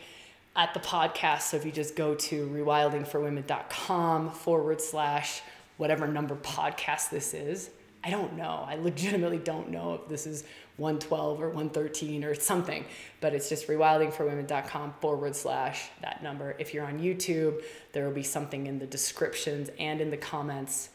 at 0.56 0.74
the 0.74 0.80
podcast. 0.80 1.42
So 1.42 1.58
if 1.58 1.66
you 1.66 1.72
just 1.72 1.96
go 1.96 2.16
to 2.16 2.48
rewildingforwomen.com 2.48 4.32
forward 4.32 4.82
slash 4.82 5.44
whatever 5.82 6.08
number 6.08 6.36
podcast 6.36 7.10
this 7.10 7.34
is, 7.34 7.72
I 8.04 8.12
don't 8.12 8.38
know. 8.38 8.64
I 8.68 8.76
legitimately 8.76 9.40
don't 9.40 9.72
know 9.72 9.96
if 9.96 10.08
this 10.08 10.28
is 10.28 10.44
112 10.78 11.42
or 11.42 11.48
113 11.48 12.24
or 12.24 12.36
something, 12.36 12.86
but 13.20 13.34
it's 13.34 13.50
just 13.50 13.68
rewildingforwomen.com 13.68 14.94
forward 15.02 15.36
slash 15.36 15.90
that 16.04 16.22
number. 16.22 16.56
If 16.60 16.72
you're 16.76 16.86
on 16.86 17.00
YouTube, 17.00 17.64
there 17.94 18.06
will 18.06 18.14
be 18.14 18.22
something 18.22 18.68
in 18.68 18.78
the 18.78 18.86
descriptions 18.86 19.72
and 19.80 20.02
in 20.02 20.12
the 20.12 20.18
comments 20.18 20.90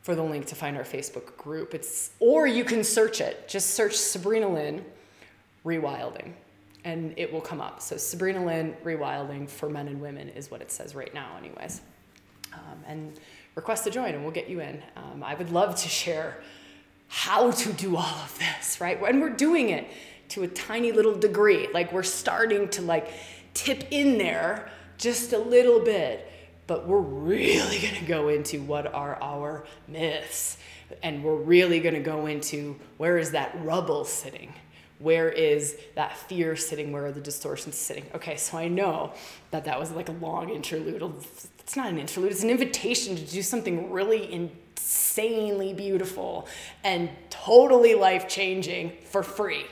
for 0.00 0.14
the 0.14 0.22
link 0.22 0.46
to 0.46 0.54
find 0.54 0.78
our 0.78 0.84
Facebook 0.84 1.36
group. 1.36 1.74
It's 1.74 2.12
or 2.18 2.46
you 2.46 2.64
can 2.64 2.82
search 2.82 3.20
it. 3.20 3.46
Just 3.46 3.70
search 3.70 3.94
Sabrina 3.94 4.48
Lynn 4.48 4.86
rewilding 5.66 6.32
and 6.84 7.12
it 7.18 7.30
will 7.30 7.42
come 7.42 7.60
up. 7.60 7.82
So 7.82 7.98
Sabrina 7.98 8.42
Lynn 8.42 8.74
rewilding 8.84 9.50
for 9.50 9.68
men 9.68 9.86
and 9.86 10.00
women 10.00 10.30
is 10.30 10.50
what 10.50 10.62
it 10.62 10.70
says 10.70 10.94
right 10.94 11.12
now 11.12 11.36
anyways. 11.38 11.82
Um, 12.54 12.84
and 12.86 13.20
request 13.54 13.84
to 13.84 13.90
join 13.90 14.14
and 14.14 14.22
we'll 14.22 14.32
get 14.32 14.48
you 14.48 14.60
in. 14.60 14.82
Um, 14.96 15.22
I 15.22 15.34
would 15.34 15.50
love 15.50 15.76
to 15.76 15.88
share 15.88 16.42
how 17.08 17.50
to 17.50 17.72
do 17.72 17.96
all 17.96 18.02
of 18.02 18.38
this, 18.38 18.80
right? 18.80 19.00
When 19.00 19.20
we're 19.20 19.30
doing 19.30 19.70
it 19.70 19.86
to 20.30 20.42
a 20.42 20.48
tiny 20.48 20.92
little 20.92 21.14
degree, 21.14 21.68
like 21.72 21.92
we're 21.92 22.02
starting 22.02 22.68
to 22.70 22.82
like 22.82 23.12
tip 23.52 23.84
in 23.90 24.18
there 24.18 24.70
just 24.98 25.32
a 25.32 25.38
little 25.38 25.80
bit 25.80 26.30
but 26.66 26.86
we're 26.86 27.00
really 27.00 27.78
going 27.82 27.94
to 27.94 28.04
go 28.04 28.28
into 28.28 28.62
what 28.62 28.92
are 28.92 29.18
our 29.22 29.64
myths. 29.88 30.58
And 31.02 31.24
we're 31.24 31.36
really 31.36 31.80
going 31.80 31.94
to 31.94 32.00
go 32.00 32.26
into 32.26 32.76
where 32.98 33.18
is 33.18 33.32
that 33.32 33.56
rubble 33.62 34.04
sitting? 34.04 34.52
Where 34.98 35.28
is 35.28 35.76
that 35.96 36.16
fear 36.16 36.56
sitting? 36.56 36.92
Where 36.92 37.06
are 37.06 37.12
the 37.12 37.20
distortions 37.20 37.76
sitting? 37.76 38.06
Okay 38.14 38.36
so 38.36 38.58
i 38.58 38.68
know 38.68 39.12
that 39.50 39.64
that 39.64 39.78
was 39.78 39.90
like 39.90 40.08
a 40.08 40.12
long 40.12 40.50
interlude 40.50 41.02
it's 41.64 41.76
not 41.76 41.88
an 41.88 41.98
interlude 41.98 42.30
it's 42.30 42.44
an 42.44 42.50
invitation 42.50 43.16
to 43.16 43.22
do 43.24 43.42
something 43.42 43.90
really 43.90 44.32
insanely 44.32 45.74
beautiful 45.74 46.46
and 46.84 47.10
totally 47.30 47.94
life 47.94 48.28
changing 48.28 48.92
for 49.04 49.22
free 49.22 49.64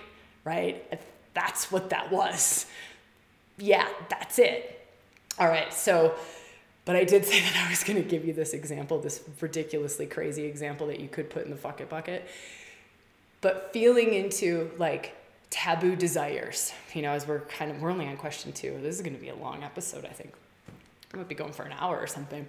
right 0.45 1.01
that's 1.35 1.71
what 1.71 1.91
that 1.91 2.11
was 2.11 2.67
yeah 3.59 3.87
that's 4.09 4.39
it 4.41 4.89
all 5.39 5.49
right 5.49 5.73
so 5.73 6.15
but 6.85 6.97
I 6.97 7.05
did 7.05 7.25
say 7.27 7.41
that 7.41 7.65
I 7.67 7.71
was 7.71 7.83
to 8.03 8.09
give 8.09 8.25
you 8.25 8.33
this 8.33 8.53
example, 8.53 8.99
this 8.99 9.23
ridiculously 9.41 10.07
crazy 10.07 10.45
example 10.45 10.87
that 10.89 11.01
you 11.01 11.09
could 11.09 11.31
put 11.31 11.45
in 11.45 11.51
the 11.51 11.57
fuck 11.57 11.81
it 11.81 11.89
bucket. 11.89 12.29
But 13.41 13.71
feeling 13.73 14.15
into 14.15 14.71
like 14.79 15.15
taboo 15.51 15.97
desires, 15.97 16.73
you 16.95 17.03
know, 17.03 17.13
as 17.13 17.27
we're 17.27 17.41
kind 17.41 17.71
of, 17.71 17.81
we're 17.81 17.91
only 17.91 18.07
on 18.07 18.17
question 18.17 18.53
two. 18.53 18.79
This 18.83 18.97
is 18.97 19.03
to 19.15 19.21
be 19.21 19.29
a 19.29 19.35
long 19.35 19.63
episode, 19.63 20.05
I 20.05 20.13
think. 20.13 20.33
I 21.13 21.17
might 21.17 21.29
be 21.29 21.35
going 21.35 21.53
for 21.53 21.65
an 21.65 21.73
hour 21.79 21.99
or 21.99 22.07
something. 22.07 22.47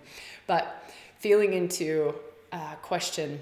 But 0.48 0.92
feeling 1.20 1.54
into 1.54 2.16
uh, 2.52 2.76
question 2.82 3.40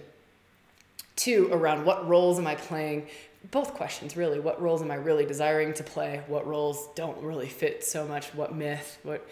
two 1.15 1.49
around 1.51 1.85
what 1.85 2.07
roles 2.07 2.39
am 2.39 2.47
I 2.47 2.55
playing? 2.55 3.07
Both 3.51 3.73
questions, 3.73 4.15
really. 4.15 4.39
What 4.39 4.61
roles 4.61 4.81
am 4.81 4.91
I 4.91 4.95
really 4.95 5.25
desiring 5.25 5.73
to 5.75 5.83
play? 5.83 6.21
What 6.27 6.47
roles 6.47 6.87
don't 6.95 7.21
really 7.21 7.49
fit 7.49 7.83
so 7.83 8.07
much? 8.07 8.33
What 8.33 8.55
myth? 8.55 8.99
What 9.03 9.27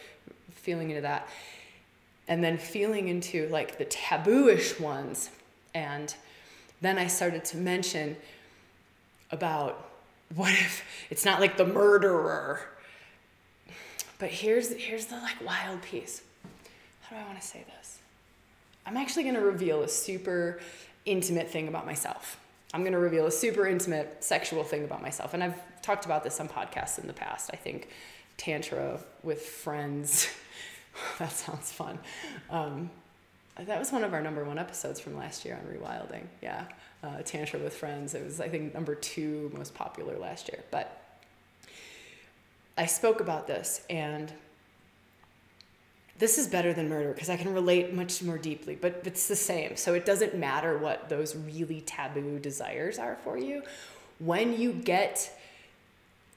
feeling 0.60 0.90
into 0.90 1.02
that 1.02 1.28
and 2.30 2.44
then 2.44 2.58
feeling 2.58 3.08
into 3.08 3.48
like 3.50 3.78
the 3.78 3.86
tabooish 3.86 4.80
ones 4.80 5.30
and 5.74 6.16
then 6.80 6.98
i 6.98 7.08
started 7.08 7.44
to 7.44 7.58
mention 7.58 8.16
about 9.32 9.90
what 10.36 10.52
if 10.52 10.84
it's 11.10 11.26
not 11.26 11.40
like 11.40 11.58
the 11.58 11.66
murderer 11.66 12.62
but 14.20 14.30
here's 14.30 14.74
here's 14.74 15.08
the 15.08 15.16
like 15.16 15.44
wild 15.46 15.82
piece 15.82 16.22
how 17.02 17.16
do 17.16 17.22
i 17.22 17.26
want 17.26 17.40
to 17.40 17.46
say 17.46 17.66
this 17.78 18.00
i'm 18.86 18.98
actually 18.98 19.24
going 19.24 19.36
to 19.36 19.42
reveal 19.42 19.82
a 19.82 19.90
super 19.90 20.60
intimate 21.06 21.50
thing 21.50 21.68
about 21.68 21.86
myself 21.86 22.40
i'm 22.74 22.82
going 22.82 22.94
to 22.94 23.00
reveal 23.00 23.26
a 23.26 23.32
super 23.32 23.66
intimate 23.66 24.24
sexual 24.24 24.64
thing 24.64 24.84
about 24.84 25.02
myself 25.02 25.34
and 25.34 25.44
i've 25.44 25.82
talked 25.82 26.06
about 26.06 26.24
this 26.24 26.40
on 26.40 26.48
podcasts 26.48 27.00
in 27.00 27.08
the 27.08 27.14
past 27.14 27.50
i 27.54 27.56
think 27.56 27.90
tantra 28.38 29.00
with 29.24 29.42
friends 29.42 30.30
that 31.20 31.32
sounds 31.32 31.72
fun. 31.72 32.00
Um, 32.50 32.90
that 33.58 33.78
was 33.78 33.92
one 33.92 34.04
of 34.04 34.14
our 34.14 34.22
number 34.22 34.44
one 34.46 34.58
episodes 34.58 35.00
from 35.00 35.18
last 35.18 35.44
year 35.44 35.60
on 35.62 35.74
rewilding. 35.74 36.24
Yeah, 36.42 36.66
uh, 37.04 37.22
tantra 37.24 37.60
with 37.60 37.76
friends. 37.76 38.14
It 38.14 38.24
was 38.24 38.40
I 38.40 38.48
think 38.48 38.74
number 38.74 38.96
two 38.96 39.52
most 39.56 39.74
popular 39.74 40.18
last 40.18 40.50
year. 40.50 40.64
But 40.72 40.99
I 42.80 42.86
spoke 42.86 43.20
about 43.20 43.46
this, 43.46 43.82
and 43.90 44.32
this 46.18 46.38
is 46.38 46.48
better 46.48 46.74
than 46.74 46.88
murder 46.88 47.12
because 47.14 47.30
I 47.30 47.36
can 47.36 47.54
relate 47.54 47.94
much 47.94 48.24
more 48.24 48.38
deeply. 48.38 48.78
But 48.80 49.02
it's 49.04 49.28
the 49.28 49.36
same. 49.36 49.76
So 49.76 49.96
it 49.96 50.06
doesn't 50.06 50.34
matter 50.34 50.78
what 50.78 51.10
those 51.10 51.36
really 51.36 51.82
taboo 51.82 52.40
desires 52.40 52.98
are 52.98 53.18
for 53.22 53.38
you. 53.38 53.64
When 54.20 54.58
you 54.58 54.72
get 54.72 55.30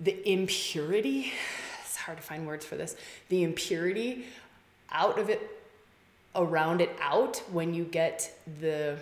the 0.00 0.28
impurity, 0.28 1.32
it's 1.84 1.96
hard 1.96 2.18
to 2.18 2.24
find 2.24 2.44
words 2.44 2.66
for 2.66 2.74
this. 2.74 2.96
The 3.28 3.44
impurity 3.44 4.24
out 4.90 5.20
of 5.20 5.30
it 5.30 5.48
around 6.34 6.80
it 6.80 6.90
out 7.00 7.40
when 7.52 7.72
you 7.72 7.84
get 7.84 8.36
the 8.60 8.98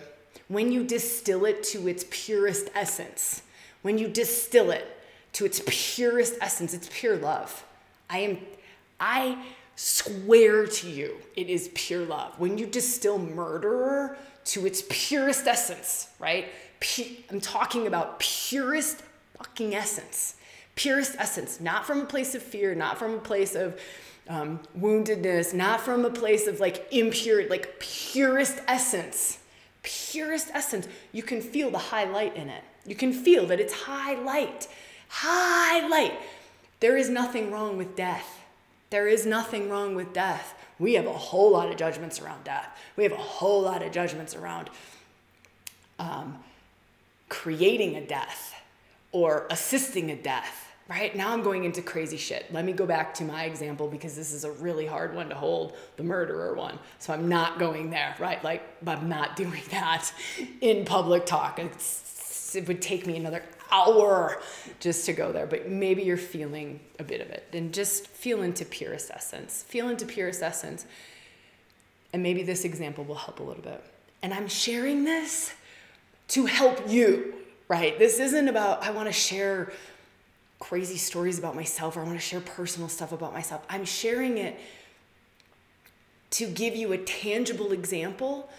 when 0.47 0.71
you 0.71 0.83
distill 0.83 1.45
it 1.45 1.63
to 1.63 1.87
its 1.87 2.05
purest 2.09 2.69
essence 2.75 3.41
when 3.83 3.97
you 3.97 4.07
distill 4.07 4.69
it 4.69 5.00
to 5.33 5.45
its 5.45 5.61
purest 5.65 6.35
essence 6.41 6.73
it's 6.73 6.89
pure 6.91 7.17
love 7.17 7.63
i 8.09 8.19
am 8.19 8.37
i 8.99 9.37
swear 9.75 10.67
to 10.67 10.89
you 10.89 11.15
it 11.35 11.49
is 11.49 11.69
pure 11.73 12.05
love 12.05 12.37
when 12.39 12.57
you 12.57 12.65
distill 12.65 13.17
murderer 13.17 14.17
to 14.43 14.65
its 14.65 14.83
purest 14.89 15.47
essence, 15.47 16.09
right? 16.19 16.47
I'm 17.29 17.39
talking 17.39 17.87
about 17.87 18.19
purest 18.19 19.01
fucking 19.37 19.75
essence. 19.75 20.35
Purest 20.75 21.15
essence, 21.19 21.59
not 21.59 21.85
from 21.85 22.01
a 22.01 22.05
place 22.05 22.33
of 22.33 22.41
fear, 22.41 22.73
not 22.73 22.97
from 22.97 23.15
a 23.15 23.19
place 23.19 23.55
of 23.55 23.79
um, 24.27 24.59
woundedness, 24.77 25.53
not 25.53 25.81
from 25.81 26.05
a 26.05 26.09
place 26.09 26.47
of 26.47 26.59
like 26.59 26.87
impure, 26.91 27.47
like 27.49 27.79
purest 27.79 28.59
essence. 28.67 29.39
Purest 29.83 30.49
essence. 30.53 30.87
You 31.11 31.23
can 31.23 31.41
feel 31.41 31.69
the 31.69 31.77
high 31.77 32.05
light 32.05 32.35
in 32.35 32.49
it. 32.49 32.63
You 32.85 32.95
can 32.95 33.13
feel 33.13 33.45
that 33.47 33.59
it's 33.59 33.73
highlight. 35.11 36.11
Highlight. 36.11 36.19
There 36.79 36.97
is 36.97 37.09
nothing 37.09 37.51
wrong 37.51 37.77
with 37.77 37.95
death. 37.95 38.39
There 38.89 39.07
is 39.07 39.25
nothing 39.25 39.69
wrong 39.69 39.95
with 39.95 40.13
death. 40.13 40.55
We 40.79 40.93
have 40.95 41.05
a 41.05 41.13
whole 41.13 41.51
lot 41.51 41.69
of 41.69 41.77
judgments 41.77 42.19
around 42.19 42.43
death. 42.43 42.67
We 42.97 43.03
have 43.03 43.13
a 43.13 43.17
whole 43.17 43.61
lot 43.61 43.83
of 43.83 43.91
judgments 43.91 44.35
around 44.35 44.69
um, 45.99 46.39
creating 47.29 47.95
a 47.95 48.05
death 48.05 48.55
or 49.11 49.45
assisting 49.49 50.11
a 50.11 50.15
death 50.15 50.67
right 50.89 51.15
now 51.15 51.31
i'm 51.31 51.43
going 51.43 51.63
into 51.63 51.81
crazy 51.81 52.17
shit 52.17 52.51
let 52.51 52.65
me 52.65 52.73
go 52.73 52.85
back 52.85 53.13
to 53.13 53.23
my 53.23 53.45
example 53.45 53.87
because 53.87 54.15
this 54.15 54.33
is 54.33 54.43
a 54.43 54.51
really 54.51 54.85
hard 54.85 55.15
one 55.15 55.29
to 55.29 55.35
hold 55.35 55.77
the 55.95 56.03
murderer 56.03 56.53
one 56.55 56.77
so 56.99 57.13
i'm 57.13 57.29
not 57.29 57.59
going 57.59 57.89
there 57.89 58.15
right 58.19 58.43
like 58.43 58.63
i'm 58.87 59.07
not 59.07 59.35
doing 59.37 59.61
that 59.69 60.11
in 60.59 60.83
public 60.83 61.25
talk 61.25 61.59
it's, 61.59 62.55
it 62.55 62.67
would 62.67 62.81
take 62.81 63.05
me 63.05 63.15
another 63.15 63.43
hour 63.71 64.41
just 64.79 65.05
to 65.05 65.13
go 65.13 65.31
there 65.31 65.45
but 65.45 65.69
maybe 65.69 66.03
you're 66.03 66.17
feeling 66.17 66.79
a 66.99 67.03
bit 67.03 67.21
of 67.21 67.29
it. 67.29 67.47
And 67.53 67.73
just 67.73 68.07
feel 68.07 68.43
into 68.43 68.65
purest 68.65 69.11
essence. 69.11 69.63
Feel 69.63 69.89
into 69.89 70.05
purest 70.05 70.41
essence. 70.41 70.85
And 72.13 72.21
maybe 72.21 72.43
this 72.43 72.65
example 72.65 73.03
will 73.03 73.15
help 73.15 73.39
a 73.39 73.43
little 73.43 73.63
bit. 73.63 73.83
And 74.21 74.33
i'm 74.33 74.47
sharing 74.47 75.03
this 75.03 75.53
to 76.29 76.45
help 76.45 76.89
you, 76.89 77.33
right? 77.67 77.99
This 77.99 78.19
isn't 78.19 78.47
about, 78.47 78.83
I 78.83 78.91
want 78.91 79.07
to 79.07 79.13
share 79.13 79.73
crazy 80.59 80.97
stories 80.97 81.37
about 81.37 81.55
myself 81.55 81.97
or 81.97 82.01
I 82.01 82.03
want 82.03 82.17
to 82.17 82.25
share 82.25 82.39
personal 82.39 82.87
stuff 82.87 83.11
about 83.11 83.33
myself. 83.33 83.65
I'm 83.69 83.83
sharing 83.83 84.37
it 84.37 84.57
to 86.31 86.47
give 86.47 86.75
you 86.75 86.93
a 86.93 86.97
tangible 86.97 87.73
example 87.73 88.49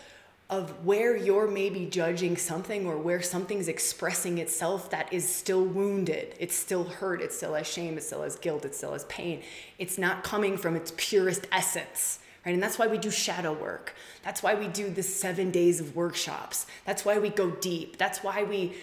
of 0.53 0.85
where 0.85 1.17
you're 1.17 1.49
maybe 1.49 1.87
judging 1.87 2.37
something 2.37 2.87
or 2.87 2.99
where 2.99 3.23
something's 3.23 3.69
expressing 3.69 4.37
itself 4.37 4.91
that 4.91 5.11
is 5.11 5.27
still 5.27 5.65
wounded. 5.65 6.35
It's 6.39 6.55
still 6.55 6.85
hurt. 6.85 7.23
It 7.23 7.33
still 7.33 7.55
has 7.55 7.67
shame. 7.67 7.97
It 7.97 8.03
still 8.03 8.23
has 8.23 8.37
guilt. 8.37 8.67
It 8.67 8.75
still 8.75 8.93
has 8.93 9.05
pain. 9.07 9.43
It's 9.79 9.97
not 9.97 10.23
coming 10.23 10.59
from 10.59 10.77
its 10.77 10.93
purest 10.97 11.47
essence 11.51 12.19
right? 12.45 12.55
And 12.55 12.61
that's 12.61 12.77
why 12.77 12.89
we 12.89 12.99
do 12.99 13.09
shadow 13.09 13.53
work. 13.53 13.95
That's 14.25 14.43
why 14.43 14.57
we 14.57 14.67
do 14.67 14.91
the 14.91 15.05
seven 15.05 15.53
days 15.53 15.79
of 15.79 15.95
workshops. 15.95 16.67
That's 16.85 17.05
why 17.05 17.21
we 17.21 17.29
go 17.29 17.53
deep. 17.53 17.99
That's 17.99 18.25
why 18.25 18.43
we 18.43 18.75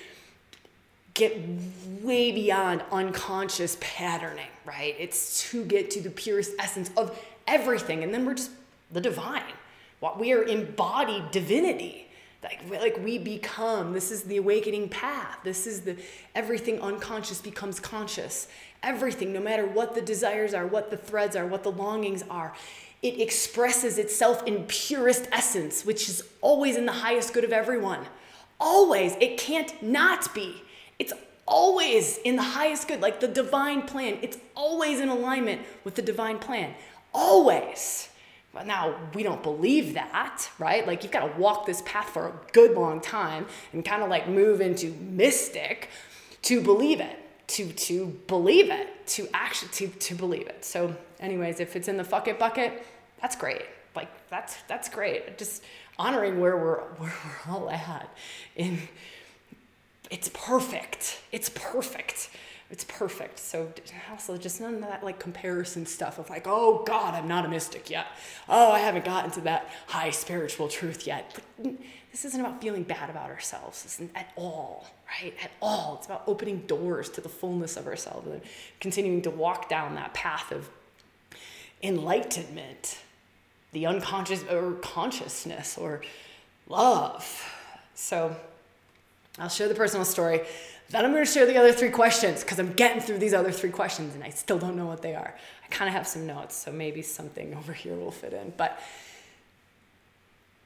get 1.13 1.37
way 2.01 2.31
beyond 2.31 2.83
unconscious 2.89 3.75
patterning, 3.81 4.47
right? 4.63 4.95
It's 4.97 5.51
to 5.51 5.65
get 5.65 5.91
to 5.91 5.99
the 5.99 6.09
purest 6.09 6.53
essence 6.57 6.89
of 6.95 7.19
everything. 7.47 8.01
And 8.01 8.13
then 8.13 8.25
we're 8.25 8.35
just 8.35 8.51
the 8.91 9.01
divine. 9.01 9.43
We 10.19 10.33
are 10.33 10.43
embodied 10.43 11.31
divinity. 11.31 12.05
Like, 12.41 12.61
like 12.69 13.03
we 13.03 13.17
become, 13.17 13.91
this 13.91 14.11
is 14.11 14.23
the 14.23 14.37
awakening 14.37 14.87
path. 14.87 15.39
This 15.43 15.67
is 15.67 15.81
the 15.81 15.97
everything 16.33 16.79
unconscious 16.81 17.41
becomes 17.41 17.81
conscious. 17.81 18.47
Everything, 18.81 19.33
no 19.33 19.41
matter 19.41 19.65
what 19.65 19.93
the 19.93 20.01
desires 20.01 20.53
are, 20.53 20.65
what 20.65 20.89
the 20.89 20.95
threads 20.95 21.35
are, 21.35 21.45
what 21.45 21.63
the 21.63 21.71
longings 21.71 22.23
are, 22.29 22.53
it 23.01 23.19
expresses 23.19 23.97
itself 23.97 24.45
in 24.45 24.63
purest 24.67 25.27
essence, 25.33 25.85
which 25.85 26.07
is 26.07 26.23
always 26.41 26.77
in 26.77 26.85
the 26.85 26.93
highest 26.93 27.33
good 27.33 27.43
of 27.43 27.51
everyone. 27.51 28.05
Always. 28.57 29.15
It 29.19 29.37
can't 29.37 29.81
not 29.83 30.33
be. 30.33 30.61
It's 30.97 31.13
always 31.45 32.19
in 32.19 32.37
the 32.37 32.43
highest 32.43 32.87
good, 32.87 33.01
like 33.01 33.19
the 33.19 33.27
divine 33.27 33.81
plan. 33.81 34.17
It's 34.21 34.37
always 34.55 35.01
in 35.01 35.09
alignment 35.09 35.61
with 35.83 35.95
the 35.95 36.01
divine 36.01 36.39
plan. 36.39 36.73
Always. 37.13 38.09
But 38.53 38.65
now, 38.65 38.95
we 39.13 39.23
don't 39.23 39.43
believe 39.43 39.93
that, 39.93 40.49
right? 40.57 40.85
Like, 40.85 41.03
you've 41.03 41.11
got 41.11 41.27
to 41.31 41.39
walk 41.39 41.65
this 41.65 41.83
path 41.85 42.09
for 42.09 42.27
a 42.27 42.33
good 42.51 42.75
long 42.75 42.99
time 42.99 43.45
and 43.73 43.85
kind 43.85 44.01
of 44.01 44.09
like 44.09 44.27
move 44.27 44.59
into 44.59 44.91
mystic 44.99 45.89
to 46.43 46.61
believe 46.61 46.99
it 46.99 47.19
to 47.49 47.71
to 47.73 48.07
believe 48.27 48.69
it, 48.69 49.07
to 49.07 49.27
actually 49.33 49.69
to 49.71 49.87
to 49.87 50.15
believe 50.15 50.47
it. 50.47 50.63
So, 50.63 50.95
anyways, 51.19 51.59
if 51.59 51.75
it's 51.75 51.87
in 51.87 51.97
the 51.97 52.03
fuck 52.03 52.27
it 52.27 52.39
bucket, 52.39 52.85
that's 53.21 53.35
great. 53.35 53.63
Like 53.95 54.09
that's 54.29 54.57
that's 54.67 54.87
great. 54.87 55.37
Just 55.37 55.63
honoring 55.97 56.39
where 56.39 56.55
we're 56.55 56.79
where 56.79 57.13
we're 57.47 57.53
all 57.53 57.69
at. 57.69 58.09
In 58.55 58.79
it's 60.11 60.29
perfect. 60.33 61.19
It's 61.31 61.49
perfect. 61.49 62.29
It's 62.71 62.83
perfect. 62.83 63.39
So 63.39 63.71
also 64.11 64.37
just 64.37 64.61
none 64.61 64.75
of 64.75 64.81
that 64.81 65.03
like 65.03 65.19
comparison 65.19 65.85
stuff 65.87 66.19
of 66.19 66.29
like, 66.29 66.43
oh 66.45 66.83
God, 66.85 67.15
I'm 67.15 67.27
not 67.27 67.45
a 67.45 67.49
mystic 67.49 67.89
yet. 67.89 68.07
Oh, 68.47 68.71
I 68.71 68.79
haven't 68.79 69.05
gotten 69.05 69.31
to 69.31 69.41
that 69.41 69.69
high 69.87 70.11
spiritual 70.11 70.67
truth 70.67 71.07
yet. 71.07 71.39
This 72.11 72.25
isn't 72.25 72.39
about 72.39 72.61
feeling 72.61 72.83
bad 72.83 73.09
about 73.09 73.29
ourselves. 73.29 73.81
This 73.83 73.95
isn't 73.95 74.11
at 74.15 74.31
all, 74.35 74.87
right? 75.07 75.33
At 75.43 75.51
all. 75.61 75.95
It's 75.97 76.05
about 76.05 76.23
opening 76.27 76.59
doors 76.67 77.09
to 77.11 77.21
the 77.21 77.29
fullness 77.29 77.75
of 77.75 77.87
ourselves 77.87 78.27
and 78.27 78.41
continuing 78.79 79.23
to 79.23 79.31
walk 79.31 79.67
down 79.67 79.95
that 79.95 80.13
path 80.13 80.51
of 80.51 80.69
enlightenment, 81.81 82.99
the 83.71 83.87
unconscious 83.87 84.43
or 84.43 84.73
consciousness 84.73 85.75
or 85.77 86.01
love. 86.67 87.43
So 87.95 88.35
I'll 89.39 89.49
share 89.49 89.67
the 89.67 89.75
personal 89.75 90.05
story. 90.05 90.41
Then 90.89 91.05
I'm 91.05 91.11
going 91.11 91.23
to 91.23 91.31
share 91.31 91.45
the 91.45 91.57
other 91.57 91.71
three 91.71 91.91
questions 91.91 92.43
because 92.43 92.57
I'm 92.57 92.73
getting 92.73 92.99
through 92.99 93.19
these 93.19 93.33
other 93.33 93.51
three 93.51 93.69
questions 93.69 94.15
and 94.15 94.23
I 94.23 94.29
still 94.29 94.57
don't 94.57 94.75
know 94.75 94.87
what 94.87 95.01
they 95.01 95.13
are. 95.13 95.35
I 95.63 95.67
kind 95.69 95.87
of 95.87 95.93
have 95.93 96.07
some 96.07 96.25
notes, 96.25 96.55
so 96.55 96.71
maybe 96.71 97.01
something 97.01 97.53
over 97.57 97.73
here 97.73 97.95
will 97.95 98.11
fit 98.11 98.33
in. 98.33 98.53
But 98.57 98.79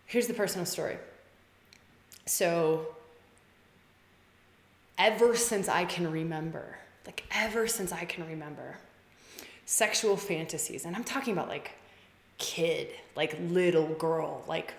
here's 0.05 0.27
the 0.27 0.33
personal 0.33 0.65
story. 0.65 0.97
So, 2.25 2.87
ever 4.97 5.35
since 5.35 5.67
I 5.67 5.83
can 5.83 6.09
remember, 6.09 6.77
like 7.05 7.25
ever 7.31 7.67
since 7.67 7.91
I 7.91 8.05
can 8.05 8.25
remember, 8.25 8.77
sexual 9.65 10.15
fantasies, 10.15 10.85
and 10.85 10.95
I'm 10.95 11.03
talking 11.03 11.33
about 11.33 11.49
like 11.49 11.71
kid, 12.37 12.87
like 13.17 13.37
little 13.49 13.87
girl, 13.95 14.43
like 14.47 14.73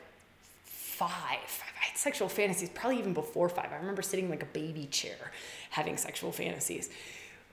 five. 0.65 1.63
I 1.85 1.89
had 1.89 1.99
sexual 1.99 2.31
fantasies 2.31 2.71
probably 2.71 2.99
even 2.99 3.13
before 3.13 3.49
five. 3.51 3.71
I 3.71 3.77
remember 3.77 4.01
sitting 4.01 4.25
in 4.27 4.31
like 4.31 4.43
a 4.43 4.47
baby 4.47 4.87
chair 4.87 5.33
having 5.71 5.99
sexual 5.99 6.33
fantasies. 6.33 6.89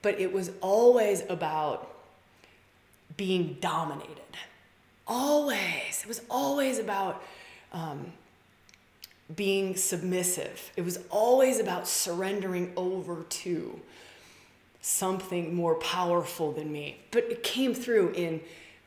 But 0.01 0.19
it 0.19 0.31
was 0.31 0.51
always 0.61 1.23
about 1.27 1.93
being 3.17 3.57
dominated. 3.59 4.21
Always. 5.05 6.01
It 6.01 6.07
was 6.07 6.21
always 6.29 6.79
about 6.79 7.21
um, 7.73 8.13
being 9.35 9.75
submissive. 9.75 10.71
It 10.77 10.85
was 10.85 10.99
always 11.09 11.59
about 11.59 11.85
surrendering 11.85 12.71
over 12.77 13.23
to 13.23 13.81
something 14.79 15.53
more 15.53 15.75
powerful 15.75 16.53
than 16.53 16.71
me. 16.71 16.99
But 17.11 17.25
it 17.25 17.43
came 17.43 17.73
through 17.73 18.13
in 18.13 18.39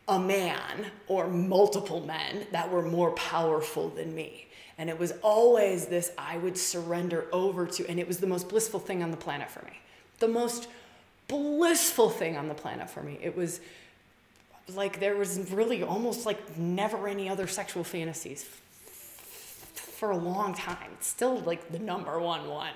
a 0.09 0.19
man 0.19 0.87
or 1.07 1.29
multiple 1.29 2.01
men 2.01 2.47
that 2.53 2.73
were 2.73 2.83
more 2.83 3.11
powerful 3.11 3.91
than 3.91 4.15
me. 4.15 4.47
And 4.79 4.91
it 4.91 4.99
was 4.99 5.12
always 5.22 5.87
this 5.87 6.11
I 6.18 6.37
would 6.39 6.59
surrender 6.59 7.27
over 7.33 7.66
to, 7.66 7.89
and 7.89 8.01
it 8.01 8.09
was 8.09 8.18
the 8.18 8.27
most 8.27 8.49
blissful 8.49 8.81
thing 8.81 9.03
on 9.03 9.11
the 9.11 9.16
planet 9.16 9.51
for 9.51 9.64
me. 9.64 9.79
The 10.18 10.29
most 10.29 10.68
blissful 11.29 12.11
thing 12.11 12.37
on 12.37 12.49
the 12.49 12.55
planet 12.55 12.91
for 12.91 13.03
me. 13.03 13.18
It 13.22 13.37
was 13.37 13.61
like 14.75 15.01
there 15.01 15.16
was 15.16 15.51
really 15.53 15.83
almost 15.83 16.27
like 16.27 16.57
never 16.57 17.07
any 17.07 17.29
other 17.29 17.47
sexual 17.47 17.85
fantasies 17.85 18.45
for 20.05 20.11
a 20.11 20.16
long 20.16 20.55
time. 20.55 20.91
It's 20.95 21.07
still 21.07 21.39
like 21.41 21.70
the 21.70 21.79
number 21.79 22.18
one 22.18 22.49
one. 22.49 22.72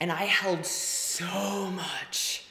And 0.00 0.10
I 0.10 0.24
held 0.24 0.66
so 0.66 1.70
much 1.70 2.44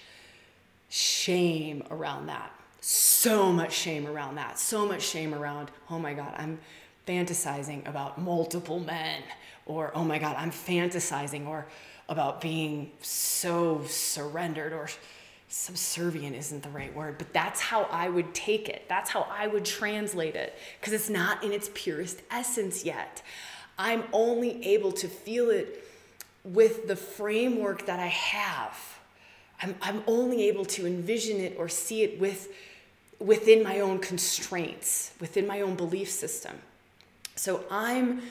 shame 0.89 1.83
around 1.91 2.27
that. 2.27 2.51
So 2.81 3.51
much 3.51 3.73
shame 3.73 4.07
around 4.07 4.35
that. 4.35 4.59
So 4.59 4.85
much 4.87 5.01
shame 5.01 5.33
around, 5.33 5.71
oh 5.89 5.99
my 5.99 6.13
God, 6.13 6.33
I'm 6.37 6.59
fantasizing 7.07 7.87
about 7.87 8.19
multiple 8.19 8.79
men. 8.79 9.21
Or, 9.65 9.91
oh 9.95 10.03
my 10.03 10.19
God, 10.19 10.35
I'm 10.37 10.51
fantasizing 10.51 11.47
or 11.47 11.65
about 12.09 12.41
being 12.41 12.91
so 13.01 13.83
surrendered 13.87 14.73
or 14.73 14.89
subservient 15.47 16.35
isn't 16.35 16.63
the 16.63 16.69
right 16.69 16.93
word, 16.95 17.17
but 17.17 17.31
that's 17.31 17.61
how 17.61 17.83
I 17.83 18.09
would 18.09 18.33
take 18.33 18.69
it. 18.69 18.85
That's 18.89 19.09
how 19.09 19.27
I 19.29 19.47
would 19.47 19.63
translate 19.63 20.35
it 20.35 20.57
because 20.79 20.93
it's 20.93 21.09
not 21.09 21.43
in 21.43 21.51
its 21.51 21.69
purest 21.73 22.21
essence 22.31 22.83
yet. 22.83 23.21
I'm 23.77 24.03
only 24.11 24.65
able 24.65 24.91
to 24.93 25.07
feel 25.07 25.49
it 25.49 25.87
with 26.43 26.87
the 26.87 26.95
framework 26.95 27.85
that 27.85 27.99
I 27.99 28.07
have. 28.07 28.77
I'm, 29.61 29.75
I'm 29.81 30.03
only 30.07 30.47
able 30.47 30.65
to 30.65 30.85
envision 30.85 31.37
it 31.37 31.55
or 31.57 31.69
see 31.69 32.03
it 32.03 32.19
with, 32.19 32.49
within 33.19 33.63
my 33.63 33.79
own 33.79 33.99
constraints, 33.99 35.13
within 35.19 35.47
my 35.47 35.61
own 35.61 35.75
belief 35.75 36.09
system. 36.09 36.57
So 37.35 37.63
I'm 37.69 38.21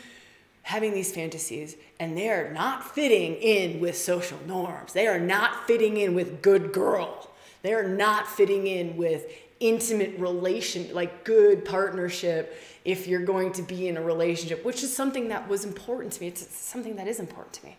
having 0.62 0.94
these 0.94 1.12
fantasies 1.12 1.76
and 1.98 2.16
they 2.16 2.28
are 2.28 2.53
not 2.53 2.94
fitting 2.94 3.34
in 3.34 3.80
with 3.80 3.96
social 3.96 4.38
norms. 4.46 4.92
They 4.92 5.07
are 5.07 5.18
not 5.18 5.66
fitting 5.66 5.96
in 5.96 6.14
with 6.14 6.40
good 6.42 6.72
girl. 6.72 7.30
They 7.62 7.74
are 7.74 7.86
not 7.86 8.28
fitting 8.28 8.66
in 8.66 8.96
with 8.96 9.26
intimate 9.61 10.18
relation, 10.18 10.92
like 10.92 11.24
good 11.24 11.64
partnership 11.64 12.61
if 12.84 13.07
you're 13.07 13.24
going 13.24 13.53
to 13.53 13.62
be 13.62 13.86
in 13.86 13.96
a 13.96 14.03
relationship, 14.03 14.64
which 14.64 14.82
is 14.82 14.94
something 14.94 15.28
that 15.28 15.48
was 15.48 15.64
important 15.64 16.12
to 16.14 16.20
me. 16.20 16.28
It's 16.28 16.46
something 16.57 16.96
that 16.96 17.07
is 17.07 17.20
important 17.20 17.53
to 17.55 17.66
me. 17.66 17.76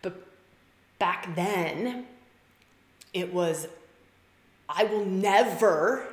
But 0.00 0.14
back 0.98 1.34
then, 1.34 2.06
it 3.12 3.32
was, 3.32 3.68
I 4.68 4.84
will 4.84 5.04
never 5.04 6.06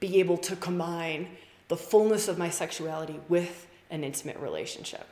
be 0.00 0.18
able 0.18 0.38
to 0.38 0.56
combine 0.56 1.28
the 1.68 1.76
fullness 1.76 2.28
of 2.28 2.38
my 2.38 2.50
sexuality 2.50 3.20
with 3.28 3.66
an 3.90 4.04
intimate 4.04 4.38
relationship. 4.38 5.06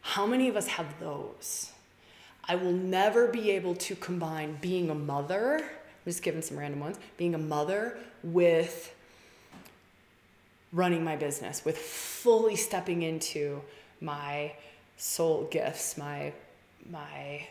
How 0.00 0.26
many 0.26 0.48
of 0.48 0.56
us 0.56 0.66
have 0.66 1.00
those? 1.00 1.72
I 2.46 2.56
will 2.56 2.72
never 2.72 3.28
be 3.28 3.50
able 3.52 3.74
to 3.76 3.96
combine 3.96 4.58
being 4.60 4.90
a 4.90 4.94
mother, 4.94 5.56
I'm 5.60 6.10
just 6.10 6.22
giving 6.22 6.42
some 6.42 6.58
random 6.58 6.80
ones, 6.80 6.98
being 7.16 7.34
a 7.34 7.38
mother 7.38 7.96
with 8.22 8.94
running 10.72 11.02
my 11.04 11.16
business, 11.16 11.64
with 11.64 11.78
fully 11.78 12.56
stepping 12.56 13.02
into 13.02 13.62
my 14.00 14.52
soul 14.96 15.48
gifts, 15.50 15.96
my 15.96 16.32
my 16.90 17.46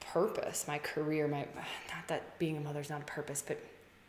purpose, 0.00 0.66
my 0.66 0.78
career, 0.78 1.28
my 1.28 1.40
not 1.94 2.08
that 2.08 2.38
being 2.38 2.56
a 2.56 2.60
mother 2.60 2.80
is 2.80 2.88
not 2.88 3.02
a 3.02 3.04
purpose, 3.04 3.42
but 3.46 3.60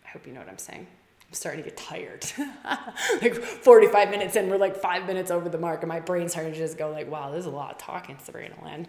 I 0.05 0.09
hope 0.09 0.25
you 0.25 0.33
know 0.33 0.39
what 0.39 0.49
I'm 0.49 0.57
saying. 0.57 0.87
I'm 1.33 1.37
starting 1.37 1.63
to 1.63 1.69
get 1.71 1.77
tired. 1.77 2.23
like 3.23 3.33
45 3.33 4.11
minutes 4.11 4.35
in, 4.35 4.51
we're 4.51 4.57
like 4.57 4.77
five 4.77 5.07
minutes 5.07 5.31
over 5.31 5.49
the 5.49 5.57
mark, 5.57 5.81
and 5.81 5.89
my 5.89 5.99
brain's 5.99 6.33
starting 6.33 6.53
to 6.53 6.59
just 6.59 6.77
go 6.77 6.91
like, 6.91 7.09
wow, 7.09 7.31
there's 7.31 7.47
a 7.47 7.49
lot 7.49 7.71
of 7.71 7.79
talking, 7.79 8.19
Sabrina 8.23 8.53
Lynn. 8.63 8.87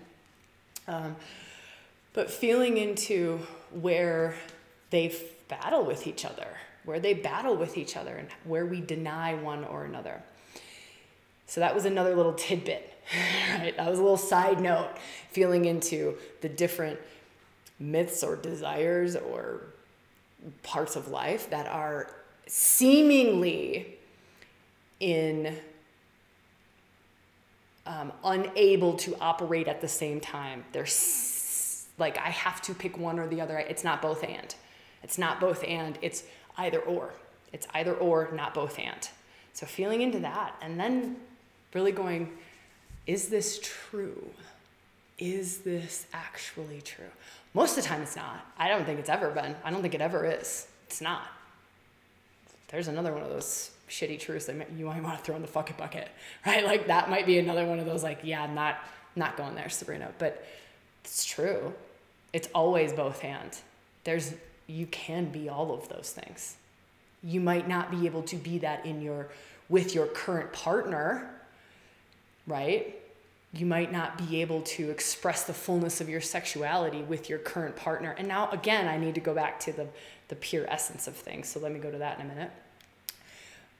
Um, 0.87 1.17
but 2.13 2.31
feeling 2.31 2.77
into 2.77 3.39
where 3.73 4.35
they 4.91 5.17
battle 5.49 5.87
with 5.87 6.07
each 6.07 6.27
other, 6.27 6.49
where 6.85 7.01
they 7.01 7.15
battle 7.15 7.57
with 7.57 7.79
each 7.79 7.97
other, 7.97 8.15
and 8.15 8.29
where 8.45 8.67
we 8.67 8.83
deny 8.83 9.33
one 9.33 9.65
or 9.65 9.87
another. 9.87 10.23
So 11.47 11.63
that 11.63 11.75
was 11.75 11.87
another 11.87 12.15
little 12.15 12.35
tidbit, 12.35 12.93
right? 13.59 13.75
That 13.75 13.89
was 13.89 13.99
a 13.99 14.03
little 14.03 14.19
side 14.19 14.61
note, 14.61 14.91
feeling 15.31 15.65
into 15.65 16.19
the 16.43 16.51
different 16.51 16.99
myths 17.79 18.23
or 18.23 18.37
desires 18.37 19.17
or 19.17 19.63
parts 20.63 20.95
of 20.95 21.09
life 21.09 21.49
that 21.49 21.67
are 21.67 22.11
seemingly 22.47 23.97
in 25.01 25.57
um, 27.87 28.13
unable 28.25 28.95
to 28.95 29.17
operate 29.21 29.69
at 29.69 29.81
the 29.81 29.89
same 29.89 30.21
time. 30.21 30.65
They're 30.73 30.85
s- 30.85 31.87
like, 31.99 32.17
I 32.19 32.31
have 32.31 32.63
to 32.63 32.75
pick 32.75 32.99
one 32.99 33.19
or 33.19 33.27
the 33.27 33.41
other. 33.41 33.59
It's 33.59 33.85
not 33.85 34.01
both 34.01 34.25
and. 34.25 34.55
It's 35.03 35.19
not 35.19 35.41
both 35.41 35.63
and. 35.65 35.99
It's 36.01 36.25
either 36.57 36.81
or. 36.81 37.13
It's 37.53 37.67
either 37.75 37.95
or, 37.95 38.31
not 38.33 38.55
both 38.55 38.79
and. 38.79 39.09
So 39.53 39.67
feeling 39.67 40.01
into 40.01 40.19
that 40.21 40.55
and 40.63 40.81
then 40.81 41.17
really 41.75 41.93
going, 41.93 42.33
is 43.07 43.29
this 43.29 43.61
true? 43.63 44.31
Is 45.19 45.59
this 45.59 46.07
actually 46.13 46.81
true? 46.81 47.05
Most 47.53 47.77
of 47.77 47.85
the 47.85 47.89
time, 47.89 48.03
it's 48.03 48.17
not. 48.17 48.45
I 48.59 48.69
don't 48.69 48.85
think 48.85 48.99
it's 48.99 49.11
ever 49.11 49.31
been. 49.31 49.55
I 49.63 49.71
don't 49.71 49.83
think 49.83 49.95
it 49.95 50.01
ever 50.01 50.25
is. 50.25 50.67
It's 50.87 51.01
not 51.01 51.23
there's 52.75 52.89
another 52.89 53.13
one 53.13 53.23
of 53.23 53.31
those 53.31 53.71
shitty 53.89 54.19
truths 54.19 54.47
that 54.47 54.57
you 54.77 54.87
might 54.87 55.01
want 55.01 55.17
to 55.17 55.25
throw 55.25 55.37
in 55.37 55.43
the 55.43 55.49
fucking 55.49 55.77
bucket, 55.79 56.09
right? 56.47 56.65
Like 56.65 56.89
that 56.89 57.09
might 57.09 57.25
be 57.25 57.39
another 57.39 57.65
one 57.65 57.79
of 57.79 57.87
those 57.87 58.03
like, 58.03 58.19
yeah, 58.25 58.53
not 58.53 58.79
not 59.17 59.37
going 59.37 59.55
there, 59.55 59.69
Sabrina. 59.69 60.11
But 60.19 60.45
it's 61.05 61.25
true. 61.25 61.73
It's 62.33 62.49
always 62.53 62.93
both 62.93 63.23
and. 63.23 63.57
There's 64.03 64.35
you 64.67 64.87
can 64.87 65.27
be 65.27 65.49
all 65.49 65.73
of 65.73 65.89
those 65.89 66.11
things. 66.11 66.57
You 67.23 67.41
might 67.41 67.69
not 67.69 67.93
be 67.93 68.07
able 68.07 68.23
to 68.25 68.37
be 68.37 68.59
that 68.59 68.85
in 68.85 69.01
your 69.01 69.29
with 69.69 69.95
your 69.95 70.07
current 70.07 70.53
partner, 70.53 71.31
right? 72.49 73.01
You 73.53 73.67
might 73.67 73.93
not 73.93 74.19
be 74.19 74.41
able 74.41 74.63
to 74.63 74.91
express 74.91 75.45
the 75.45 75.55
fullness 75.55 76.01
of 76.01 76.09
your 76.09 76.21
sexuality 76.21 77.03
with 77.03 77.31
your 77.31 77.39
current 77.39 77.77
partner. 77.77 78.17
And 78.19 78.27
now 78.27 78.51
again, 78.51 78.89
I 78.89 78.99
need 78.99 79.15
to 79.15 79.21
go 79.21 79.33
back 79.33 79.61
to 79.61 79.73
the 79.73 79.87
the 80.27 80.35
pure 80.35 80.67
essence 80.69 81.07
of 81.07 81.15
things. 81.15 81.49
So 81.49 81.61
let 81.61 81.71
me 81.71 81.79
go 81.79 81.93
to 81.93 81.99
that 81.99 82.19
in 82.19 82.27
a 82.27 82.29
minute 82.29 82.51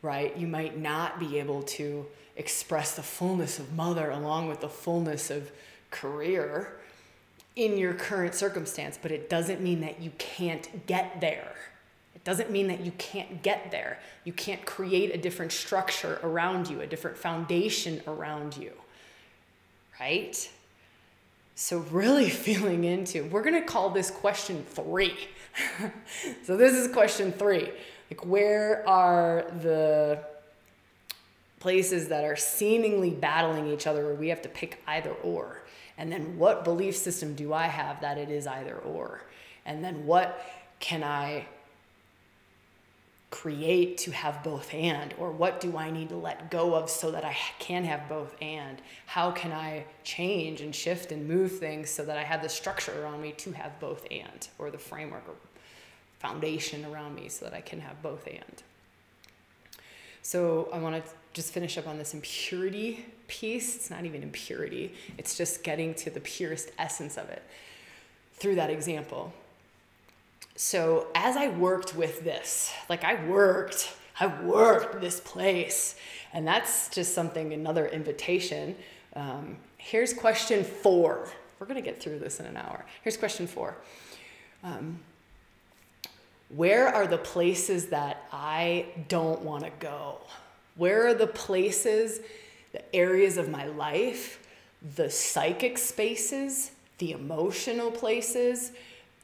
right? 0.05 0.37
You 0.37 0.47
might 0.47 0.79
not 0.79 1.19
be 1.19 1.39
able 1.39 1.63
to 1.63 2.05
express 2.37 2.95
the 2.95 3.03
fullness 3.03 3.59
of 3.59 3.73
mother 3.73 4.11
along 4.11 4.49
with 4.49 4.61
the 4.61 4.69
fullness 4.69 5.31
of 5.31 5.51
career 5.91 6.77
in 7.57 7.79
your 7.79 7.95
current 7.95 8.35
circumstance, 8.35 8.99
but 9.01 9.11
it 9.11 9.31
doesn't 9.31 9.63
mean 9.63 9.81
that 9.81 10.03
you 10.03 10.13
can't 10.19 10.87
get 10.87 11.23
there. 11.23 11.55
It 12.15 12.23
doesn't 12.23 12.51
mean 12.51 12.69
that 12.69 12.81
you 12.81 12.93
can't 12.99 13.43
get 13.43 13.71
there. 13.71 13.99
You 14.25 14.35
can't 14.35 14.65
create 14.67 15.15
a 15.15 15.19
different 15.19 15.53
structure 15.53 16.21
around 16.23 16.69
you, 16.69 16.83
a 16.83 16.87
different 16.87 17.17
foundation 17.17 18.03
around 18.07 18.59
you, 18.59 18.73
right? 19.99 20.51
So, 21.55 21.79
really 21.91 22.29
feeling 22.47 22.85
into, 22.85 23.25
we're 23.25 23.43
gonna 23.43 23.65
call 23.65 23.89
this 23.89 24.11
question 24.11 24.67
three. 24.69 25.17
so, 26.45 26.59
this 26.59 26.75
is 26.75 26.93
question 26.93 27.33
three. 27.33 27.71
Like, 28.15 28.27
where 28.27 28.89
are 28.89 29.45
the 29.63 30.23
places 31.59 32.07
that 32.11 32.23
are 32.23 32.37
seemingly 32.37 33.11
battling 33.11 33.67
each 33.67 33.89
other 33.89 34.05
where 34.05 34.15
we 34.15 34.29
have 34.29 34.41
to 34.43 34.49
pick 34.49 34.81
either 34.87 35.11
or? 35.11 35.65
And 35.99 36.13
then, 36.13 36.39
what 36.39 36.63
belief 36.63 36.95
system 36.95 37.35
do 37.35 37.53
I 37.53 37.65
have 37.65 38.01
that 38.03 38.17
it 38.17 38.31
is 38.31 38.47
either 38.47 38.77
or? 38.77 39.23
And 39.67 39.83
then, 39.83 40.07
what 40.07 40.41
can 40.79 41.03
I 41.03 41.47
create 43.33 43.99
to 43.99 44.13
have 44.13 44.45
both 44.45 44.73
and 44.73 45.13
or 45.19 45.33
what 45.33 45.61
do 45.61 45.77
i 45.77 45.91
need 45.91 46.09
to 46.09 46.15
let 46.15 46.53
go 46.53 46.73
of 46.73 46.89
so 46.89 47.11
that 47.11 47.25
i 47.25 47.37
can 47.59 47.83
have 47.83 48.09
both 48.09 48.33
and 48.41 48.81
how 49.07 49.29
can 49.33 49.51
i 49.51 49.85
change 50.05 50.61
and 50.61 50.73
shift 50.73 51.11
and 51.11 51.27
move 51.27 51.59
things 51.59 51.91
so 51.91 52.05
that 52.05 52.17
i 52.17 52.23
have 52.23 52.43
the 52.43 52.49
structure 52.49 53.03
around 53.03 53.21
me 53.21 53.33
to 53.33 53.51
have 53.51 53.81
both 53.81 54.07
and 54.09 54.47
or 54.57 54.71
the 54.71 54.79
framework 54.79 55.25
or 55.27 55.35
foundation 56.25 56.87
around 56.87 57.15
me 57.15 57.29
so 57.29 57.45
that 57.45 57.55
I 57.55 57.61
can 57.61 57.81
have 57.81 58.01
both 58.03 58.27
and. 58.27 58.63
So 60.23 60.71
I 60.73 60.79
want 60.79 61.05
to 61.05 61.13
just 61.35 61.53
finish 61.53 61.77
up 61.77 61.87
on 61.87 61.99
this 61.99 62.15
impurity 62.15 63.05
piece. 63.29 63.77
It's 63.77 63.91
not 63.91 64.07
even 64.07 64.23
impurity, 64.23 64.95
it's 65.19 65.37
just 65.37 65.63
getting 65.63 65.95
to 65.97 66.09
the 66.09 66.21
purest 66.21 66.71
essence 66.79 67.19
of 67.19 67.29
it 67.29 67.43
through 68.35 68.55
that 68.55 68.71
example. 68.71 69.33
So 70.57 71.09
as 71.15 71.37
I 71.37 71.49
worked 71.49 71.95
with 71.95 72.25
this, 72.25 72.73
like 72.89 73.05
I 73.05 73.23
worked, 73.27 73.93
I 74.19 74.29
worked 74.43 75.01
this 75.01 75.21
place, 75.21 75.97
and 76.33 76.47
that's 76.47 76.89
just 76.89 77.13
something, 77.13 77.53
another 77.53 77.87
invitation. 77.87 78.77
Um, 79.15 79.57
here's 79.77 80.15
question 80.15 80.65
four. 80.65 81.29
We're 81.59 81.67
going 81.67 81.83
to 81.83 81.91
get 81.91 82.01
through 82.03 82.21
this 82.21 82.41
in 82.41 82.47
an 82.47 82.57
hour. 82.57 82.87
Here's 83.03 83.17
question 83.17 83.47
four. 83.47 83.77
Um, 84.63 85.01
where 86.55 86.89
are 86.89 87.07
the 87.07 87.19
places 87.19 87.87
that 87.87 88.27
I 88.33 88.87
don't 89.09 89.43
want 89.43 89.65
to 89.65 89.71
go? 89.81 90.21
Where 90.77 91.07
are 91.07 91.15
the 91.15 91.27
places, 91.27 92.21
the 92.73 92.95
areas 92.95 93.37
of 93.37 93.49
my 93.49 93.67
life, 93.67 94.41
the 94.97 95.11
psychic 95.11 95.79
spaces, 95.79 96.73
the 96.99 97.13
emotional 97.13 97.91
places, 97.91 98.73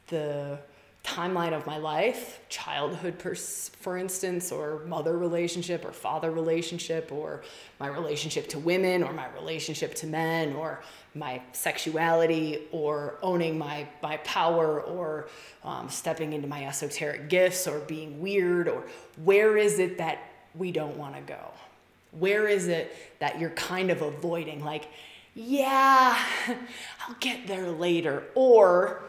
the 0.07 0.59
timeline 1.03 1.53
of 1.53 1.65
my 1.65 1.77
life, 1.77 2.39
childhood, 2.49 3.15
for 3.19 3.97
instance, 3.97 4.51
or 4.51 4.81
mother 4.85 5.17
relationship, 5.17 5.83
or 5.83 5.91
father 5.91 6.31
relationship, 6.31 7.11
or 7.11 7.41
my 7.79 7.87
relationship 7.87 8.47
to 8.49 8.59
women, 8.59 9.03
or 9.03 9.11
my 9.13 9.27
relationship 9.33 9.95
to 9.95 10.07
men, 10.07 10.53
or 10.53 10.83
my 11.13 11.41
sexuality, 11.51 12.67
or 12.71 13.15
owning 13.21 13.57
my, 13.57 13.87
my 14.01 14.17
power, 14.17 14.81
or 14.81 15.27
um, 15.63 15.89
stepping 15.89 16.33
into 16.33 16.47
my 16.47 16.65
esoteric 16.65 17.29
gifts, 17.29 17.67
or 17.67 17.79
being 17.79 18.21
weird, 18.21 18.67
or 18.67 18.83
where 19.23 19.57
is 19.57 19.79
it 19.79 19.97
that 19.97 20.19
we 20.55 20.71
don't 20.71 20.97
want 20.97 21.15
to 21.15 21.21
go? 21.21 21.51
Where 22.17 22.47
is 22.47 22.67
it 22.67 22.95
that 23.19 23.39
you're 23.39 23.51
kind 23.51 23.89
of 23.91 24.01
avoiding? 24.01 24.63
Like, 24.63 24.87
yeah, 25.35 26.17
I'll 27.07 27.15
get 27.19 27.47
there 27.47 27.69
later. 27.69 28.23
Or, 28.35 29.01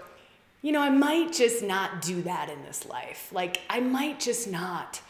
you 0.61 0.72
know, 0.72 0.80
I 0.80 0.90
might 0.90 1.32
just 1.32 1.62
not 1.62 2.03
do 2.03 2.22
that 2.22 2.48
in 2.48 2.62
this 2.62 2.86
life. 2.86 3.30
Like, 3.32 3.61
I 3.68 3.80
might 3.80 4.20
just 4.20 4.50
not 4.50 5.00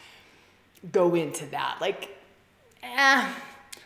go 0.91 1.15
into 1.15 1.45
that. 1.47 1.77
Like, 1.79 2.17
eh, 2.81 3.31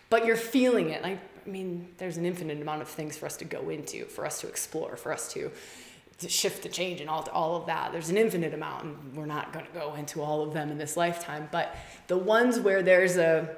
but 0.09 0.25
you're 0.25 0.37
feeling 0.37 0.89
it. 0.89 1.03
Like, 1.03 1.19
I 1.47 1.49
mean, 1.49 1.87
there's 1.97 2.17
an 2.17 2.25
infinite 2.25 2.61
amount 2.61 2.81
of 2.81 2.89
things 2.89 3.17
for 3.17 3.25
us 3.25 3.37
to 3.37 3.45
go 3.45 3.69
into, 3.69 4.05
for 4.05 4.25
us 4.25 4.41
to 4.41 4.47
explore, 4.47 4.97
for 4.97 5.13
us 5.13 5.31
to, 5.33 5.49
to 6.19 6.27
shift, 6.27 6.63
to 6.63 6.69
change, 6.69 6.99
and 6.99 7.09
all, 7.09 7.27
all 7.31 7.55
of 7.55 7.67
that. 7.67 7.93
There's 7.93 8.09
an 8.09 8.17
infinite 8.17 8.53
amount, 8.53 8.83
and 8.83 9.15
we're 9.15 9.25
not 9.25 9.53
going 9.53 9.65
to 9.65 9.71
go 9.71 9.95
into 9.95 10.21
all 10.21 10.41
of 10.43 10.53
them 10.53 10.69
in 10.71 10.77
this 10.77 10.97
lifetime. 10.97 11.47
But 11.51 11.73
the 12.07 12.17
ones 12.17 12.59
where 12.59 12.83
there's 12.83 13.15
a 13.15 13.55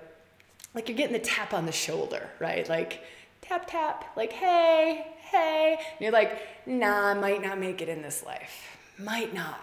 like 0.76 0.88
you're 0.88 0.98
getting 0.98 1.14
the 1.14 1.20
tap 1.20 1.54
on 1.54 1.66
the 1.66 1.72
shoulder, 1.72 2.30
right? 2.40 2.70
Like 2.70 3.04
tap 3.42 3.66
tap, 3.68 4.06
like 4.16 4.32
hey, 4.32 5.08
hey. 5.32 5.78
And 5.80 6.02
you're 6.02 6.12
like, 6.12 6.40
nah, 6.68 7.12
I 7.12 7.14
might 7.16 7.42
not 7.42 7.60
make 7.60 7.82
it 7.82 7.90
in 7.90 8.04
this 8.04 8.24
life. 8.24 8.78
Might 9.00 9.34
not. 9.34 9.62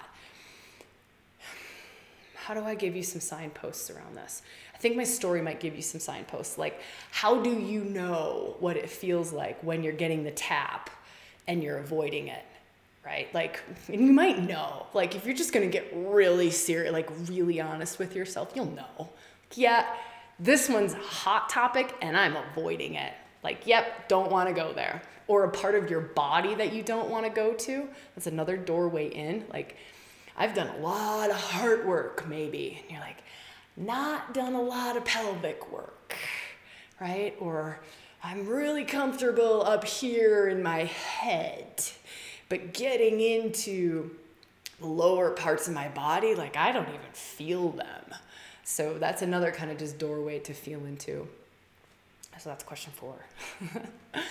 How 2.34 2.54
do 2.54 2.64
I 2.64 2.74
give 2.74 2.94
you 2.94 3.02
some 3.02 3.20
signposts 3.20 3.90
around 3.90 4.16
this? 4.16 4.42
I 4.76 4.78
think 4.78 4.94
my 4.94 5.04
story 5.04 5.40
might 5.40 5.58
give 5.58 5.74
you 5.74 5.80
some 5.80 6.00
signposts. 6.00 6.58
Like, 6.58 6.78
how 7.10 7.40
do 7.40 7.50
you 7.50 7.82
know 7.82 8.56
what 8.60 8.76
it 8.76 8.90
feels 8.90 9.32
like 9.32 9.58
when 9.64 9.82
you're 9.82 9.94
getting 9.94 10.22
the 10.22 10.30
tap 10.30 10.90
and 11.48 11.62
you're 11.62 11.78
avoiding 11.78 12.28
it? 12.28 12.44
Right? 13.04 13.32
Like, 13.32 13.62
and 13.88 14.04
you 14.04 14.12
might 14.12 14.42
know. 14.42 14.86
Like, 14.92 15.14
if 15.14 15.24
you're 15.24 15.34
just 15.34 15.54
gonna 15.54 15.68
get 15.68 15.90
really 15.94 16.50
serious, 16.50 16.92
like 16.92 17.08
really 17.26 17.58
honest 17.58 17.98
with 17.98 18.14
yourself, 18.14 18.52
you'll 18.54 18.70
know. 18.70 19.08
Yeah, 19.54 19.86
this 20.38 20.68
one's 20.68 20.92
a 20.92 20.98
hot 20.98 21.48
topic 21.48 21.94
and 22.02 22.14
I'm 22.14 22.36
avoiding 22.36 22.96
it. 22.96 23.14
Like, 23.42 23.66
yep, 23.66 24.08
don't 24.08 24.30
wanna 24.30 24.52
go 24.52 24.74
there. 24.74 25.00
Or 25.26 25.44
a 25.44 25.50
part 25.50 25.74
of 25.74 25.88
your 25.88 26.00
body 26.00 26.54
that 26.56 26.74
you 26.74 26.82
don't 26.82 27.08
wanna 27.08 27.30
go 27.30 27.54
to. 27.54 27.88
That's 28.14 28.26
another 28.26 28.58
doorway 28.58 29.08
in. 29.08 29.46
Like, 29.50 29.76
I've 30.36 30.54
done 30.54 30.68
a 30.68 30.78
lot 30.80 31.30
of 31.30 31.36
heart 31.36 31.86
work, 31.86 32.28
maybe. 32.28 32.80
And 32.82 32.90
you're 32.90 33.00
like, 33.00 33.16
not 33.76 34.34
done 34.34 34.54
a 34.54 34.62
lot 34.62 34.96
of 34.96 35.04
pelvic 35.04 35.70
work, 35.70 36.16
right? 37.00 37.34
Or 37.40 37.80
I'm 38.22 38.46
really 38.46 38.84
comfortable 38.84 39.62
up 39.62 39.84
here 39.84 40.48
in 40.48 40.62
my 40.62 40.84
head, 40.84 41.84
but 42.48 42.72
getting 42.72 43.20
into 43.20 44.10
the 44.80 44.86
lower 44.86 45.30
parts 45.30 45.68
of 45.68 45.74
my 45.74 45.88
body, 45.88 46.34
like 46.34 46.56
I 46.56 46.72
don't 46.72 46.88
even 46.88 47.12
feel 47.12 47.70
them. 47.70 48.14
So 48.64 48.98
that's 48.98 49.22
another 49.22 49.52
kind 49.52 49.70
of 49.70 49.78
just 49.78 49.98
doorway 49.98 50.38
to 50.40 50.52
feel 50.52 50.84
into. 50.84 51.28
So 52.38 52.50
that's 52.50 52.64
question 52.64 52.92
four. 52.94 53.14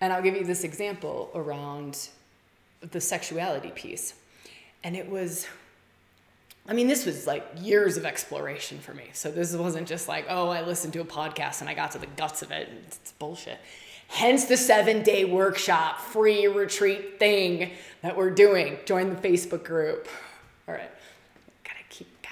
and 0.00 0.12
I'll 0.12 0.22
give 0.22 0.34
you 0.34 0.44
this 0.44 0.64
example 0.64 1.30
around 1.34 2.08
the 2.80 3.00
sexuality 3.00 3.70
piece. 3.70 4.14
And 4.82 4.96
it 4.96 5.08
was, 5.08 5.46
I 6.66 6.72
mean, 6.72 6.86
this 6.86 7.04
was 7.04 7.26
like 7.26 7.46
years 7.60 7.96
of 7.96 8.06
exploration 8.06 8.78
for 8.78 8.94
me. 8.94 9.10
So 9.12 9.30
this 9.30 9.54
wasn't 9.54 9.86
just 9.86 10.08
like, 10.08 10.26
oh, 10.28 10.48
I 10.48 10.62
listened 10.62 10.92
to 10.94 11.00
a 11.00 11.04
podcast 11.04 11.60
and 11.60 11.68
I 11.68 11.74
got 11.74 11.92
to 11.92 11.98
the 11.98 12.06
guts 12.06 12.42
of 12.42 12.50
it. 12.50 12.68
It's, 12.86 12.98
it's 12.98 13.12
bullshit. 13.12 13.58
Hence 14.08 14.44
the 14.44 14.56
seven 14.56 15.02
day 15.02 15.24
workshop, 15.24 16.00
free 16.00 16.46
retreat 16.46 17.18
thing 17.18 17.72
that 18.02 18.16
we're 18.16 18.30
doing. 18.30 18.78
Join 18.86 19.10
the 19.10 19.16
Facebook 19.16 19.64
group. 19.64 20.08
All 20.66 20.74
right 20.74 20.90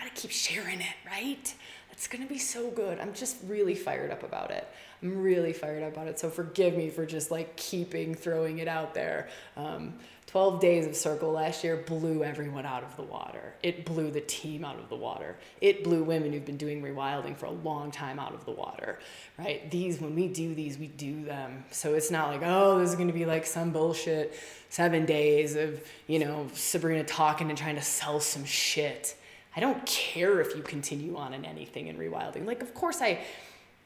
gotta 0.02 0.14
keep 0.14 0.30
sharing 0.30 0.80
it, 0.80 0.94
right? 1.06 1.54
It's 1.90 2.08
gonna 2.08 2.26
be 2.26 2.38
so 2.38 2.70
good. 2.70 2.98
I'm 2.98 3.14
just 3.14 3.36
really 3.46 3.74
fired 3.74 4.10
up 4.10 4.22
about 4.22 4.50
it. 4.50 4.66
I'm 5.02 5.22
really 5.22 5.52
fired 5.52 5.82
up 5.82 5.92
about 5.92 6.08
it. 6.08 6.18
So 6.18 6.30
forgive 6.30 6.76
me 6.76 6.90
for 6.90 7.06
just 7.06 7.30
like 7.30 7.54
keeping 7.56 8.14
throwing 8.14 8.58
it 8.58 8.68
out 8.68 8.94
there. 8.94 9.28
Um, 9.56 9.94
12 10.32 10.60
days 10.60 10.86
of 10.86 10.96
circle 10.96 11.30
last 11.30 11.62
year 11.62 11.76
blew 11.76 12.24
everyone 12.24 12.64
out 12.64 12.82
of 12.82 12.96
the 12.96 13.02
water. 13.02 13.52
It 13.62 13.84
blew 13.84 14.10
the 14.10 14.22
team 14.22 14.64
out 14.64 14.78
of 14.78 14.88
the 14.88 14.96
water. 14.96 15.36
It 15.60 15.84
blew 15.84 16.02
women 16.02 16.32
who've 16.32 16.46
been 16.46 16.56
doing 16.56 16.80
rewilding 16.80 17.36
for 17.36 17.44
a 17.44 17.50
long 17.50 17.90
time 17.90 18.18
out 18.18 18.32
of 18.32 18.46
the 18.46 18.50
water, 18.50 18.98
right? 19.38 19.70
These, 19.70 20.00
when 20.00 20.14
we 20.14 20.28
do 20.28 20.54
these, 20.54 20.78
we 20.78 20.86
do 20.86 21.22
them. 21.26 21.66
So 21.70 21.92
it's 21.92 22.10
not 22.10 22.28
like, 22.28 22.40
oh, 22.42 22.78
this 22.78 22.88
is 22.88 22.94
going 22.94 23.08
to 23.08 23.14
be 23.14 23.26
like 23.26 23.44
some 23.44 23.72
bullshit 23.72 24.34
seven 24.70 25.04
days 25.04 25.54
of, 25.54 25.86
you 26.06 26.18
know, 26.18 26.48
Sabrina 26.54 27.04
talking 27.04 27.50
and 27.50 27.58
trying 27.58 27.76
to 27.76 27.82
sell 27.82 28.18
some 28.18 28.46
shit. 28.46 29.14
I 29.54 29.60
don't 29.60 29.84
care 29.84 30.40
if 30.40 30.56
you 30.56 30.62
continue 30.62 31.14
on 31.14 31.34
in 31.34 31.44
anything 31.44 31.88
in 31.88 31.98
rewilding. 31.98 32.46
Like, 32.46 32.62
of 32.62 32.72
course, 32.72 33.02
I 33.02 33.20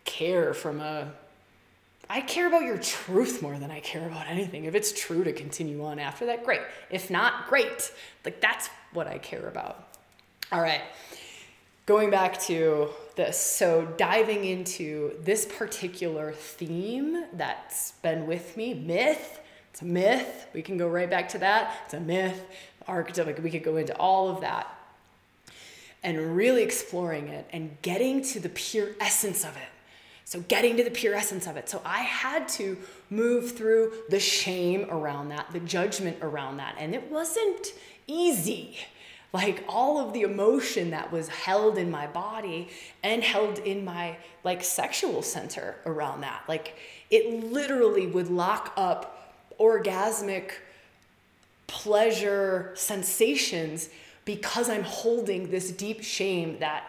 care 0.05 0.55
from 0.55 0.81
a. 0.81 1.13
I 2.09 2.21
care 2.21 2.47
about 2.47 2.63
your 2.63 2.79
truth 2.79 3.43
more 3.43 3.59
than 3.59 3.71
I 3.71 3.81
care 3.81 4.07
about 4.07 4.27
anything. 4.29 4.65
If 4.65 4.75
it's 4.75 4.93
true 4.93 5.25
to 5.25 5.33
continue 5.33 5.85
on 5.85 5.99
after 5.99 6.27
that, 6.27 6.45
great. 6.45 6.61
If 6.91 7.11
not, 7.11 7.49
great. 7.49 7.91
Like, 8.25 8.41
that's 8.41 8.69
what 8.93 9.07
I 9.09 9.19
care 9.19 9.49
about. 9.49 9.89
All 10.53 10.61
right. 10.61 10.83
Going 11.87 12.11
back 12.11 12.41
to 12.43 12.91
this. 13.17 13.39
So, 13.39 13.87
diving 13.97 14.45
into 14.45 15.13
this 15.23 15.47
particular 15.47 16.33
theme 16.33 17.25
that's 17.33 17.93
been 18.03 18.27
with 18.27 18.57
me 18.57 18.75
myth. 18.75 19.41
It's 19.73 19.83
a 19.83 19.85
myth. 19.85 20.47
We 20.53 20.63
can 20.63 20.79
go 20.79 20.89
right 20.89 21.11
back 21.11 21.29
to 21.31 21.39
that. 21.39 21.77
It's 21.87 21.95
a 21.95 22.01
myth. 22.01 22.41
Archetype. 22.87 23.41
We 23.41 23.51
could 23.51 23.65
go 23.65 23.77
into 23.77 23.97
all 23.97 24.29
of 24.29 24.41
that 24.43 24.73
and 26.05 26.37
really 26.37 26.63
exploring 26.63 27.29
it 27.29 27.49
and 27.53 27.77
getting 27.83 28.23
to 28.23 28.39
the 28.39 28.49
pure 28.49 28.91
essence 29.01 29.45
of 29.45 29.57
it. 29.57 29.76
So, 30.27 30.41
getting 30.41 30.77
to 30.77 30.83
the 30.83 30.91
pure 30.91 31.15
essence 31.15 31.47
of 31.47 31.57
it. 31.57 31.69
So, 31.69 31.81
I 31.85 32.01
had 32.01 32.49
to 32.49 32.77
move 33.11 33.57
through 33.57 33.93
the 34.09 34.19
shame 34.19 34.89
around 34.91 35.29
that, 35.29 35.53
the 35.53 35.61
judgment 35.61 36.19
around 36.21 36.57
that. 36.57 36.75
And 36.81 36.97
it 36.97 37.11
wasn't 37.11 37.73
easy. 38.09 38.77
Like 39.33 39.65
all 39.69 40.01
of 40.01 40.13
the 40.13 40.23
emotion 40.23 40.91
that 40.91 41.13
was 41.13 41.29
held 41.29 41.79
in 41.79 41.91
my 41.91 42.09
body 42.09 42.69
and 43.05 43.23
held 43.23 43.61
in 43.61 43.85
my 43.85 44.17
like 44.43 44.65
sexual 44.65 45.23
center 45.23 45.77
around 45.87 46.23
that. 46.23 46.43
Like 46.49 46.75
it 47.11 47.45
literally 47.45 48.09
would 48.09 48.29
lock 48.29 48.73
up 48.77 49.33
orgasmic 49.61 50.53
pleasure 51.67 52.73
sensations 52.75 53.91
because 54.25 54.69
I'm 54.69 54.83
holding 54.83 55.51
this 55.51 55.71
deep 55.71 56.03
shame 56.03 56.59
that 56.59 56.85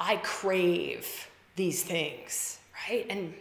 I 0.00 0.16
crave 0.16 1.28
these 1.56 1.82
things, 1.82 2.58
right? 2.88 3.06
And 3.08 3.34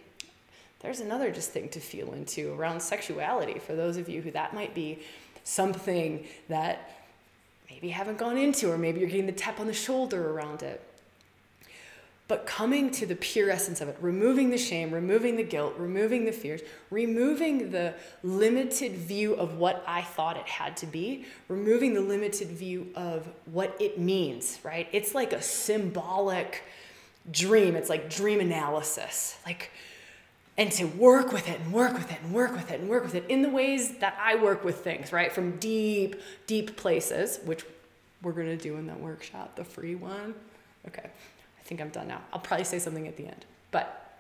there's 0.80 1.00
another 1.00 1.32
just 1.32 1.52
thing 1.52 1.70
to 1.70 1.80
feel 1.80 2.14
into 2.14 2.54
around 2.54 2.82
sexuality 2.82 3.60
for 3.60 3.76
those 3.76 3.98
of 3.98 4.10
you 4.10 4.22
who 4.22 4.32
that 4.32 4.54
might 4.54 4.74
be 4.74 5.00
something 5.44 6.26
that 6.50 6.92
maybe 7.70 7.90
haven't 7.90 8.18
gone 8.18 8.38
into, 8.38 8.72
or 8.72 8.78
maybe 8.78 9.00
you're 9.00 9.10
getting 9.10 9.26
the 9.26 9.32
tap 9.32 9.60
on 9.60 9.68
the 9.68 9.74
shoulder 9.74 10.32
around 10.32 10.64
it 10.64 10.82
but 12.32 12.46
coming 12.46 12.90
to 12.90 13.06
the 13.06 13.16
pure 13.18 13.50
essence 13.50 13.82
of 13.82 13.90
it, 13.90 13.98
removing 14.00 14.52
the 14.52 14.58
shame, 14.58 14.90
removing 14.94 15.36
the 15.36 15.44
guilt, 15.44 15.74
removing 15.78 16.24
the 16.24 16.32
fears, 16.32 16.62
removing 16.90 17.72
the 17.72 17.94
limited 18.24 18.94
view 18.94 19.34
of 19.34 19.58
what 19.58 19.84
I 19.86 20.02
thought 20.02 20.38
it 20.38 20.48
had 20.48 20.78
to 20.78 20.86
be, 20.86 21.26
removing 21.50 21.94
the 21.94 22.00
limited 22.00 22.48
view 22.48 22.88
of 22.96 23.28
what 23.52 23.76
it 23.82 24.00
means, 24.00 24.60
right? 24.64 24.88
It's 24.94 25.14
like 25.14 25.34
a 25.34 25.42
symbolic 25.42 26.64
dream. 27.30 27.76
It's 27.76 27.90
like 27.90 28.10
dream 28.10 28.40
analysis. 28.40 29.38
Like, 29.46 29.72
and 30.58 30.72
to 30.74 30.86
work 30.86 31.32
with 31.32 31.48
it 31.50 31.60
and 31.60 31.74
work 31.74 31.94
with 31.94 32.12
it 32.12 32.20
and 32.24 32.34
work 32.34 32.54
with 32.54 32.72
it 32.72 32.80
and 32.80 32.90
work 32.90 33.04
with 33.04 33.16
it 33.16 33.26
in 33.30 33.42
the 33.42 33.50
ways 33.50 33.98
that 34.00 34.18
I 34.20 34.36
work 34.36 34.64
with 34.64 34.84
things, 34.84 35.12
right? 35.12 35.32
From 35.32 35.58
deep, 35.58 36.22
deep 36.48 36.76
places, 36.76 37.40
which 37.46 37.66
we're 38.22 38.34
to 38.34 38.58
do 38.58 38.78
in 38.78 38.88
that 38.88 39.00
workshop, 39.00 39.56
the 39.56 39.64
free 39.64 39.96
one. 39.96 40.36
Okay 40.88 41.10
I 41.62 41.64
think 41.64 41.82
I'm 41.82 41.90
done 41.90 42.08
now. 42.08 42.22
I'll 42.34 42.40
probably 42.40 42.66
say 42.66 42.80
something 42.80 43.08
at 43.08 43.18
the 43.18 43.28
end. 43.28 43.46
But 43.70 44.20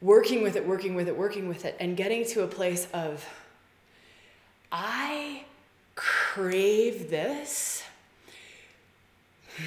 working 0.00 0.42
with 0.42 0.56
it, 0.56 0.66
working 0.66 0.94
with 0.94 1.08
it, 1.08 1.16
working 1.16 1.48
with 1.48 1.64
it, 1.64 1.76
and 1.78 1.96
getting 1.96 2.26
to 2.28 2.42
a 2.42 2.46
place 2.46 2.88
of, 2.92 3.24
I 4.72 5.44
crave 5.94 7.10
this 7.10 7.84
hmm. 9.56 9.64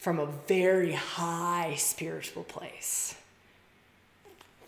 From 0.00 0.18
a 0.18 0.26
very 0.48 0.92
high 0.92 1.74
spiritual 1.76 2.42
place. 2.42 3.14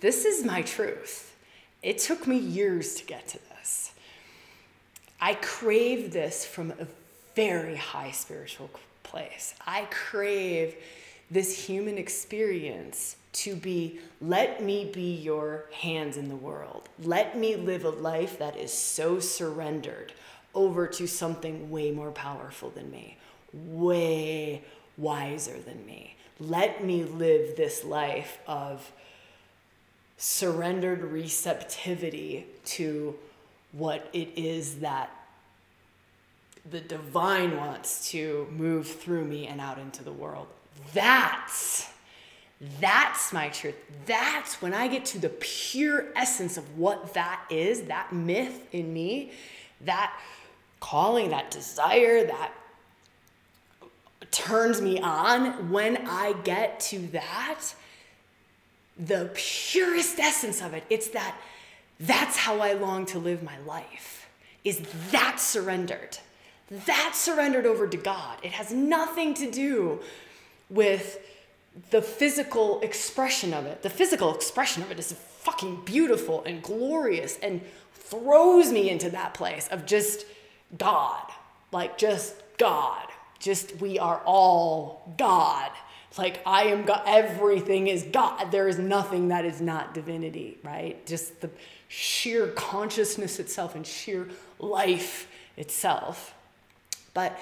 This 0.00 0.26
is 0.26 0.44
my 0.44 0.60
truth. 0.60 1.34
It 1.82 1.98
took 1.98 2.26
me 2.26 2.36
years 2.36 2.96
to 2.96 3.04
get 3.06 3.28
to 3.28 3.38
this. 3.48 3.92
I 5.22 5.34
crave 5.34 6.12
this 6.12 6.44
from 6.44 6.72
a 6.72 6.86
very 7.34 7.76
high 7.76 8.10
spiritual 8.10 8.68
place. 9.04 9.54
I 9.66 9.88
crave 9.90 10.74
this 11.30 11.66
human 11.66 11.96
experience 11.96 13.16
to 13.32 13.56
be 13.56 14.00
let 14.20 14.62
me 14.62 14.90
be 14.92 15.14
your 15.14 15.64
hands 15.72 16.18
in 16.18 16.28
the 16.28 16.36
world. 16.36 16.90
Let 17.02 17.38
me 17.38 17.56
live 17.56 17.86
a 17.86 17.90
life 17.90 18.38
that 18.38 18.58
is 18.58 18.70
so 18.70 19.18
surrendered 19.18 20.12
over 20.54 20.86
to 20.88 21.06
something 21.06 21.70
way 21.70 21.90
more 21.90 22.10
powerful 22.10 22.68
than 22.68 22.90
me, 22.90 23.16
way 23.54 24.62
wiser 24.96 25.58
than 25.58 25.84
me. 25.86 26.16
Let 26.38 26.84
me 26.84 27.04
live 27.04 27.56
this 27.56 27.84
life 27.84 28.38
of 28.46 28.90
surrendered 30.16 31.02
receptivity 31.02 32.46
to 32.64 33.14
what 33.72 34.08
it 34.12 34.30
is 34.36 34.76
that 34.76 35.10
the 36.70 36.80
divine 36.80 37.56
wants 37.56 38.10
to 38.10 38.46
move 38.52 38.86
through 38.86 39.24
me 39.24 39.46
and 39.46 39.60
out 39.60 39.78
into 39.78 40.04
the 40.04 40.12
world. 40.12 40.46
That's 40.94 41.88
that's 42.80 43.32
my 43.32 43.48
truth. 43.48 43.74
That's 44.06 44.62
when 44.62 44.72
I 44.72 44.86
get 44.86 45.04
to 45.06 45.18
the 45.18 45.30
pure 45.30 46.06
essence 46.14 46.56
of 46.56 46.78
what 46.78 47.14
that 47.14 47.44
is, 47.50 47.82
that 47.82 48.12
myth 48.12 48.68
in 48.70 48.92
me, 48.92 49.32
that 49.80 50.16
calling, 50.78 51.30
that 51.30 51.50
desire, 51.50 52.24
that 52.24 52.52
turns 54.30 54.80
me 54.80 55.00
on. 55.00 55.70
When 55.70 56.06
I 56.06 56.34
get 56.44 56.80
to 56.80 56.98
that, 57.08 57.74
the 58.98 59.30
purest 59.34 60.18
essence 60.18 60.60
of 60.62 60.74
it. 60.74 60.84
It's 60.90 61.08
that 61.08 61.36
that's 61.98 62.36
how 62.36 62.60
I 62.60 62.72
long 62.72 63.06
to 63.06 63.18
live 63.18 63.42
my 63.42 63.58
life. 63.60 64.28
Is 64.64 64.82
that 65.10 65.40
surrendered? 65.40 66.18
That 66.86 67.12
surrendered 67.14 67.66
over 67.66 67.86
to 67.86 67.96
God. 67.96 68.38
It 68.42 68.52
has 68.52 68.72
nothing 68.72 69.34
to 69.34 69.50
do 69.50 70.00
with 70.70 71.20
the 71.90 72.02
physical 72.02 72.80
expression 72.80 73.54
of 73.54 73.66
it. 73.66 73.82
The 73.82 73.90
physical 73.90 74.34
expression 74.34 74.82
of 74.82 74.90
it 74.90 74.98
is 74.98 75.12
fucking 75.12 75.82
beautiful 75.84 76.42
and 76.44 76.62
glorious 76.62 77.38
and 77.42 77.60
throws 77.94 78.72
me 78.72 78.90
into 78.90 79.10
that 79.10 79.34
place 79.34 79.68
of 79.68 79.86
just 79.86 80.26
God. 80.76 81.24
Like 81.72 81.98
just 81.98 82.34
God. 82.58 83.06
Just 83.42 83.80
we 83.80 83.98
are 83.98 84.22
all 84.24 85.12
God. 85.18 85.72
Like 86.16 86.40
I 86.46 86.64
am 86.64 86.84
God. 86.84 87.02
Everything 87.06 87.88
is 87.88 88.04
God. 88.04 88.52
There 88.52 88.68
is 88.68 88.78
nothing 88.78 89.28
that 89.28 89.44
is 89.44 89.60
not 89.60 89.94
divinity, 89.94 90.58
right? 90.62 91.04
Just 91.06 91.40
the 91.40 91.50
sheer 91.88 92.46
consciousness 92.48 93.40
itself 93.40 93.74
and 93.74 93.84
sheer 93.84 94.28
life 94.60 95.28
itself. 95.56 96.34
But 97.14 97.36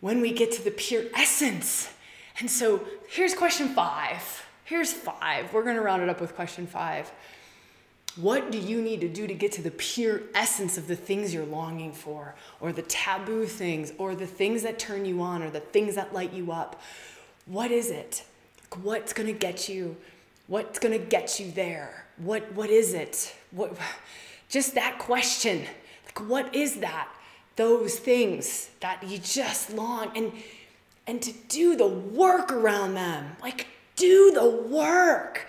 when 0.00 0.20
we 0.20 0.32
get 0.32 0.50
to 0.52 0.64
the 0.64 0.72
pure 0.72 1.04
essence, 1.14 1.92
and 2.40 2.50
so 2.50 2.84
here's 3.08 3.34
question 3.34 3.68
five. 3.68 4.44
Here's 4.64 4.92
five. 4.92 5.52
We're 5.52 5.62
going 5.62 5.76
to 5.76 5.82
round 5.82 6.02
it 6.02 6.08
up 6.08 6.20
with 6.20 6.34
question 6.34 6.66
five. 6.66 7.10
What 8.16 8.52
do 8.52 8.58
you 8.58 8.80
need 8.80 9.00
to 9.00 9.08
do 9.08 9.26
to 9.26 9.34
get 9.34 9.50
to 9.52 9.62
the 9.62 9.72
pure 9.72 10.22
essence 10.34 10.78
of 10.78 10.86
the 10.86 10.94
things 10.94 11.34
you're 11.34 11.44
longing 11.44 11.92
for, 11.92 12.36
or 12.60 12.72
the 12.72 12.82
taboo 12.82 13.46
things, 13.46 13.92
or 13.98 14.14
the 14.14 14.26
things 14.26 14.62
that 14.62 14.78
turn 14.78 15.04
you 15.04 15.20
on, 15.20 15.42
or 15.42 15.50
the 15.50 15.60
things 15.60 15.96
that 15.96 16.14
light 16.14 16.32
you 16.32 16.52
up? 16.52 16.80
What 17.46 17.72
is 17.72 17.90
it? 17.90 18.24
What's 18.82 19.12
to 19.12 19.32
get 19.32 19.68
you? 19.68 19.96
What's 20.46 20.78
to 20.78 20.98
get 20.98 21.40
you 21.40 21.50
there? 21.50 22.06
What 22.18 22.52
what 22.54 22.70
is 22.70 22.94
it? 22.94 23.34
What 23.50 23.76
just 24.48 24.74
that 24.74 24.98
question. 24.98 25.66
Like 26.06 26.28
what 26.28 26.54
is 26.54 26.76
that? 26.76 27.08
Those 27.56 27.98
things 27.98 28.70
that 28.80 29.02
you 29.02 29.18
just 29.18 29.72
long 29.72 30.10
and 30.16 30.32
and 31.06 31.20
to 31.22 31.32
do 31.48 31.76
the 31.76 31.86
work 31.86 32.52
around 32.52 32.94
them. 32.94 33.36
Like 33.42 33.66
do 33.96 34.30
the 34.32 34.48
work. 34.48 35.46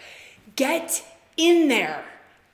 Get 0.55 1.03
in 1.38 1.68
there. 1.68 2.03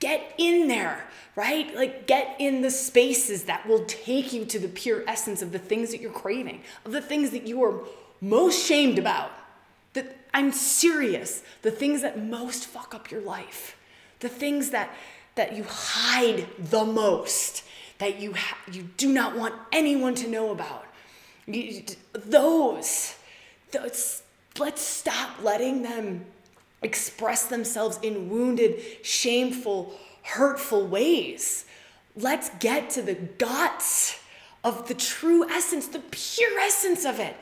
Get 0.01 0.33
in 0.37 0.67
there, 0.67 1.07
right? 1.37 1.73
Like 1.73 2.07
get 2.07 2.35
in 2.39 2.61
the 2.61 2.71
spaces 2.71 3.45
that 3.45 3.65
will 3.65 3.85
take 3.85 4.33
you 4.33 4.43
to 4.43 4.59
the 4.59 4.67
pure 4.67 5.03
essence 5.07 5.41
of 5.41 5.53
the 5.53 5.59
things 5.59 5.91
that 5.91 6.01
you're 6.01 6.11
craving, 6.11 6.63
of 6.83 6.91
the 6.91 7.01
things 7.01 7.29
that 7.29 7.47
you 7.47 7.63
are 7.63 7.85
most 8.19 8.65
shamed 8.65 8.99
about. 8.99 9.31
That 9.93 10.17
I'm 10.33 10.51
serious, 10.51 11.43
the 11.61 11.71
things 11.71 12.01
that 12.01 12.21
most 12.21 12.65
fuck 12.65 12.93
up 12.93 13.11
your 13.11 13.21
life, 13.21 13.77
the 14.19 14.29
things 14.29 14.71
that 14.71 14.93
that 15.35 15.55
you 15.55 15.63
hide 15.63 16.45
the 16.59 16.83
most, 16.83 17.63
that 17.99 18.19
you 18.19 18.33
ha- 18.33 18.57
you 18.71 18.83
do 18.97 19.13
not 19.13 19.37
want 19.37 19.55
anyone 19.71 20.15
to 20.15 20.27
know 20.27 20.51
about. 20.51 20.85
You, 21.45 21.83
those, 22.13 23.15
those, 23.71 24.23
let's 24.59 24.81
stop 24.81 25.41
letting 25.43 25.83
them 25.83 26.25
express 26.81 27.45
themselves 27.45 27.99
in 28.01 28.29
wounded, 28.29 28.81
shameful, 29.03 29.93
hurtful 30.23 30.87
ways. 30.87 31.65
Let's 32.15 32.49
get 32.59 32.89
to 32.91 33.01
the 33.01 33.15
guts 33.15 34.19
of 34.63 34.87
the 34.87 34.93
true 34.93 35.49
essence, 35.49 35.87
the 35.87 36.01
pure 36.11 36.59
essence 36.59 37.05
of 37.05 37.19
it. 37.19 37.35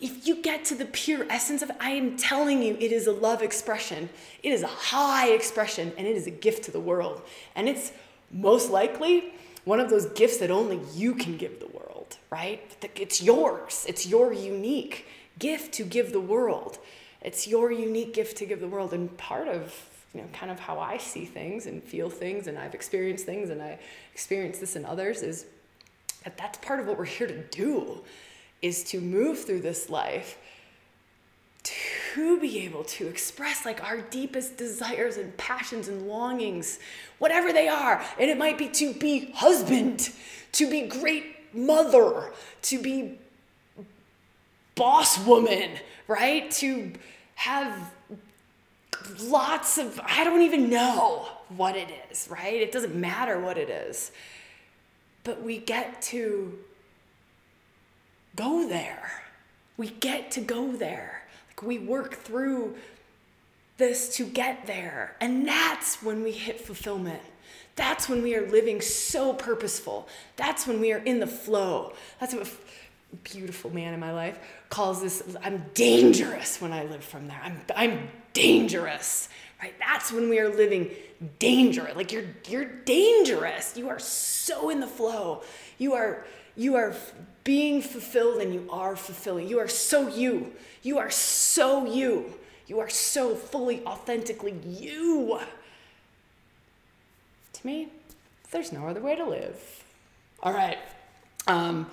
If 0.00 0.26
you 0.26 0.42
get 0.42 0.64
to 0.66 0.74
the 0.74 0.86
pure 0.86 1.26
essence 1.30 1.62
of 1.62 1.70
it, 1.70 1.76
I 1.80 1.90
am 1.90 2.16
telling 2.16 2.62
you, 2.62 2.76
it 2.80 2.92
is 2.92 3.06
a 3.06 3.12
love 3.12 3.42
expression. 3.42 4.08
It 4.42 4.52
is 4.52 4.62
a 4.62 4.68
high 4.68 5.28
expression 5.28 5.92
and 5.96 6.06
it 6.06 6.16
is 6.16 6.26
a 6.26 6.30
gift 6.30 6.64
to 6.64 6.70
the 6.70 6.80
world. 6.80 7.22
And 7.54 7.68
it's 7.68 7.92
most 8.30 8.70
likely 8.70 9.32
one 9.64 9.80
of 9.80 9.88
those 9.88 10.06
gifts 10.06 10.38
that 10.38 10.50
only 10.50 10.80
you 10.94 11.14
can 11.14 11.36
give 11.36 11.60
the 11.60 11.68
world, 11.68 12.18
right? 12.30 12.60
It's 12.96 13.22
yours, 13.22 13.84
it's 13.88 14.06
your 14.06 14.32
unique 14.32 15.06
gift 15.38 15.72
to 15.74 15.84
give 15.84 16.12
the 16.12 16.20
world. 16.20 16.78
It's 17.24 17.48
your 17.48 17.72
unique 17.72 18.14
gift 18.14 18.36
to 18.38 18.46
give 18.46 18.60
the 18.60 18.68
world. 18.68 18.92
And 18.92 19.16
part 19.16 19.48
of 19.48 19.74
you 20.14 20.20
know, 20.20 20.28
kind 20.32 20.52
of 20.52 20.60
how 20.60 20.78
I 20.78 20.98
see 20.98 21.24
things 21.24 21.66
and 21.66 21.82
feel 21.82 22.08
things, 22.08 22.46
and 22.46 22.56
I've 22.56 22.74
experienced 22.74 23.26
things, 23.26 23.50
and 23.50 23.60
I 23.60 23.78
experience 24.12 24.58
this 24.58 24.76
in 24.76 24.84
others, 24.84 25.22
is 25.22 25.46
that 26.22 26.36
that's 26.38 26.58
part 26.58 26.78
of 26.78 26.86
what 26.86 26.96
we're 26.96 27.04
here 27.04 27.26
to 27.26 27.42
do, 27.48 28.00
is 28.62 28.84
to 28.84 29.00
move 29.00 29.44
through 29.44 29.60
this 29.60 29.90
life 29.90 30.38
to 31.64 32.38
be 32.38 32.60
able 32.60 32.84
to 32.84 33.08
express 33.08 33.64
like 33.64 33.82
our 33.82 34.00
deepest 34.00 34.56
desires 34.56 35.16
and 35.16 35.36
passions 35.36 35.88
and 35.88 36.06
longings, 36.06 36.78
whatever 37.18 37.52
they 37.52 37.66
are. 37.66 38.04
And 38.20 38.30
it 38.30 38.38
might 38.38 38.56
be 38.56 38.68
to 38.68 38.92
be 38.92 39.32
husband, 39.32 40.10
to 40.52 40.70
be 40.70 40.82
great 40.82 41.24
mother, 41.54 42.32
to 42.62 42.80
be 42.80 43.18
boss 44.74 45.18
woman, 45.26 45.70
right? 46.06 46.50
To 46.52 46.92
have 47.34 47.92
lots 49.22 49.78
of, 49.78 50.00
I 50.04 50.24
don't 50.24 50.42
even 50.42 50.70
know 50.70 51.28
what 51.48 51.76
it 51.76 51.88
is, 52.10 52.28
right? 52.30 52.54
It 52.54 52.72
doesn't 52.72 52.94
matter 52.94 53.38
what 53.38 53.58
it 53.58 53.68
is. 53.68 54.12
But 55.24 55.42
we 55.42 55.58
get 55.58 56.02
to 56.02 56.58
go 58.36 58.68
there. 58.68 59.22
We 59.76 59.88
get 59.88 60.30
to 60.32 60.40
go 60.40 60.72
there. 60.72 61.22
Like 61.48 61.62
we 61.62 61.78
work 61.78 62.16
through 62.16 62.76
this 63.76 64.14
to 64.16 64.24
get 64.24 64.66
there. 64.66 65.16
And 65.20 65.46
that's 65.46 66.02
when 66.02 66.22
we 66.22 66.32
hit 66.32 66.60
fulfillment. 66.60 67.22
That's 67.76 68.08
when 68.08 68.22
we 68.22 68.36
are 68.36 68.48
living 68.48 68.80
so 68.80 69.32
purposeful. 69.32 70.08
That's 70.36 70.66
when 70.66 70.80
we 70.80 70.92
are 70.92 70.98
in 70.98 71.18
the 71.18 71.26
flow. 71.26 71.94
That's 72.20 72.34
a 72.34 72.46
beautiful 73.24 73.74
man 73.74 73.94
in 73.94 74.00
my 74.00 74.12
life 74.12 74.38
calls 74.74 75.00
this 75.00 75.22
I'm 75.40 75.64
dangerous 75.74 76.60
when 76.60 76.72
I 76.72 76.82
live 76.84 77.04
from 77.04 77.28
there. 77.28 77.40
I'm 77.40 77.60
I'm 77.76 78.08
dangerous. 78.32 79.28
Right? 79.62 79.72
That's 79.78 80.10
when 80.10 80.28
we 80.28 80.40
are 80.40 80.48
living 80.48 80.90
dangerous. 81.38 81.94
Like 81.94 82.10
you're 82.10 82.24
you're 82.48 82.64
dangerous. 82.64 83.76
You 83.76 83.88
are 83.88 84.00
so 84.00 84.70
in 84.70 84.80
the 84.80 84.88
flow. 84.88 85.44
You 85.78 85.94
are 85.94 86.26
you 86.56 86.74
are 86.74 86.92
being 87.44 87.82
fulfilled 87.82 88.42
and 88.42 88.52
you 88.52 88.66
are 88.68 88.96
fulfilling. 88.96 89.46
You 89.46 89.60
are 89.60 89.68
so 89.68 90.08
you. 90.08 90.52
You 90.82 90.98
are 90.98 91.10
so 91.10 91.86
you. 91.86 92.34
You 92.66 92.80
are 92.80 92.88
so 92.88 93.36
fully, 93.36 93.84
authentically 93.86 94.56
you. 94.66 95.38
To 97.52 97.66
me, 97.66 97.90
there's 98.50 98.72
no 98.72 98.88
other 98.88 99.00
way 99.00 99.14
to 99.14 99.24
live. 99.24 99.84
All 100.42 100.52
right. 100.52 100.78
Um, 101.46 101.88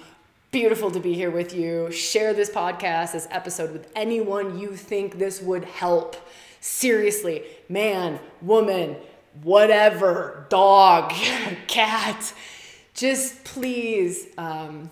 beautiful 0.51 0.91
to 0.91 0.99
be 0.99 1.13
here 1.13 1.31
with 1.31 1.55
you. 1.55 1.89
Share 1.91 2.33
this 2.33 2.49
podcast, 2.49 3.13
this 3.13 3.25
episode 3.31 3.71
with 3.71 3.89
anyone 3.95 4.59
you 4.59 4.75
think 4.75 5.17
this 5.17 5.41
would 5.41 5.63
help. 5.63 6.17
Seriously, 6.59 7.43
man, 7.69 8.19
woman, 8.41 8.97
whatever, 9.43 10.45
dog, 10.49 11.11
cat, 11.67 12.33
just 12.93 13.45
please 13.45 14.27
um, 14.37 14.89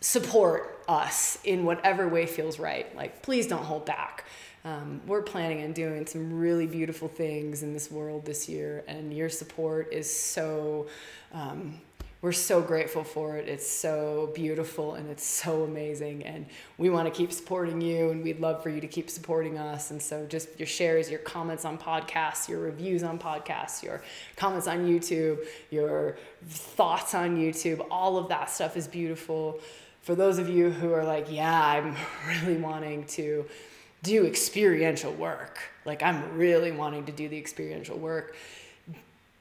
support 0.00 0.82
us 0.88 1.38
in 1.44 1.64
whatever 1.66 2.08
way 2.08 2.24
feels 2.24 2.58
right. 2.58 2.94
Like, 2.96 3.20
please 3.22 3.46
don't 3.46 3.64
hold 3.64 3.84
back. 3.84 4.24
Um, 4.64 5.02
we're 5.06 5.20
planning 5.20 5.62
on 5.62 5.74
doing 5.74 6.06
some 6.06 6.40
really 6.40 6.66
beautiful 6.66 7.06
things 7.06 7.62
in 7.62 7.74
this 7.74 7.90
world 7.90 8.24
this 8.24 8.48
year, 8.48 8.82
and 8.88 9.14
your 9.14 9.28
support 9.28 9.92
is 9.92 10.10
so 10.10 10.86
um, 11.34 11.82
we're 12.24 12.32
so 12.32 12.62
grateful 12.62 13.04
for 13.04 13.36
it. 13.36 13.50
It's 13.50 13.70
so 13.70 14.30
beautiful 14.34 14.94
and 14.94 15.10
it's 15.10 15.26
so 15.26 15.64
amazing. 15.64 16.22
And 16.22 16.46
we 16.78 16.88
want 16.88 17.06
to 17.06 17.10
keep 17.10 17.30
supporting 17.30 17.82
you 17.82 18.12
and 18.12 18.24
we'd 18.24 18.40
love 18.40 18.62
for 18.62 18.70
you 18.70 18.80
to 18.80 18.86
keep 18.86 19.10
supporting 19.10 19.58
us. 19.58 19.90
And 19.90 20.00
so 20.00 20.24
just 20.24 20.58
your 20.58 20.66
shares, 20.66 21.10
your 21.10 21.18
comments 21.18 21.66
on 21.66 21.76
podcasts, 21.76 22.48
your 22.48 22.60
reviews 22.60 23.02
on 23.02 23.18
podcasts, 23.18 23.82
your 23.82 24.00
comments 24.36 24.66
on 24.66 24.86
YouTube, 24.86 25.36
your 25.70 26.16
thoughts 26.48 27.14
on 27.14 27.36
YouTube, 27.36 27.86
all 27.90 28.16
of 28.16 28.30
that 28.30 28.48
stuff 28.48 28.74
is 28.74 28.88
beautiful. 28.88 29.60
For 30.00 30.14
those 30.14 30.38
of 30.38 30.48
you 30.48 30.70
who 30.70 30.94
are 30.94 31.04
like, 31.04 31.30
yeah, 31.30 31.62
I'm 31.62 31.94
really 32.46 32.56
wanting 32.56 33.04
to 33.08 33.44
do 34.02 34.24
experiential 34.24 35.12
work, 35.12 35.58
like 35.84 36.02
I'm 36.02 36.38
really 36.38 36.72
wanting 36.72 37.04
to 37.04 37.12
do 37.12 37.28
the 37.28 37.36
experiential 37.36 37.98
work 37.98 38.34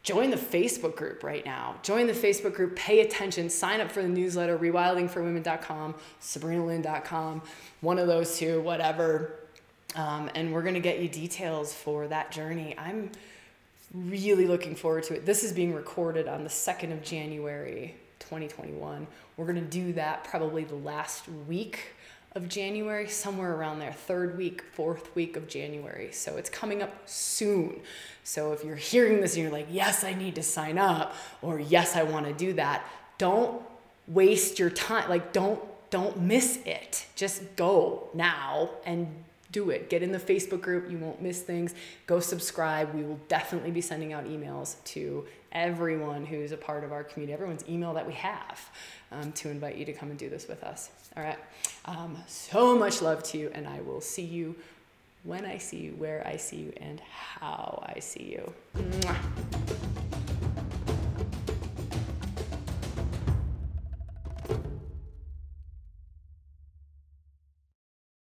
join 0.04 0.30
the 0.30 0.38
Facebook 0.38 0.96
group 0.96 1.24
right 1.24 1.46
now. 1.46 1.76
Join 1.82 2.08
the 2.08 2.14
Facebook 2.14 2.54
group, 2.54 2.76
pay 2.76 3.00
attention, 3.00 3.50
sign 3.50 3.82
up 3.82 3.92
for 3.92 4.02
the 4.02 4.10
newsletter, 4.10 4.58
rewildingforwomen.com, 4.58 5.96
sabrinalynn.com, 6.22 7.42
one 7.82 7.98
of 7.98 8.08
those 8.08 8.38
two, 8.38 8.62
whatever. 8.62 9.40
Um, 9.96 10.30
and 10.36 10.54
we're 10.54 10.62
going 10.62 10.74
to 10.74 10.80
get 10.80 11.00
you 11.00 11.08
details 11.08 11.74
for 11.74 12.08
that 12.08 12.32
journey. 12.32 12.76
I'm 12.78 13.12
really 13.94 14.48
looking 14.48 14.76
forward 14.76 15.04
to 15.04 15.16
it. 15.16 15.26
This 15.26 15.44
is 15.44 15.54
being 15.54 15.74
recorded 15.74 16.28
on 16.28 16.44
the 16.44 16.50
2nd 16.50 16.92
of 16.92 17.04
January, 17.04 17.96
2021. 18.20 19.08
We're 19.38 19.46
going 19.46 19.56
to 19.56 19.62
do 19.62 19.94
that 19.94 20.24
probably 20.24 20.64
the 20.64 20.76
last 20.76 21.28
week 21.48 21.94
of 22.36 22.50
January, 22.50 23.08
somewhere 23.08 23.54
around 23.54 23.80
there, 23.80 23.94
third 23.94 24.38
week, 24.38 24.64
fourth 24.74 25.16
week 25.16 25.38
of 25.38 25.48
January. 25.48 26.12
So 26.12 26.38
it's 26.38 26.50
coming 26.50 26.82
up 26.82 26.92
soon. 27.06 27.82
So 28.24 28.54
if 28.54 28.64
you're 28.64 28.76
hearing 28.76 29.22
this 29.22 29.36
and 29.36 29.44
you're 29.44 29.52
like, 29.52 29.68
yes, 29.70 30.04
I 30.04 30.14
need 30.14 30.36
to 30.36 30.44
sign 30.44 30.78
up, 30.78 31.16
or 31.42 31.60
yes, 31.60 31.96
I 31.96 32.04
want 32.04 32.26
to 32.26 32.34
do 32.34 32.54
that, 32.54 32.86
don't 33.18 33.62
waste 34.08 34.60
your 34.60 34.70
time. 34.70 35.10
Like, 35.10 35.34
don't 35.34 35.60
don't 35.90 36.20
miss 36.22 36.58
it. 36.66 37.06
Just 37.16 37.56
go 37.56 38.10
now 38.16 38.72
and 38.84 39.08
do 39.52 39.70
it. 39.70 39.92
Get 39.92 40.02
in 40.02 40.12
the 40.12 40.18
Facebook 40.18 40.60
group. 40.60 40.90
You 40.90 40.98
won't 40.98 41.22
miss 41.22 41.44
things. 41.44 41.76
Go 42.08 42.20
subscribe. 42.20 42.96
We 42.96 43.04
will 43.04 43.20
definitely 43.28 43.70
be 43.70 43.82
sending 43.82 44.12
out 44.12 44.26
emails 44.26 44.84
to 44.86 45.28
everyone 45.52 46.26
who's 46.26 46.52
a 46.52 46.58
part 46.58 46.84
of 46.84 46.92
our 46.92 47.04
community, 47.04 47.34
everyone's 47.34 47.64
email 47.70 47.94
that 47.94 48.06
we 48.06 48.14
have 48.14 48.72
um, 49.12 49.32
to 49.34 49.50
invite 49.50 49.78
you 49.78 49.86
to 49.86 49.94
come 49.94 50.10
and 50.10 50.18
do 50.18 50.30
this 50.30 50.48
with 50.48 50.64
us. 50.64 50.90
All 51.16 51.24
right. 51.24 51.40
Um, 51.86 52.18
so 52.28 52.78
much 52.78 53.02
love 53.02 53.24
to 53.24 53.38
you, 53.38 53.52
and 53.54 53.68
I 53.68 53.82
will 53.82 54.02
see 54.02 54.24
you 54.24 54.56
when 55.24 55.46
I 55.46 55.58
see 55.58 55.78
you, 55.78 55.92
where 55.92 56.26
I 56.26 56.38
see 56.38 56.58
you, 56.58 56.74
and 56.78 57.00
how 57.00 57.84
I 57.96 58.00
see 58.00 58.24
you. 58.24 58.54
Mwah. 58.78 59.93